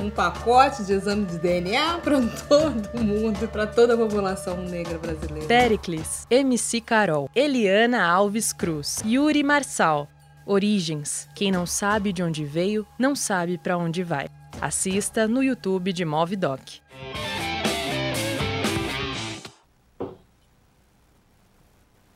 um 0.00 0.10
pacote 0.10 0.84
de 0.84 0.92
exame 0.92 1.24
de 1.26 1.38
DNA 1.38 1.98
para 1.98 2.20
todo 2.48 3.02
mundo, 3.02 3.48
para 3.48 3.66
toda 3.66 3.94
a 3.94 3.96
população 3.96 4.56
negra 4.56 4.98
brasileira. 4.98 5.46
Pericles, 5.46 6.26
MC 6.30 6.80
Carol, 6.80 7.30
Eliana 7.34 8.04
Alves 8.04 8.52
Cruz, 8.52 9.02
Yuri 9.04 9.42
Marçal. 9.42 10.08
Origens. 10.46 11.26
Quem 11.34 11.50
não 11.50 11.64
sabe 11.64 12.12
de 12.12 12.22
onde 12.22 12.44
veio, 12.44 12.86
não 12.98 13.16
sabe 13.16 13.56
para 13.56 13.78
onde 13.78 14.02
vai. 14.02 14.28
Assista 14.60 15.26
no 15.26 15.42
YouTube 15.42 15.90
de 15.92 16.04
Movidoc. 16.04 16.60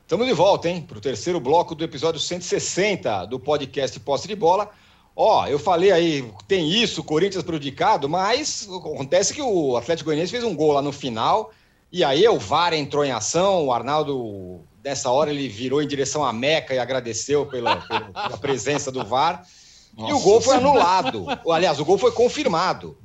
Estamos 0.01 0.25
de 0.25 0.33
volta, 0.33 0.67
hein, 0.67 0.81
para 0.81 0.97
o 0.97 1.01
terceiro 1.01 1.39
bloco 1.39 1.75
do 1.75 1.83
episódio 1.83 2.19
160 2.19 3.25
do 3.25 3.39
podcast 3.39 3.99
Posse 3.99 4.27
de 4.27 4.35
Bola. 4.35 4.71
Ó, 5.21 5.45
eu 5.47 5.59
falei 5.59 5.91
aí, 5.91 6.33
tem 6.47 6.71
isso, 6.71 7.03
Corinthians 7.03 7.43
prejudicado, 7.43 8.07
mas 8.07 8.69
acontece 8.73 9.33
que 9.33 9.41
o 9.41 9.75
Atlético 9.75 10.05
Goianiense 10.05 10.31
fez 10.31 10.45
um 10.45 10.55
gol 10.55 10.71
lá 10.71 10.81
no 10.81 10.93
final, 10.93 11.51
e 11.91 12.05
aí 12.05 12.25
o 12.29 12.39
VAR 12.39 12.73
entrou 12.73 13.03
em 13.03 13.11
ação, 13.11 13.65
o 13.65 13.73
Arnaldo, 13.73 14.61
nessa 14.81 15.11
hora, 15.11 15.29
ele 15.29 15.49
virou 15.49 15.81
em 15.81 15.87
direção 15.87 16.23
à 16.23 16.31
Meca 16.31 16.73
e 16.73 16.79
agradeceu 16.79 17.45
pela, 17.45 17.81
pela 17.81 18.37
presença 18.39 18.93
do 18.93 19.03
VAR, 19.03 19.45
Nossa, 19.97 20.09
e 20.09 20.13
o 20.15 20.21
gol 20.21 20.39
foi 20.39 20.55
anulado. 20.55 21.25
Aliás, 21.51 21.81
o 21.81 21.85
gol 21.85 21.97
foi 21.97 22.13
confirmado. 22.13 22.95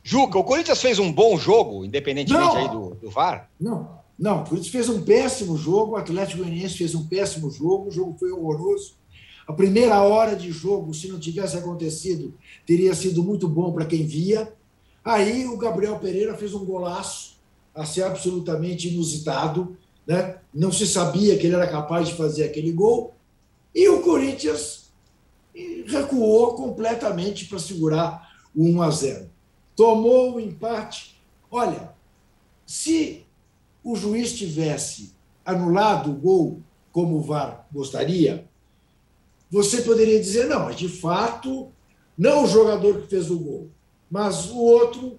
Juca, 0.00 0.38
o 0.38 0.44
Corinthians 0.44 0.80
fez 0.80 1.00
um 1.00 1.12
bom 1.12 1.36
jogo, 1.36 1.84
independentemente 1.84 2.54
Não. 2.54 2.56
aí 2.56 2.68
do, 2.68 2.94
do 2.94 3.10
VAR? 3.10 3.50
Não, 3.58 3.98
não, 4.16 4.42
o 4.42 4.44
Corinthians 4.44 4.68
fez 4.68 4.88
um 4.88 5.02
péssimo 5.02 5.56
jogo, 5.58 5.94
o 5.94 5.96
Atlético 5.96 6.44
Goianiense 6.44 6.78
fez 6.78 6.94
um 6.94 7.04
péssimo 7.04 7.50
jogo, 7.50 7.88
o 7.88 7.90
jogo 7.90 8.16
foi 8.16 8.30
horroroso. 8.30 9.01
A 9.46 9.52
primeira 9.52 10.02
hora 10.02 10.36
de 10.36 10.50
jogo, 10.52 10.94
se 10.94 11.08
não 11.08 11.18
tivesse 11.18 11.56
acontecido, 11.56 12.34
teria 12.66 12.94
sido 12.94 13.22
muito 13.22 13.48
bom 13.48 13.72
para 13.72 13.86
quem 13.86 14.06
via. 14.06 14.52
Aí 15.04 15.46
o 15.46 15.56
Gabriel 15.56 15.98
Pereira 15.98 16.36
fez 16.36 16.54
um 16.54 16.64
golaço, 16.64 17.40
a 17.74 17.84
ser 17.84 18.02
absolutamente 18.02 18.88
inusitado, 18.88 19.76
né? 20.06 20.38
não 20.52 20.70
se 20.70 20.86
sabia 20.86 21.38
que 21.38 21.46
ele 21.46 21.56
era 21.56 21.66
capaz 21.66 22.08
de 22.08 22.14
fazer 22.14 22.44
aquele 22.44 22.70
gol, 22.70 23.14
e 23.74 23.88
o 23.88 24.02
Corinthians 24.02 24.90
recuou 25.86 26.54
completamente 26.54 27.46
para 27.46 27.58
segurar 27.58 28.30
o 28.54 28.64
1 28.64 28.82
a 28.82 28.90
0. 28.90 29.30
Tomou 29.74 30.34
o 30.34 30.40
empate. 30.40 31.20
Olha, 31.50 31.94
se 32.66 33.24
o 33.82 33.96
juiz 33.96 34.32
tivesse 34.34 35.14
anulado 35.44 36.10
o 36.10 36.14
gol 36.14 36.60
como 36.92 37.16
o 37.16 37.22
VAR 37.22 37.66
gostaria, 37.72 38.46
você 39.52 39.82
poderia 39.82 40.18
dizer, 40.18 40.48
não, 40.48 40.64
mas 40.64 40.76
de 40.76 40.88
fato, 40.88 41.70
não 42.16 42.44
o 42.44 42.48
jogador 42.48 43.02
que 43.02 43.08
fez 43.08 43.30
o 43.30 43.38
gol, 43.38 43.68
mas 44.10 44.50
o 44.50 44.56
outro 44.56 45.18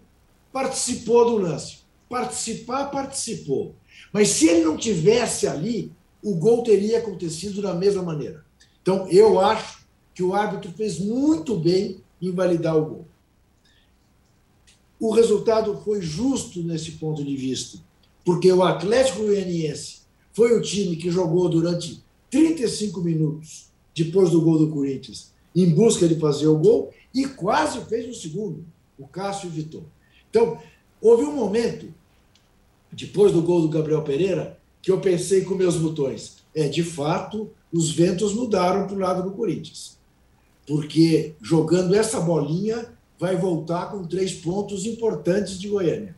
participou 0.51 1.25
do 1.29 1.37
lance. 1.37 1.83
Participar, 2.09 2.91
participou. 2.91 3.75
Mas 4.11 4.29
se 4.29 4.47
ele 4.47 4.65
não 4.65 4.75
tivesse 4.75 5.47
ali, 5.47 5.91
o 6.21 6.35
gol 6.35 6.63
teria 6.63 6.99
acontecido 6.99 7.61
da 7.61 7.73
mesma 7.73 8.01
maneira. 8.01 8.43
Então, 8.81 9.07
eu 9.07 9.39
acho 9.39 9.85
que 10.13 10.23
o 10.23 10.33
árbitro 10.33 10.71
fez 10.71 10.99
muito 10.99 11.55
bem 11.55 12.01
em 12.21 12.31
validar 12.31 12.75
o 12.75 12.85
gol. 12.85 13.07
O 14.99 15.11
resultado 15.11 15.79
foi 15.83 16.01
justo 16.01 16.61
nesse 16.63 16.93
ponto 16.93 17.23
de 17.23 17.35
vista 17.35 17.79
porque 18.23 18.51
o 18.51 18.63
Atlético 18.63 19.23
Goianiense 19.23 20.01
foi 20.31 20.57
o 20.57 20.61
time 20.61 20.95
que 20.95 21.11
jogou 21.11 21.49
durante 21.49 22.03
35 22.31 23.01
minutos 23.01 23.71
depois 23.95 24.31
do 24.31 24.41
gol 24.41 24.57
do 24.57 24.69
Corinthians, 24.69 25.31
em 25.55 25.69
busca 25.69 26.07
de 26.07 26.15
fazer 26.15 26.47
o 26.47 26.57
gol, 26.57 26.91
e 27.13 27.25
quase 27.27 27.79
fez 27.85 28.09
o 28.09 28.19
segundo, 28.19 28.65
o 28.97 29.07
Cássio 29.07 29.49
Vitor. 29.49 29.83
Então, 30.29 30.57
houve 30.99 31.23
um 31.23 31.35
momento, 31.35 31.93
depois 32.91 33.31
do 33.31 33.41
gol 33.41 33.61
do 33.61 33.69
Gabriel 33.69 34.03
Pereira, 34.03 34.59
que 34.81 34.91
eu 34.91 34.99
pensei 34.99 35.43
com 35.43 35.55
meus 35.55 35.77
botões. 35.77 36.37
É, 36.55 36.67
de 36.67 36.83
fato, 36.83 37.49
os 37.71 37.91
ventos 37.91 38.33
mudaram 38.33 38.85
para 38.87 38.95
o 38.95 38.99
lado 38.99 39.23
do 39.23 39.35
Corinthians. 39.35 39.97
Porque 40.67 41.35
jogando 41.41 41.93
essa 41.93 42.19
bolinha, 42.19 42.93
vai 43.19 43.35
voltar 43.37 43.91
com 43.91 44.05
três 44.05 44.33
pontos 44.33 44.85
importantes 44.85 45.59
de 45.59 45.69
Goiânia. 45.69 46.15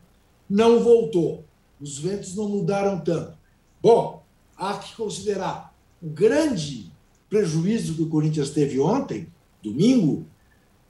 Não 0.48 0.82
voltou. 0.82 1.44
Os 1.80 1.98
ventos 1.98 2.34
não 2.34 2.48
mudaram 2.48 3.00
tanto. 3.00 3.36
Bom, 3.82 4.22
há 4.56 4.74
que 4.78 4.94
considerar 4.96 5.74
o 6.02 6.08
grande 6.08 6.90
prejuízo 7.36 7.94
que 7.94 8.02
o 8.02 8.08
Corinthians 8.08 8.50
teve 8.50 8.80
ontem, 8.80 9.28
domingo, 9.62 10.26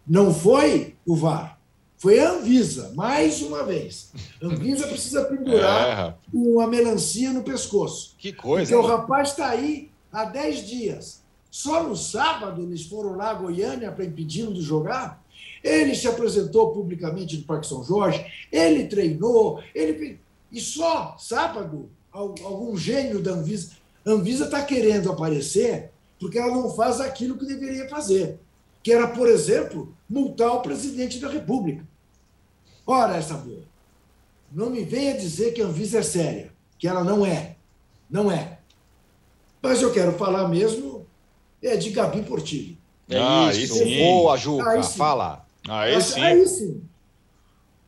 não 0.06 0.32
foi 0.32 0.94
o 1.04 1.16
VAR, 1.16 1.58
foi 1.98 2.20
a 2.20 2.30
Anvisa, 2.30 2.92
mais 2.94 3.42
uma 3.42 3.64
vez. 3.64 4.12
A 4.40 4.46
Anvisa 4.46 4.86
precisa 4.86 5.24
pendurar 5.24 6.10
é. 6.10 6.14
uma 6.32 6.68
melancia 6.68 7.32
no 7.32 7.42
pescoço. 7.42 8.14
Que 8.18 8.32
coisa. 8.32 8.70
Porque 8.70 8.74
hein? 8.74 8.80
o 8.80 8.96
rapaz 8.96 9.30
está 9.30 9.48
aí 9.48 9.90
há 10.12 10.24
10 10.24 10.66
dias. 10.68 11.24
Só 11.50 11.82
no 11.82 11.96
sábado 11.96 12.62
eles 12.62 12.86
foram 12.86 13.16
lá 13.16 13.30
a 13.30 13.34
Goiânia 13.34 13.90
para 13.90 14.04
impedi-lo 14.04 14.54
de 14.54 14.60
jogar. 14.60 15.24
Ele 15.64 15.94
se 15.94 16.06
apresentou 16.06 16.72
publicamente 16.72 17.38
no 17.38 17.44
Parque 17.44 17.66
São 17.66 17.82
Jorge, 17.82 18.24
ele 18.52 18.86
treinou, 18.86 19.60
ele 19.74 20.20
e 20.52 20.60
só 20.60 21.16
sábado, 21.18 21.90
algum 22.12 22.76
gênio 22.76 23.20
da 23.20 23.32
Anvisa. 23.32 23.72
A 24.06 24.10
Anvisa 24.10 24.44
está 24.44 24.62
querendo 24.62 25.10
aparecer 25.10 25.90
porque 26.18 26.38
ela 26.38 26.54
não 26.54 26.74
faz 26.74 27.00
aquilo 27.00 27.36
que 27.36 27.46
deveria 27.46 27.88
fazer, 27.88 28.40
que 28.82 28.92
era, 28.92 29.08
por 29.08 29.28
exemplo, 29.28 29.94
multar 30.08 30.52
o 30.54 30.60
presidente 30.60 31.18
da 31.18 31.28
República. 31.28 31.86
Ora, 32.86 33.16
essa 33.16 33.34
boa. 33.34 33.64
Não 34.52 34.70
me 34.70 34.84
venha 34.84 35.16
dizer 35.16 35.52
que 35.52 35.60
a 35.60 35.66
Anvisa 35.66 35.98
é 35.98 36.02
séria, 36.02 36.52
que 36.78 36.86
ela 36.86 37.02
não 37.02 37.26
é. 37.26 37.56
Não 38.08 38.30
é. 38.30 38.58
Mas 39.60 39.82
eu 39.82 39.92
quero 39.92 40.12
falar 40.12 40.48
mesmo 40.48 41.04
é 41.62 41.76
de 41.76 41.90
Gabi 41.90 42.22
Portillo. 42.22 42.76
É 43.08 43.18
ah, 43.18 43.50
isso. 43.52 43.74
Sim. 43.74 43.98
Boa, 43.98 44.36
Juca. 44.36 44.70
Aí 44.70 44.82
sim. 44.82 44.96
Fala. 44.96 45.46
Aí 45.68 46.00
sim. 46.00 46.20
aí 46.20 46.46
sim. 46.46 46.82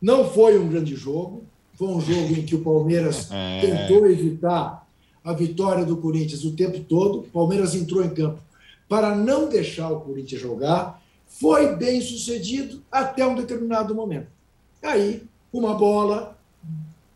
Não 0.00 0.28
foi 0.28 0.58
um 0.58 0.68
grande 0.68 0.96
jogo. 0.96 1.44
Foi 1.74 1.88
um 1.88 2.00
jogo 2.00 2.34
em 2.34 2.44
que 2.44 2.56
o 2.56 2.62
Palmeiras 2.62 3.28
é. 3.32 3.60
tentou 3.60 4.06
evitar 4.08 4.87
a 5.28 5.32
vitória 5.34 5.84
do 5.84 5.96
Corinthians 5.98 6.44
o 6.44 6.56
tempo 6.56 6.80
todo. 6.80 7.18
O 7.18 7.22
Palmeiras 7.24 7.74
entrou 7.74 8.02
em 8.02 8.08
campo 8.08 8.40
para 8.88 9.14
não 9.14 9.48
deixar 9.48 9.90
o 9.90 10.00
Corinthians 10.00 10.40
jogar. 10.40 11.02
Foi 11.26 11.76
bem 11.76 12.00
sucedido 12.00 12.82
até 12.90 13.26
um 13.26 13.34
determinado 13.34 13.94
momento. 13.94 14.28
Aí, 14.82 15.22
uma 15.52 15.74
bola, 15.74 16.36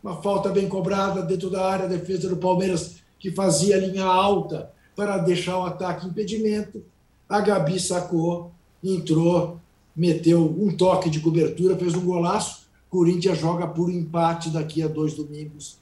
uma 0.03 0.21
falta 0.21 0.49
bem 0.49 0.67
cobrada 0.67 1.23
dentro 1.23 1.49
da 1.49 1.65
área, 1.65 1.85
a 1.85 1.89
defesa 1.89 2.29
do 2.29 2.37
Palmeiras 2.37 2.97
que 3.19 3.31
fazia 3.31 3.77
linha 3.77 4.05
alta 4.05 4.71
para 4.95 5.17
deixar 5.17 5.57
o 5.57 5.65
ataque 5.65 6.05
impedimento. 6.05 6.83
A 7.27 7.41
Gabi 7.41 7.79
sacou, 7.79 8.51
entrou, 8.83 9.57
meteu 9.95 10.55
um 10.59 10.75
toque 10.75 11.09
de 11.09 11.19
cobertura, 11.19 11.75
fez 11.75 11.95
um 11.95 12.05
golaço 12.05 12.63
Corinthians 12.93 13.39
joga 13.39 13.65
por 13.65 13.89
empate 13.89 14.51
daqui 14.51 14.83
a 14.83 14.87
dois 14.87 15.15
domingos, 15.15 15.79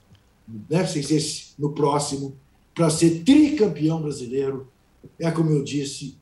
né? 0.69 0.85
sem 0.85 1.03
ser 1.03 1.21
no 1.57 1.71
próximo, 1.73 2.35
para 2.73 2.89
ser 2.89 3.23
tricampeão 3.23 4.01
brasileiro. 4.01 4.67
É 5.19 5.31
como 5.31 5.49
eu 5.51 5.63
disse, 5.63 6.17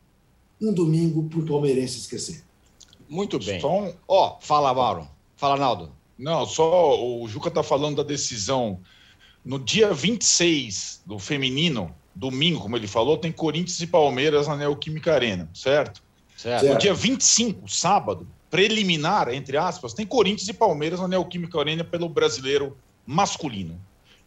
um 0.61 0.73
domingo 0.73 1.23
para 1.29 1.39
o 1.39 1.45
palmeirense 1.45 1.99
esquecer. 1.99 2.43
Muito 3.07 3.39
bem. 3.39 3.61
Ó, 3.63 3.91
oh, 4.07 4.37
fala, 4.39 4.73
Mauro. 4.73 5.07
Fala, 5.35 5.57
Naldo. 5.57 5.91
Não, 6.17 6.45
só 6.45 7.01
o 7.01 7.27
Juca 7.27 7.47
está 7.47 7.63
falando 7.63 7.97
da 7.97 8.03
decisão. 8.03 8.79
No 9.43 9.57
dia 9.57 9.93
26 9.93 11.01
do 11.05 11.17
feminino, 11.17 11.95
domingo, 12.13 12.59
como 12.59 12.75
ele 12.75 12.87
falou, 12.87 13.17
tem 13.17 13.31
Corinthians 13.31 13.79
e 13.79 13.87
Palmeiras 13.87 14.47
na 14.47 14.57
Neoquímica 14.57 15.13
Arena, 15.13 15.49
certo? 15.53 16.03
Certo. 16.35 16.65
No 16.65 16.77
dia 16.77 16.93
25, 16.93 17.67
sábado, 17.69 18.27
preliminar, 18.49 19.29
entre 19.29 19.57
aspas, 19.57 19.93
tem 19.93 20.05
Corinthians 20.05 20.49
e 20.49 20.53
Palmeiras 20.53 20.99
na 20.99 21.07
Neoquímica 21.07 21.59
Arena 21.59 21.83
pelo 21.83 22.09
brasileiro 22.09 22.77
masculino. 23.05 23.79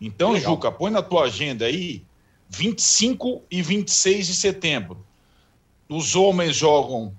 Então, 0.04 0.32
Legal. 0.32 0.54
Juca, 0.54 0.72
põe 0.72 0.90
na 0.90 1.00
tua 1.00 1.24
agenda 1.24 1.66
aí 1.66 2.04
25 2.48 3.42
e 3.48 3.62
26 3.62 4.26
de 4.26 4.34
setembro. 4.34 5.06
Os 5.88 6.16
homens 6.16 6.56
jogam 6.56 7.14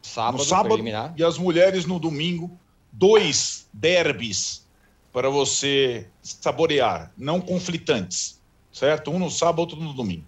sábado, 0.00 0.38
no 0.38 0.44
sábado 0.44 0.84
e 1.16 1.24
as 1.24 1.36
mulheres 1.36 1.84
no 1.84 1.98
domingo. 1.98 2.56
Dois 2.92 3.66
derbys 3.72 4.64
para 5.12 5.28
você 5.28 6.06
saborear, 6.22 7.12
não 7.16 7.40
conflitantes, 7.40 8.40
certo? 8.72 9.10
Um 9.10 9.18
no 9.18 9.30
sábado, 9.30 9.60
outro 9.60 9.80
no 9.80 9.92
domingo. 9.92 10.26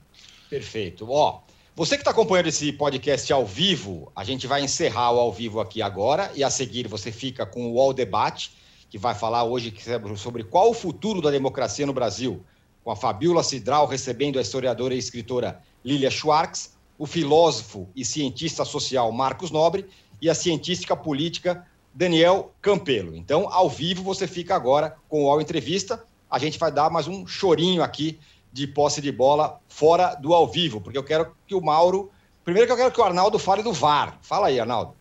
Perfeito. 0.51 1.09
Ó, 1.09 1.41
você 1.77 1.95
que 1.95 2.01
está 2.01 2.11
acompanhando 2.11 2.49
esse 2.49 2.73
podcast 2.73 3.33
ao 3.33 3.47
vivo, 3.47 4.11
a 4.17 4.25
gente 4.25 4.49
vai 4.49 4.65
encerrar 4.65 5.13
o 5.13 5.21
ao 5.21 5.33
vivo 5.33 5.61
aqui 5.61 5.81
agora 5.81 6.33
e 6.35 6.43
a 6.43 6.51
seguir 6.51 6.89
você 6.89 7.13
fica 7.13 7.47
com 7.47 7.71
o 7.71 7.81
All 7.81 7.93
Debate, 7.93 8.51
que 8.91 8.99
vai 8.99 9.15
falar 9.15 9.45
hoje 9.45 9.75
sobre 10.17 10.45
qual 10.45 10.71
o 10.71 10.75
futuro 10.75 11.21
da 11.21 11.31
democracia 11.31 11.87
no 11.87 11.93
Brasil, 11.93 12.43
com 12.83 12.91
a 12.91 12.97
Fabiola 12.97 13.43
Cidral 13.43 13.87
recebendo 13.87 14.39
a 14.39 14.43
historiadora 14.43 14.95
e 14.95 14.99
escritora 14.99 15.61
Lilia 15.85 16.11
Schwartz, 16.11 16.77
o 16.99 17.07
filósofo 17.07 17.89
e 17.95 18.05
cientista 18.05 18.65
social 18.65 19.13
Marcos 19.13 19.51
Nobre 19.51 19.87
e 20.21 20.29
a 20.29 20.35
científica 20.35 20.97
política 20.97 21.67
Daniel 21.95 22.53
Campelo. 22.61 23.15
Então, 23.15 23.49
ao 23.53 23.69
vivo 23.69 24.03
você 24.03 24.27
fica 24.27 24.55
agora 24.55 24.97
com 25.09 25.25
o 25.25 25.31
All 25.31 25.41
Entrevista. 25.41 26.05
A 26.31 26.39
gente 26.39 26.59
vai 26.59 26.73
dar 26.73 26.91
mais 26.91 27.07
um 27.07 27.27
chorinho 27.27 27.83
aqui 27.83 28.19
de 28.53 28.67
posse 28.67 29.01
de 29.01 29.13
bola 29.13 29.61
fora 29.69 30.15
do 30.15 30.35
ao 30.35 30.49
vivo, 30.49 30.81
porque 30.81 30.99
eu 30.99 31.05
quero 31.05 31.35
que 31.47 31.55
o 31.55 31.61
Mauro. 31.61 32.11
Primeiro 32.45 32.67
que 32.67 32.73
eu 32.73 32.77
quero 32.77 32.93
que 32.93 33.01
o 33.01 33.05
Arnaldo 33.05 33.39
fale 33.39 33.63
do 33.63 33.73
VAR. 33.73 34.19
Fala 34.23 34.49
aí, 34.49 34.59
Arnaldo. 34.59 34.95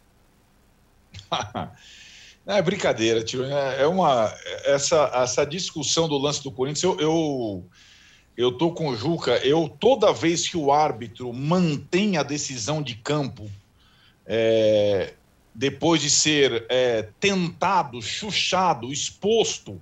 é 2.55 2.61
brincadeira, 2.61 3.23
tio. 3.23 3.43
É, 3.43 3.81
é 3.81 3.87
uma 3.87 4.33
essa 4.63 5.11
essa 5.13 5.45
discussão 5.45 6.07
do 6.07 6.17
lance 6.17 6.41
do 6.43 6.51
Corinthians. 6.51 6.83
Eu, 6.83 6.99
eu 6.99 7.65
eu 8.37 8.51
tô 8.51 8.71
com 8.71 8.89
o 8.89 8.95
Juca. 8.95 9.37
Eu 9.45 9.67
toda 9.67 10.13
vez 10.13 10.47
que 10.47 10.55
o 10.55 10.71
árbitro 10.71 11.33
mantém 11.33 12.17
a 12.17 12.23
decisão 12.23 12.81
de 12.81 12.95
campo 12.95 13.49
é, 14.25 15.13
depois 15.53 16.01
de 16.01 16.09
ser 16.09 16.65
é, 16.69 17.07
tentado, 17.19 17.99
chuchado, 17.99 18.93
exposto 18.93 19.81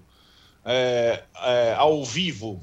é, 0.63 1.23
é, 1.43 1.73
ao 1.77 2.03
vivo 2.05 2.61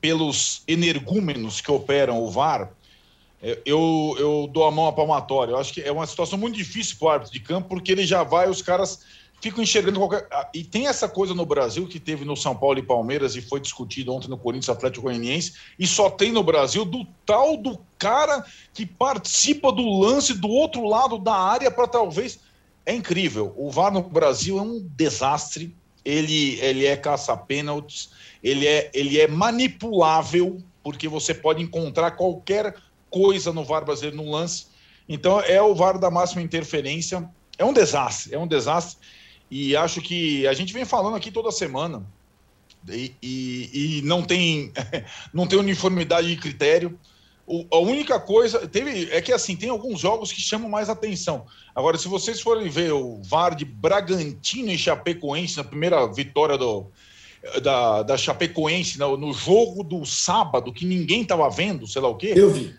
pelos 0.00 0.62
energúmenos 0.68 1.60
que 1.60 1.70
operam 1.72 2.22
o 2.22 2.30
VAR, 2.30 2.70
é, 3.42 3.58
eu, 3.66 4.14
eu 4.18 4.48
dou 4.52 4.66
a 4.66 4.70
mão 4.70 4.86
à 4.86 4.92
palmatória. 4.92 5.52
Eu 5.52 5.58
acho 5.58 5.72
que 5.72 5.80
é 5.80 5.90
uma 5.90 6.06
situação 6.06 6.38
muito 6.38 6.56
difícil 6.56 6.96
para 6.96 7.06
o 7.06 7.10
árbitro 7.10 7.32
de 7.32 7.40
campo, 7.40 7.68
porque 7.68 7.90
ele 7.90 8.06
já 8.06 8.22
vai, 8.22 8.48
os 8.48 8.62
caras 8.62 9.00
ficam 9.44 9.62
enxergando 9.62 10.00
qualquer. 10.00 10.26
Ah, 10.30 10.48
e 10.54 10.64
tem 10.64 10.86
essa 10.86 11.06
coisa 11.06 11.34
no 11.34 11.44
Brasil 11.44 11.86
que 11.86 12.00
teve 12.00 12.24
no 12.24 12.34
São 12.34 12.56
Paulo 12.56 12.78
e 12.78 12.82
Palmeiras 12.82 13.36
e 13.36 13.42
foi 13.42 13.60
discutido 13.60 14.10
ontem 14.10 14.26
no 14.26 14.38
Corinthians 14.38 14.70
Atlético 14.70 15.02
Goianiense, 15.02 15.52
e 15.78 15.86
só 15.86 16.08
tem 16.08 16.32
no 16.32 16.42
Brasil 16.42 16.82
do 16.82 17.06
tal 17.26 17.54
do 17.58 17.78
cara 17.98 18.42
que 18.72 18.86
participa 18.86 19.70
do 19.70 19.86
lance 20.00 20.32
do 20.32 20.48
outro 20.48 20.88
lado 20.88 21.18
da 21.18 21.34
área 21.34 21.70
para 21.70 21.86
talvez. 21.86 22.40
É 22.86 22.94
incrível. 22.94 23.52
O 23.54 23.70
VAR 23.70 23.92
no 23.92 24.02
Brasil 24.02 24.58
é 24.58 24.62
um 24.62 24.80
desastre. 24.96 25.76
Ele, 26.02 26.58
ele 26.60 26.86
é 26.86 26.96
caça-pênaltis, 26.96 28.10
ele 28.42 28.66
é, 28.66 28.90
ele 28.92 29.18
é 29.18 29.26
manipulável, 29.26 30.58
porque 30.82 31.06
você 31.08 31.34
pode 31.34 31.62
encontrar 31.62 32.12
qualquer 32.12 32.76
coisa 33.10 33.52
no 33.52 33.64
VAR 33.64 33.84
brasileiro 33.84 34.16
no 34.16 34.30
lance. 34.30 34.66
Então 35.06 35.38
é 35.40 35.60
o 35.60 35.74
VAR 35.74 35.98
da 35.98 36.10
máxima 36.10 36.40
interferência. 36.40 37.28
É 37.58 37.64
um 37.64 37.72
desastre, 37.72 38.34
é 38.34 38.38
um 38.38 38.46
desastre. 38.46 38.98
E 39.50 39.76
acho 39.76 40.00
que 40.00 40.46
a 40.46 40.52
gente 40.52 40.72
vem 40.72 40.84
falando 40.84 41.16
aqui 41.16 41.30
toda 41.30 41.50
semana. 41.50 42.04
E, 42.88 43.12
e, 43.22 43.98
e 43.98 44.02
não 44.02 44.22
tem 44.22 44.72
não 45.32 45.46
tem 45.46 45.58
uniformidade 45.58 46.28
de 46.28 46.36
critério. 46.36 46.98
O, 47.46 47.66
a 47.70 47.78
única 47.78 48.18
coisa 48.18 48.66
teve 48.66 49.10
é 49.10 49.20
que 49.20 49.32
assim 49.32 49.54
tem 49.54 49.68
alguns 49.68 50.00
jogos 50.00 50.32
que 50.32 50.40
chamam 50.40 50.68
mais 50.68 50.88
atenção. 50.88 51.46
Agora, 51.74 51.98
se 51.98 52.08
vocês 52.08 52.40
forem 52.40 52.68
ver 52.68 52.92
o 52.92 53.20
VAR 53.22 53.54
de 53.54 53.64
Bragantino 53.64 54.70
e 54.70 54.78
Chapecoense 54.78 55.58
na 55.58 55.64
primeira 55.64 56.06
vitória 56.10 56.56
do, 56.56 56.86
da, 57.62 58.02
da 58.02 58.16
Chapecoense 58.16 58.98
no, 58.98 59.16
no 59.16 59.32
jogo 59.32 59.84
do 59.84 60.04
sábado 60.06 60.72
que 60.72 60.86
ninguém 60.86 61.22
estava 61.22 61.48
vendo, 61.50 61.86
sei 61.86 62.00
lá 62.00 62.08
o 62.08 62.16
quê. 62.16 62.32
Eu 62.34 62.50
vi 62.50 62.74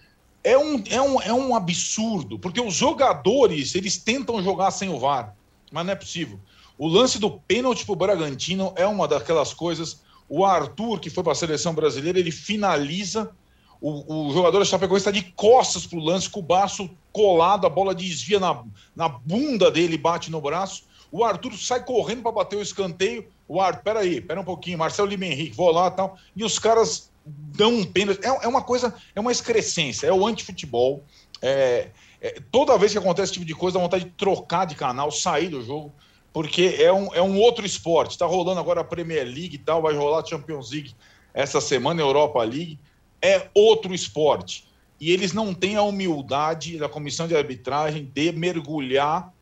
é 0.45 0.55
um, 0.55 0.83
é, 0.87 1.01
um, 1.01 1.21
é 1.21 1.33
um 1.33 1.55
absurdo, 1.55 2.37
porque 2.37 2.61
os 2.61 2.75
jogadores 2.75 3.73
eles 3.73 3.97
tentam 3.97 4.43
jogar 4.43 4.69
sem 4.69 4.89
o 4.89 4.99
VAR, 4.99 5.35
mas 5.71 5.83
não 5.83 5.91
é 5.91 5.95
possível. 5.95 6.39
O 6.77 6.87
lance 6.87 7.19
do 7.19 7.31
pênalti 7.31 7.85
para 7.85 7.93
o 7.93 7.95
Bragantino 7.95 8.73
é 8.75 8.85
uma 8.85 9.07
daquelas 9.07 9.53
coisas. 9.53 10.01
O 10.27 10.43
Arthur, 10.43 10.99
que 10.99 11.09
foi 11.09 11.23
para 11.23 11.31
a 11.31 11.35
seleção 11.35 11.73
brasileira, 11.73 12.19
ele 12.19 12.31
finaliza. 12.31 13.31
O, 13.79 14.29
o 14.29 14.33
jogador 14.33 14.59
da 14.59 14.65
Chapecoense 14.65 15.07
está 15.07 15.11
de 15.11 15.23
costas 15.33 15.85
para 15.85 15.99
o 15.99 16.03
lance, 16.03 16.29
com 16.29 16.39
o 16.39 16.43
braço 16.43 16.89
colado, 17.11 17.65
a 17.65 17.69
bola 17.69 17.93
desvia 17.95 18.39
na, 18.39 18.63
na 18.95 19.07
bunda 19.07 19.71
dele, 19.71 19.97
bate 19.97 20.29
no 20.31 20.41
braço. 20.41 20.83
O 21.11 21.23
Arthur 21.23 21.53
sai 21.53 21.83
correndo 21.83 22.23
para 22.23 22.31
bater 22.31 22.57
o 22.57 22.61
escanteio. 22.61 23.25
O 23.47 23.61
Arthur, 23.61 23.83
peraí, 23.83 24.19
pera 24.19 24.41
um 24.41 24.45
pouquinho, 24.45 24.77
Marcelo 24.77 25.07
Lima 25.07 25.25
Henrique, 25.25 25.55
vou 25.55 25.71
lá 25.71 25.89
tal. 25.91 26.17
E 26.35 26.43
os 26.43 26.59
caras 26.59 27.09
dão 27.25 27.73
um 27.73 27.85
pênalti. 27.85 28.19
É, 28.25 28.45
é 28.45 28.47
uma 28.47 28.61
coisa, 28.61 28.93
é 29.15 29.19
uma 29.19 29.31
excrescência, 29.31 30.07
é 30.07 30.11
o 30.11 30.25
antifutebol. 30.25 31.03
É, 31.41 31.89
é, 32.21 32.41
toda 32.51 32.77
vez 32.77 32.91
que 32.91 32.97
acontece 32.97 33.25
esse 33.25 33.33
tipo 33.33 33.45
de 33.45 33.53
coisa, 33.53 33.77
dá 33.77 33.83
vontade 33.83 34.05
de 34.05 34.11
trocar 34.11 34.65
de 34.65 34.75
canal, 34.75 35.11
sair 35.11 35.49
do 35.49 35.61
jogo, 35.61 35.93
porque 36.35 36.75
é 36.79 36.91
um, 36.91 37.15
é 37.15 37.21
um 37.21 37.39
outro 37.39 37.65
esporte. 37.65 38.11
Está 38.11 38.25
rolando 38.25 38.59
agora 38.59 38.81
a 38.81 38.83
Premier 38.83 39.23
League 39.23 39.55
e 39.55 39.57
tal, 39.57 39.81
vai 39.81 39.95
rolar 39.95 40.19
a 40.19 40.25
Champions 40.25 40.69
League 40.69 40.93
essa 41.33 41.61
semana, 41.61 42.01
Europa 42.01 42.43
League. 42.43 42.77
É 43.21 43.47
outro 43.53 43.93
esporte. 43.93 44.67
E 44.99 45.11
eles 45.11 45.31
não 45.31 45.53
têm 45.53 45.77
a 45.77 45.81
humildade 45.81 46.77
da 46.77 46.89
comissão 46.89 47.25
de 47.25 47.37
arbitragem 47.37 48.11
de 48.13 48.33
mergulhar 48.33 49.33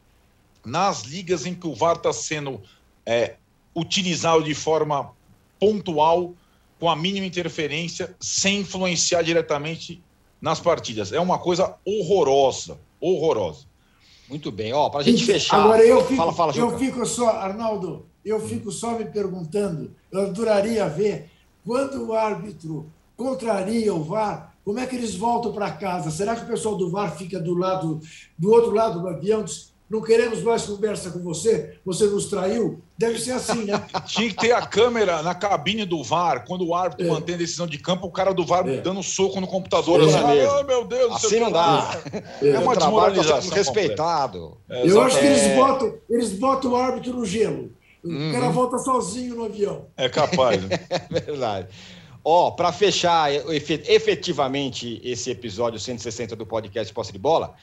nas 0.64 1.02
ligas 1.02 1.48
em 1.48 1.56
que 1.56 1.66
o 1.66 1.74
VAR 1.74 1.96
está 1.96 2.14
sendo 2.14 2.62
é, 3.04 3.38
utilizado 3.76 4.44
de 4.44 4.54
forma 4.54 5.16
pontual 5.60 6.36
com 6.80 6.88
a 6.88 6.96
mínima 6.96 7.26
interferência, 7.26 8.16
sem 8.20 8.60
influenciar 8.60 9.24
diretamente 9.24 10.00
nas 10.39 10.60
partidas. 10.60 11.12
É 11.12 11.20
uma 11.20 11.39
coisa 11.39 11.76
horrorosa, 11.84 12.80
horrorosa. 13.02 13.72
Muito 14.30 14.51
bem, 14.51 14.74
ó, 14.74 14.89
para 14.89 15.01
a 15.01 15.03
gente 15.03 15.26
fechar. 15.26 15.59
Agora 15.59 15.86
eu 15.86 16.01
fico, 16.03 16.15
fala, 16.15 16.34
fala, 16.34 16.55
eu 16.55 16.78
fico 16.78 17.05
só, 17.05 17.30
Arnaldo, 17.30 18.05
eu 18.24 18.39
fico 18.39 18.71
só 18.71 18.97
me 18.97 19.05
perguntando, 19.05 19.91
eu 20.11 20.21
adoraria 20.21 20.88
ver 20.88 21.30
quando 21.65 22.07
o 22.07 22.13
árbitro 22.13 22.89
contraria 23.17 23.93
o 23.93 24.03
VAR, 24.03 24.55
como 24.63 24.80
é 24.80 24.86
que 24.88 24.95
eles 24.95 25.15
voltam 25.15 25.51
para 25.51 25.71
casa? 25.71 26.09
Será 26.09 26.36
que 26.36 26.43
o 26.43 26.47
pessoal 26.47 26.76
do 26.76 26.89
VAR 26.89 27.15
fica 27.17 27.39
do 27.39 27.53
lado, 27.53 27.99
do 28.38 28.51
outro 28.51 28.71
lado 28.71 29.01
do 29.01 29.07
avião, 29.07 29.43
diz, 29.43 29.72
não 29.94 30.02
queremos 30.02 30.41
mais 30.41 30.64
conversa 30.64 31.12
com 31.12 31.20
você, 31.20 31.78
você 31.86 32.06
nos 32.08 32.26
traiu. 32.26 32.82
Deve 32.98 33.20
ser 33.20 33.34
assim, 33.34 33.66
né? 33.66 33.80
Tinha 34.08 34.28
que 34.28 34.36
ter 34.36 34.52
a 34.52 34.66
câmera 34.66 35.22
na 35.22 35.36
cabine 35.36 35.86
do 35.86 36.04
VAR, 36.04 36.46
quando 36.48 36.66
o 36.66 36.74
árbitro 36.74 37.06
é. 37.06 37.10
mantém 37.10 37.36
a 37.36 37.38
decisão 37.38 37.68
de 37.68 37.78
campo, 37.78 38.08
o 38.08 38.12
cara 38.12 38.34
do 38.34 38.44
VAR 38.44 38.68
é. 38.68 38.78
dando 38.78 39.04
soco 39.04 39.39
no 39.39 39.46
computador. 39.46 40.02
É. 40.02 40.12
Ah, 40.16 40.60
oh, 40.60 40.64
meu 40.64 40.84
Deus, 40.86 41.14
assim 41.14 41.39
não 41.39 41.52
dá. 41.52 42.02
É, 42.41 42.50
é 42.50 42.60
uma 42.60 42.76
desmoralização. 42.76 43.52
Tá 43.52 43.56
respeitado. 43.56 44.58
É, 44.68 44.89
Eu 44.89 45.00
acho 45.00 45.20
que 45.20 45.26
eles 45.26 45.44
é. 45.44 45.56
botam, 45.56 45.94
eles 46.10 46.34
botam 46.34 46.72
o 46.72 46.76
árbitro 46.76 47.14
no 47.14 47.24
gelo. 47.24 47.72
O 48.04 48.10
uhum. 48.10 48.32
cara 48.32 48.50
volta 48.50 48.80
sozinho 48.80 49.36
no 49.36 49.46
avião. 49.46 49.86
É 49.96 50.10
capaz. 50.10 50.60
Né? 50.64 50.80
é 50.89 51.20
verdade. 51.20 51.68
Ó, 52.26 52.48
oh, 52.48 52.52
para 52.54 52.72
fechar 52.72 53.32
efetivamente 53.32 55.00
esse 55.04 55.30
episódio 55.30 55.80
160 55.80 56.36
do 56.36 56.48
podcast 56.48 56.91
Posse 56.91 57.12
de 57.12 57.20
Bola, 57.20 57.54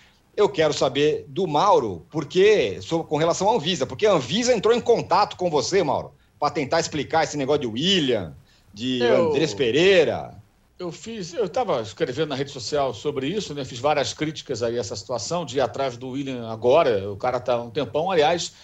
eu 0.41 0.49
quero 0.49 0.73
saber 0.73 1.25
do 1.29 1.47
Mauro, 1.47 2.07
porque 2.11 2.81
com 3.09 3.17
relação 3.17 3.51
à 3.51 3.55
Anvisa, 3.55 3.87
porque 3.87 4.07
a 4.07 4.13
Anvisa 4.13 4.55
entrou 4.55 4.75
em 4.75 4.81
contato 4.81 5.37
com 5.37 5.51
você, 5.51 5.83
Mauro, 5.83 6.13
para 6.39 6.51
tentar 6.51 6.81
explicar 6.81 7.25
esse 7.25 7.37
negócio 7.37 7.63
de 7.63 7.67
William, 7.67 8.35
de 8.73 9.01
eu, 9.01 9.31
Andrés 9.31 9.53
Pereira. 9.55 10.35
Eu 10.79 10.91
fiz, 10.91 11.35
eu 11.35 11.45
estava 11.45 11.83
escrevendo 11.83 12.31
na 12.31 12.35
rede 12.35 12.51
social 12.51 12.95
sobre 12.95 13.27
isso, 13.29 13.53
né? 13.55 13.65
Fiz 13.65 13.79
várias 13.79 14.15
críticas 14.15 14.63
aí 14.63 14.77
a 14.77 14.81
essa 14.81 14.97
situação 14.97 15.45
de 15.45 15.59
ir 15.59 15.61
atrás 15.61 15.97
do 15.97 16.09
William 16.11 16.49
agora. 16.49 17.11
O 17.13 17.17
cara 17.17 17.37
está 17.37 17.61
um 17.61 17.69
tempão. 17.69 18.11
Aliás, 18.11 18.55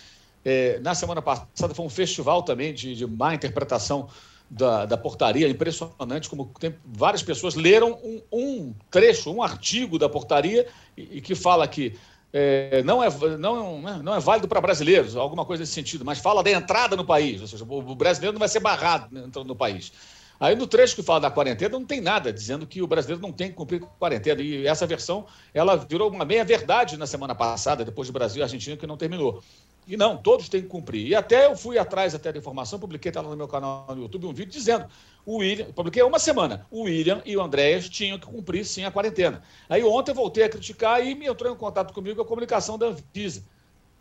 é, 0.45 0.79
na 0.79 0.95
semana 0.95 1.20
passada 1.20 1.74
foi 1.74 1.85
um 1.85 1.91
festival 1.91 2.43
também 2.43 2.72
de, 2.72 2.95
de 2.95 3.07
má 3.07 3.35
interpretação 3.35 4.09
da, 4.49 4.86
da, 4.86 4.97
portaria, 4.97 5.49
impressionante 5.49 6.28
como 6.28 6.53
tem, 6.59 6.74
várias 6.84 7.22
pessoas 7.22 7.55
leram 7.55 7.99
um, 8.03 8.22
um, 8.32 8.74
trecho, 8.90 9.32
um 9.32 9.42
artigo 9.42 9.99
da 9.99 10.09
portaria 10.09 10.66
e, 10.97 11.18
e 11.18 11.20
que 11.20 11.34
fala 11.34 11.66
que 11.66 11.97
é, 12.32 12.82
não, 12.82 13.03
é, 13.03 13.09
não, 13.38 13.80
né, 13.80 14.01
não 14.03 14.14
é 14.14 14.20
válido 14.20 14.47
para 14.47 14.61
brasileiros, 14.61 15.16
alguma 15.16 15.44
coisa 15.44 15.62
nesse 15.62 15.72
sentido, 15.72 16.05
mas 16.05 16.18
fala 16.18 16.42
da 16.42 16.51
entrada 16.51 16.94
no 16.94 17.05
país, 17.05 17.40
ou 17.40 17.47
seja, 17.47 17.64
o 17.64 17.94
brasileiro 17.94 18.34
não 18.34 18.40
vai 18.40 18.49
ser 18.49 18.61
barrado 18.61 19.16
entrando 19.18 19.47
no 19.47 19.57
país. 19.57 19.92
Aí 20.39 20.55
no 20.55 20.66
trecho 20.66 20.95
que 20.95 21.03
fala 21.03 21.20
da 21.20 21.30
quarentena 21.30 21.78
não 21.78 21.87
tem 21.87 22.01
nada 22.01 22.32
dizendo 22.32 22.66
que 22.66 22.82
o 22.82 22.87
brasileiro 22.87 23.22
não 23.22 23.32
tem 23.32 23.49
que 23.49 23.55
cumprir 23.55 23.80
quarentena. 23.99 24.43
E 24.43 24.66
essa 24.66 24.87
versão 24.87 25.26
ela 25.55 25.76
virou 25.76 26.11
uma 26.11 26.24
meia 26.24 26.45
verdade 26.45 26.97
na 26.97 27.07
semana 27.07 27.34
passada, 27.34 27.84
depois 27.84 28.09
do 28.09 28.12
Brasil 28.12 28.41
e 28.41 28.43
Argentina, 28.43 28.76
que 28.76 28.87
não 28.87 28.97
terminou. 28.97 29.43
E 29.87 29.97
não, 29.97 30.16
todos 30.16 30.49
têm 30.49 30.62
que 30.62 30.68
cumprir. 30.68 31.07
E 31.07 31.14
até 31.14 31.47
eu 31.47 31.57
fui 31.57 31.78
atrás 31.78 32.14
até 32.14 32.32
da 32.32 32.39
informação, 32.39 32.78
publiquei 32.78 33.12
tá 33.12 33.20
lá 33.20 33.30
no 33.30 33.37
meu 33.37 33.47
canal 33.47 33.87
no 33.89 34.03
YouTube 34.03 34.26
um 34.26 34.32
vídeo 34.32 34.51
dizendo, 34.51 34.87
o 35.24 35.37
William, 35.37 35.66
publiquei 35.72 36.03
uma 36.03 36.18
semana, 36.18 36.66
o 36.72 36.82
William 36.82 37.22
e 37.24 37.37
o 37.37 37.41
Andréas 37.41 37.89
tinham 37.89 38.18
que 38.18 38.26
cumprir 38.26 38.64
sim 38.64 38.84
a 38.84 38.91
quarentena. 38.91 39.43
Aí 39.68 39.84
ontem 39.84 40.11
eu 40.11 40.14
voltei 40.16 40.43
a 40.43 40.49
criticar 40.49 41.07
e 41.07 41.14
me 41.14 41.26
entrou 41.26 41.53
em 41.53 41.57
contato 41.57 41.95
comigo 41.95 42.20
a 42.20 42.24
comunicação 42.24 42.76
da 42.76 42.87
Anvisa. 42.87 43.45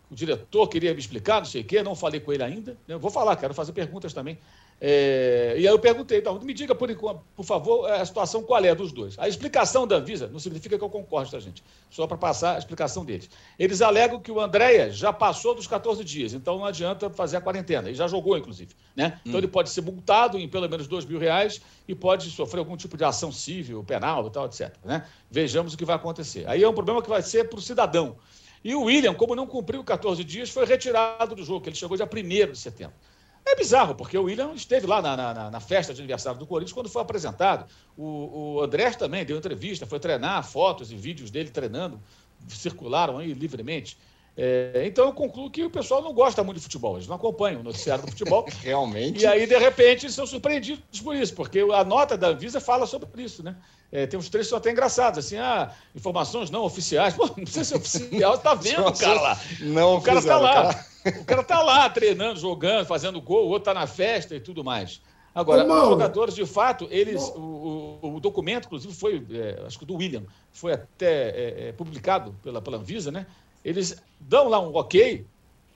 O 0.10 0.16
diretor 0.16 0.68
queria 0.68 0.94
me 0.94 1.00
explicar, 1.00 1.38
não 1.38 1.46
sei 1.46 1.62
o 1.62 1.66
quê, 1.66 1.84
não 1.84 1.96
falei 1.96 2.20
com 2.20 2.34
ele 2.34 2.44
ainda. 2.44 2.78
Eu 2.88 3.00
vou 3.00 3.12
falar, 3.12 3.36
quero 3.36 3.54
fazer 3.54 3.72
perguntas 3.72 4.12
também. 4.12 4.40
É, 4.80 5.56
e 5.58 5.60
aí 5.60 5.74
eu 5.74 5.80
perguntei, 5.80 6.20
então, 6.20 6.38
me 6.40 6.54
diga, 6.54 6.76
por, 6.76 6.94
por 7.36 7.46
favor, 7.46 7.90
a 7.90 8.06
situação 8.06 8.44
qual 8.44 8.64
é 8.64 8.76
dos 8.76 8.92
dois. 8.92 9.18
A 9.18 9.28
explicação 9.28 9.88
da 9.88 9.96
Anvisa 9.96 10.28
não 10.28 10.40
significa 10.40 10.78
que 10.78 10.84
eu 10.84 10.90
concordo, 10.90 11.32
tá, 11.32 11.40
gente? 11.40 11.64
Só 11.90 12.06
para 12.06 12.18
passar 12.18 12.56
a 12.56 12.58
explicação 12.58 13.06
deles. 13.06 13.30
Eles 13.58 13.82
alegam 13.82 14.20
que 14.20 14.32
o 14.32 14.40
Andréia 14.40 14.92
já 14.92 15.14
passou 15.14 15.56
dos 15.56 15.66
14 15.66 16.04
dias, 16.04 16.34
então 16.34 16.58
não 16.58 16.66
adianta 16.66 17.10
fazer 17.10 17.38
a 17.38 17.42
quarentena. 17.42 17.88
Ele 17.88 17.96
já 17.96 18.08
jogou, 18.08 18.38
inclusive. 18.38 18.76
Né? 18.96 19.20
Então 19.22 19.36
hum. 19.36 19.38
ele 19.38 19.48
pode 19.48 19.70
ser 19.70 19.82
multado 19.82 20.38
em 20.38 20.48
pelo 20.48 20.70
menos 20.70 20.88
2 20.88 21.06
mil 21.06 21.20
reais 21.20 21.62
e 21.88 21.96
pode 21.96 22.30
sofrer 22.30 22.60
algum 22.60 22.76
tipo 22.76 22.98
de 22.98 23.06
ação 23.06 23.32
civil, 23.32 23.84
penal 23.84 24.28
e 24.28 24.30
tal, 24.30 24.46
etc. 24.46 24.74
Né? 24.84 25.06
Vejamos 25.32 25.74
o 25.74 25.78
que 25.78 25.86
vai 25.86 25.96
acontecer. 25.96 26.48
Aí 26.48 26.62
é 26.62 26.68
um 26.68 26.74
problema 26.74 27.02
que 27.02 27.10
vai 27.10 27.22
ser 27.22 27.50
para 27.50 27.60
o 27.60 27.62
cidadão. 27.62 28.18
E 28.64 28.74
o 28.76 28.84
William, 28.84 29.14
como 29.14 29.36
não 29.36 29.46
cumpriu 29.46 29.84
14 29.84 30.24
dias, 30.24 30.50
foi 30.50 30.66
retirado 30.66 31.36
do 31.36 31.44
jogo. 31.44 31.68
Ele 31.68 31.76
chegou 31.76 31.96
dia 31.96 32.10
1 32.12 32.52
de 32.52 32.58
setembro. 32.58 32.96
É 33.48 33.56
bizarro, 33.56 33.94
porque 33.94 34.18
o 34.18 34.24
William 34.24 34.54
esteve 34.54 34.88
lá 34.88 35.02
na, 35.02 35.16
na, 35.16 35.52
na, 35.52 35.60
festa 35.60 35.94
de 35.94 36.02
aniversário 36.02 36.40
do 36.40 36.48
Corinthians 36.48 36.74
quando 36.74 36.90
foi 36.90 37.02
apresentado. 37.02 37.66
O, 37.96 38.56
o 38.56 38.62
André 38.62 38.90
também 38.92 39.24
deu 39.24 39.38
entrevista, 39.38 39.86
foi 39.86 40.00
treinar, 40.00 40.44
fotos 40.44 40.92
e 40.92 40.96
vídeos 40.96 41.30
dele 41.30 41.52
treinando, 41.52 42.02
circularam 42.48 43.20
aí 43.20 43.34
livremente. 43.34 43.98
É, 44.38 44.84
então 44.86 45.06
eu 45.06 45.14
concluo 45.14 45.50
que 45.50 45.64
o 45.64 45.70
pessoal 45.70 46.02
não 46.02 46.14
gosta 46.14 46.44
muito 46.44 46.58
de 46.58 46.64
futebol, 46.64 46.98
eles 46.98 47.08
não 47.08 47.16
acompanham 47.16 47.62
o 47.62 47.64
noticiário 47.64 48.04
do 48.04 48.12
futebol. 48.12 48.46
Realmente. 48.62 49.22
E 49.22 49.28
aí, 49.28 49.46
de 49.46 49.58
repente, 49.58 50.08
eles 50.08 50.16
são 50.16 50.26
surpreendidos 50.26 51.00
por 51.02 51.16
isso, 51.16 51.34
porque 51.36 51.60
a 51.60 51.84
nota 51.86 52.18
da 52.18 52.30
Anvisa 52.30 52.60
fala 52.60 52.86
sobre 52.86 53.24
isso, 53.24 53.44
né? 53.44 53.56
É, 53.92 54.06
tem 54.08 54.20
uns 54.20 54.28
trechos 54.28 54.48
que 54.48 54.50
são 54.50 54.58
até 54.58 54.72
engraçados, 54.72 55.20
assim, 55.20 55.38
ah, 55.38 55.72
informações 55.96 56.50
não 56.50 56.64
oficiais. 56.64 57.14
Pô, 57.14 57.28
não 57.28 57.36
precisa 57.36 57.64
ser 57.64 57.78
oficial, 57.78 58.36
você 58.36 58.42
tá 58.42 58.54
vendo 58.56 58.88
o 58.88 58.98
cara 58.98 59.22
lá. 59.22 59.40
Não 59.62 59.96
o 59.96 60.02
cara 60.02 60.22
tá 60.22 60.38
lá. 60.38 60.54
cara. 60.54 60.95
O 61.20 61.26
cara 61.26 61.44
tá 61.44 61.62
lá 61.62 61.90
treinando, 61.90 62.40
jogando, 62.40 62.86
fazendo 62.86 63.22
gol, 63.22 63.46
o 63.46 63.50
outro 63.50 63.66
tá 63.66 63.74
na 63.74 63.88
festa 63.88 64.36
e 64.36 64.40
tudo 64.40 64.64
mais. 64.64 65.02
Agora, 65.34 65.66
Ô, 65.66 65.84
os 65.84 65.90
jogadores, 65.90 66.34
de 66.36 66.46
fato, 66.46 66.88
eles. 66.90 67.22
O, 67.36 68.00
o- 68.02 68.16
o 68.16 68.20
documento, 68.20 68.66
inclusive, 68.68 68.94
foi, 68.94 69.26
é, 69.32 69.64
acho 69.66 69.78
que 69.78 69.86
do 69.86 69.96
William, 69.96 70.24
foi 70.52 70.74
até 70.74 71.30
é, 71.30 71.68
é, 71.68 71.72
publicado 71.74 72.34
pela, 72.42 72.62
pela 72.62 72.78
Anvisa, 72.78 73.12
né? 73.12 73.26
Eles 73.64 74.02
dão 74.20 74.48
lá 74.48 74.60
um 74.60 74.74
ok 74.76 75.26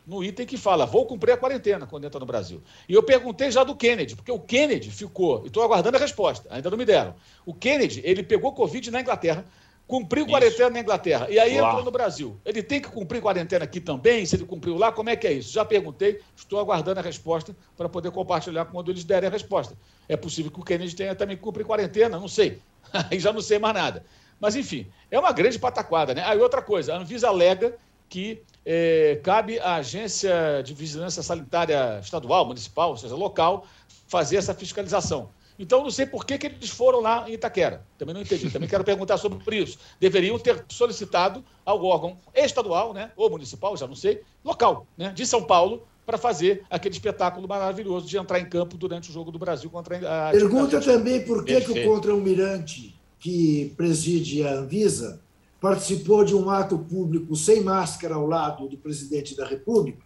no 0.08 0.24
item 0.24 0.46
que 0.46 0.58
fala, 0.58 0.86
vou 0.86 1.06
cumprir 1.06 1.34
a 1.34 1.38
quarentena 1.38 1.86
quando 1.86 2.06
entra 2.06 2.20
no 2.20 2.26
Brasil. 2.26 2.62
E 2.88 2.94
eu 2.94 3.04
perguntei 3.04 3.52
já 3.52 3.64
do 3.64 3.76
Kennedy, 3.76 4.16
porque 4.16 4.32
o 4.32 4.40
Kennedy 4.40 4.90
ficou, 4.90 5.44
e 5.44 5.48
estou 5.48 5.62
aguardando 5.62 5.98
a 5.98 6.00
resposta, 6.00 6.48
ainda 6.50 6.70
não 6.70 6.78
me 6.78 6.86
deram. 6.86 7.14
O 7.46 7.54
Kennedy, 7.54 8.02
ele 8.04 8.24
pegou 8.24 8.54
Covid 8.54 8.90
na 8.90 9.02
Inglaterra, 9.02 9.46
cumpriu 9.90 10.28
quarentena 10.28 10.70
na 10.70 10.80
Inglaterra, 10.82 11.26
e 11.32 11.40
aí 11.40 11.60
Lá. 11.60 11.68
entrou 11.68 11.84
no 11.84 11.90
Brasil. 11.90 12.40
Ele 12.46 12.62
tem 12.62 12.80
que 12.80 12.88
cumprir 12.90 13.20
quarentena 13.20 13.66
aqui 13.66 13.82
também? 13.82 14.24
Se 14.24 14.36
ele 14.36 14.46
cumpriu 14.46 14.78
lá, 14.78 14.92
como 14.92 15.10
é 15.10 15.16
que 15.16 15.26
é 15.26 15.34
isso? 15.34 15.52
Já 15.52 15.66
perguntei, 15.66 16.22
estou 16.36 16.60
aguardando 16.60 17.00
a 17.00 17.04
resposta 17.04 17.58
para 17.76 17.90
poder 17.90 18.12
compartilhar 18.12 18.66
quando 18.66 18.92
eles 18.92 19.04
derem 19.04 19.28
a 19.28 19.32
resposta. 19.32 19.76
É 20.08 20.16
possível 20.16 20.52
que 20.52 20.60
o 20.60 20.64
Kennedy 20.64 20.96
tenha 20.96 21.16
também 21.16 21.36
cumprir 21.36 21.66
quarentena, 21.66 22.20
não 22.20 22.28
sei. 22.28 22.62
Aí 23.10 23.20
já 23.20 23.34
não 23.34 23.42
sei 23.42 23.58
mais 23.58 23.74
nada. 23.74 24.06
Mas, 24.40 24.56
enfim, 24.56 24.86
é 25.10 25.18
uma 25.18 25.32
grande 25.32 25.58
pataquada, 25.58 26.14
né? 26.14 26.24
Aí 26.24 26.38
outra 26.38 26.62
coisa, 26.62 26.94
a 26.94 26.98
Anvisa 26.98 27.28
alega 27.28 27.76
que 28.08 28.44
eh, 28.64 29.20
cabe 29.24 29.58
à 29.60 29.76
Agência 29.76 30.62
de 30.64 30.76
Vigilância 30.76 31.24
Sanitária 31.24 32.00
Estadual, 32.00 32.46
Municipal, 32.46 32.92
ou 32.92 32.98
seja, 32.98 33.16
local, 33.16 33.66
fazer 34.08 34.38
essa 34.38 34.54
fiscalização. 34.54 35.32
Então, 35.60 35.84
não 35.84 35.91
sei 35.91 36.05
por 36.05 36.26
que, 36.26 36.38
que 36.38 36.47
eles 36.47 36.70
foram 36.70 37.01
lá 37.01 37.30
em 37.30 37.34
Itaquera. 37.34 37.86
Também 37.97 38.16
não 38.16 38.22
entendi. 38.22 38.49
Também 38.49 38.70
quero 38.70 38.84
perguntar 38.86 39.18
sobre 39.18 39.57
isso. 39.57 39.78
Deveriam 39.99 40.39
ter 40.39 40.64
solicitado 40.70 41.43
ao 41.66 41.84
órgão 41.84 42.18
estadual, 42.34 42.93
né, 42.93 43.12
ou 43.18 43.30
municipal, 43.30 43.76
já 43.76 43.86
não 43.86 43.95
sei, 43.95 44.22
local, 44.43 44.88
né, 44.97 45.12
de 45.12 45.28
São 45.28 45.43
Paulo, 45.43 45.86
para 46.05 46.18
fazer 46.18 46.64
aquele 46.70 46.95
espetáculo 46.95 47.47
maravilhoso 47.47 48.07
de 48.07 48.18
entrar 48.18 48.39
em 48.39 48.45
campo 48.45 48.78
durante 48.78 49.10
o 49.10 49.14
jogo 49.14 49.32
do 49.32 49.38
Brasil 49.38 49.70
contra 49.70 49.97
a 49.97 50.32
Pergunta 50.32 50.82
também 50.82 51.24
por 51.24 51.45
que, 51.45 51.62
que 51.62 51.72
o 51.72 51.84
contra-almirante 51.84 52.97
que 53.20 53.74
preside 53.78 54.47
a 54.47 54.53
Anvisa 54.53 55.22
participou 55.62 56.24
de 56.24 56.34
um 56.34 56.49
ato 56.49 56.80
público 56.80 57.36
sem 57.36 57.62
máscara 57.62 58.16
ao 58.16 58.26
lado 58.26 58.68
do 58.68 58.78
presidente 58.78 59.36
da 59.36 59.45
República. 59.45 60.01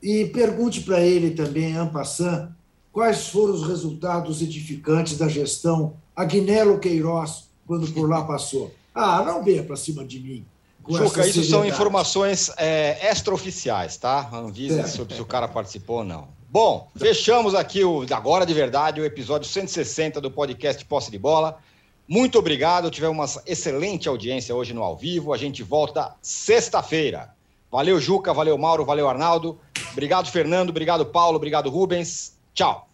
E 0.00 0.26
pergunte 0.26 0.82
para 0.82 1.00
ele 1.00 1.30
também, 1.30 1.74
en 1.74 1.88
passant, 1.88 2.50
quais 2.92 3.28
foram 3.28 3.54
os 3.54 3.66
resultados 3.66 4.42
edificantes 4.42 5.16
da 5.16 5.28
gestão 5.28 5.94
Agnello 6.14 6.78
Queiroz 6.78 7.48
quando 7.66 7.90
por 7.92 8.08
lá 8.08 8.24
passou. 8.24 8.72
Ah, 8.94 9.22
não 9.24 9.42
venha 9.42 9.62
para 9.62 9.76
cima 9.76 10.04
de 10.04 10.20
mim. 10.20 10.44
Juca, 10.88 11.26
isso 11.26 11.44
são 11.44 11.64
informações 11.64 12.50
é, 12.56 13.10
extraoficiais, 13.10 13.96
tá? 13.96 14.28
Anvisa 14.32 14.80
É. 14.80 14.86
sobre 14.86 15.14
se 15.14 15.22
o 15.22 15.24
cara 15.24 15.46
participou 15.48 15.98
ou 15.98 16.04
não. 16.04 16.28
Bom, 16.50 16.90
fechamos 16.96 17.54
aqui 17.54 17.82
o 17.82 18.04
agora 18.10 18.44
de 18.44 18.52
verdade 18.52 19.00
o 19.00 19.04
episódio 19.04 19.48
160 19.48 20.20
do 20.20 20.30
podcast 20.30 20.84
Posse 20.84 21.10
de 21.10 21.18
Bola. 21.18 21.58
Muito 22.06 22.38
obrigado, 22.38 22.90
tivemos 22.90 23.16
uma 23.16 23.42
excelente 23.46 24.08
audiência 24.08 24.54
hoje 24.54 24.74
no 24.74 24.82
ao 24.82 24.96
vivo. 24.96 25.32
A 25.32 25.38
gente 25.38 25.62
volta 25.62 26.14
sexta-feira. 26.20 27.30
Valeu, 27.70 27.98
Juca, 27.98 28.34
valeu, 28.34 28.58
Mauro, 28.58 28.84
valeu, 28.84 29.08
Arnaldo. 29.08 29.58
Obrigado, 29.92 30.30
Fernando, 30.30 30.70
obrigado, 30.70 31.06
Paulo, 31.06 31.36
obrigado, 31.36 31.70
Rubens. 31.70 32.36
Tchau. 32.54 32.88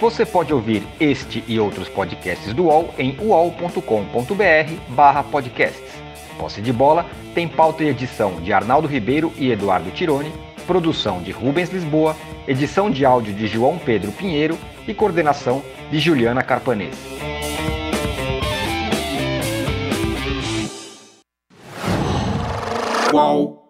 Você 0.00 0.26
pode 0.26 0.52
ouvir 0.52 0.86
este 1.00 1.42
e 1.48 1.58
outros 1.58 1.88
podcasts 1.88 2.52
do 2.52 2.64
UOL 2.64 2.94
em 2.98 3.16
uol.com.br 3.18 4.94
barra 4.94 5.22
podcasts. 5.22 5.94
Posse 6.38 6.60
de 6.60 6.72
Bola 6.72 7.06
tem 7.34 7.48
pauta 7.48 7.82
e 7.82 7.88
edição 7.88 8.38
de 8.42 8.52
Arnaldo 8.52 8.86
Ribeiro 8.86 9.32
e 9.38 9.50
Eduardo 9.50 9.90
Tironi, 9.90 10.30
produção 10.66 11.22
de 11.22 11.30
Rubens 11.30 11.70
Lisboa, 11.70 12.14
edição 12.46 12.90
de 12.90 13.06
áudio 13.06 13.32
de 13.32 13.46
João 13.46 13.78
Pedro 13.78 14.12
Pinheiro 14.12 14.58
e 14.86 14.92
coordenação 14.92 15.62
de 15.90 15.98
Juliana 15.98 16.42
Carpanês. 16.42 16.94
Qual? 23.10 23.63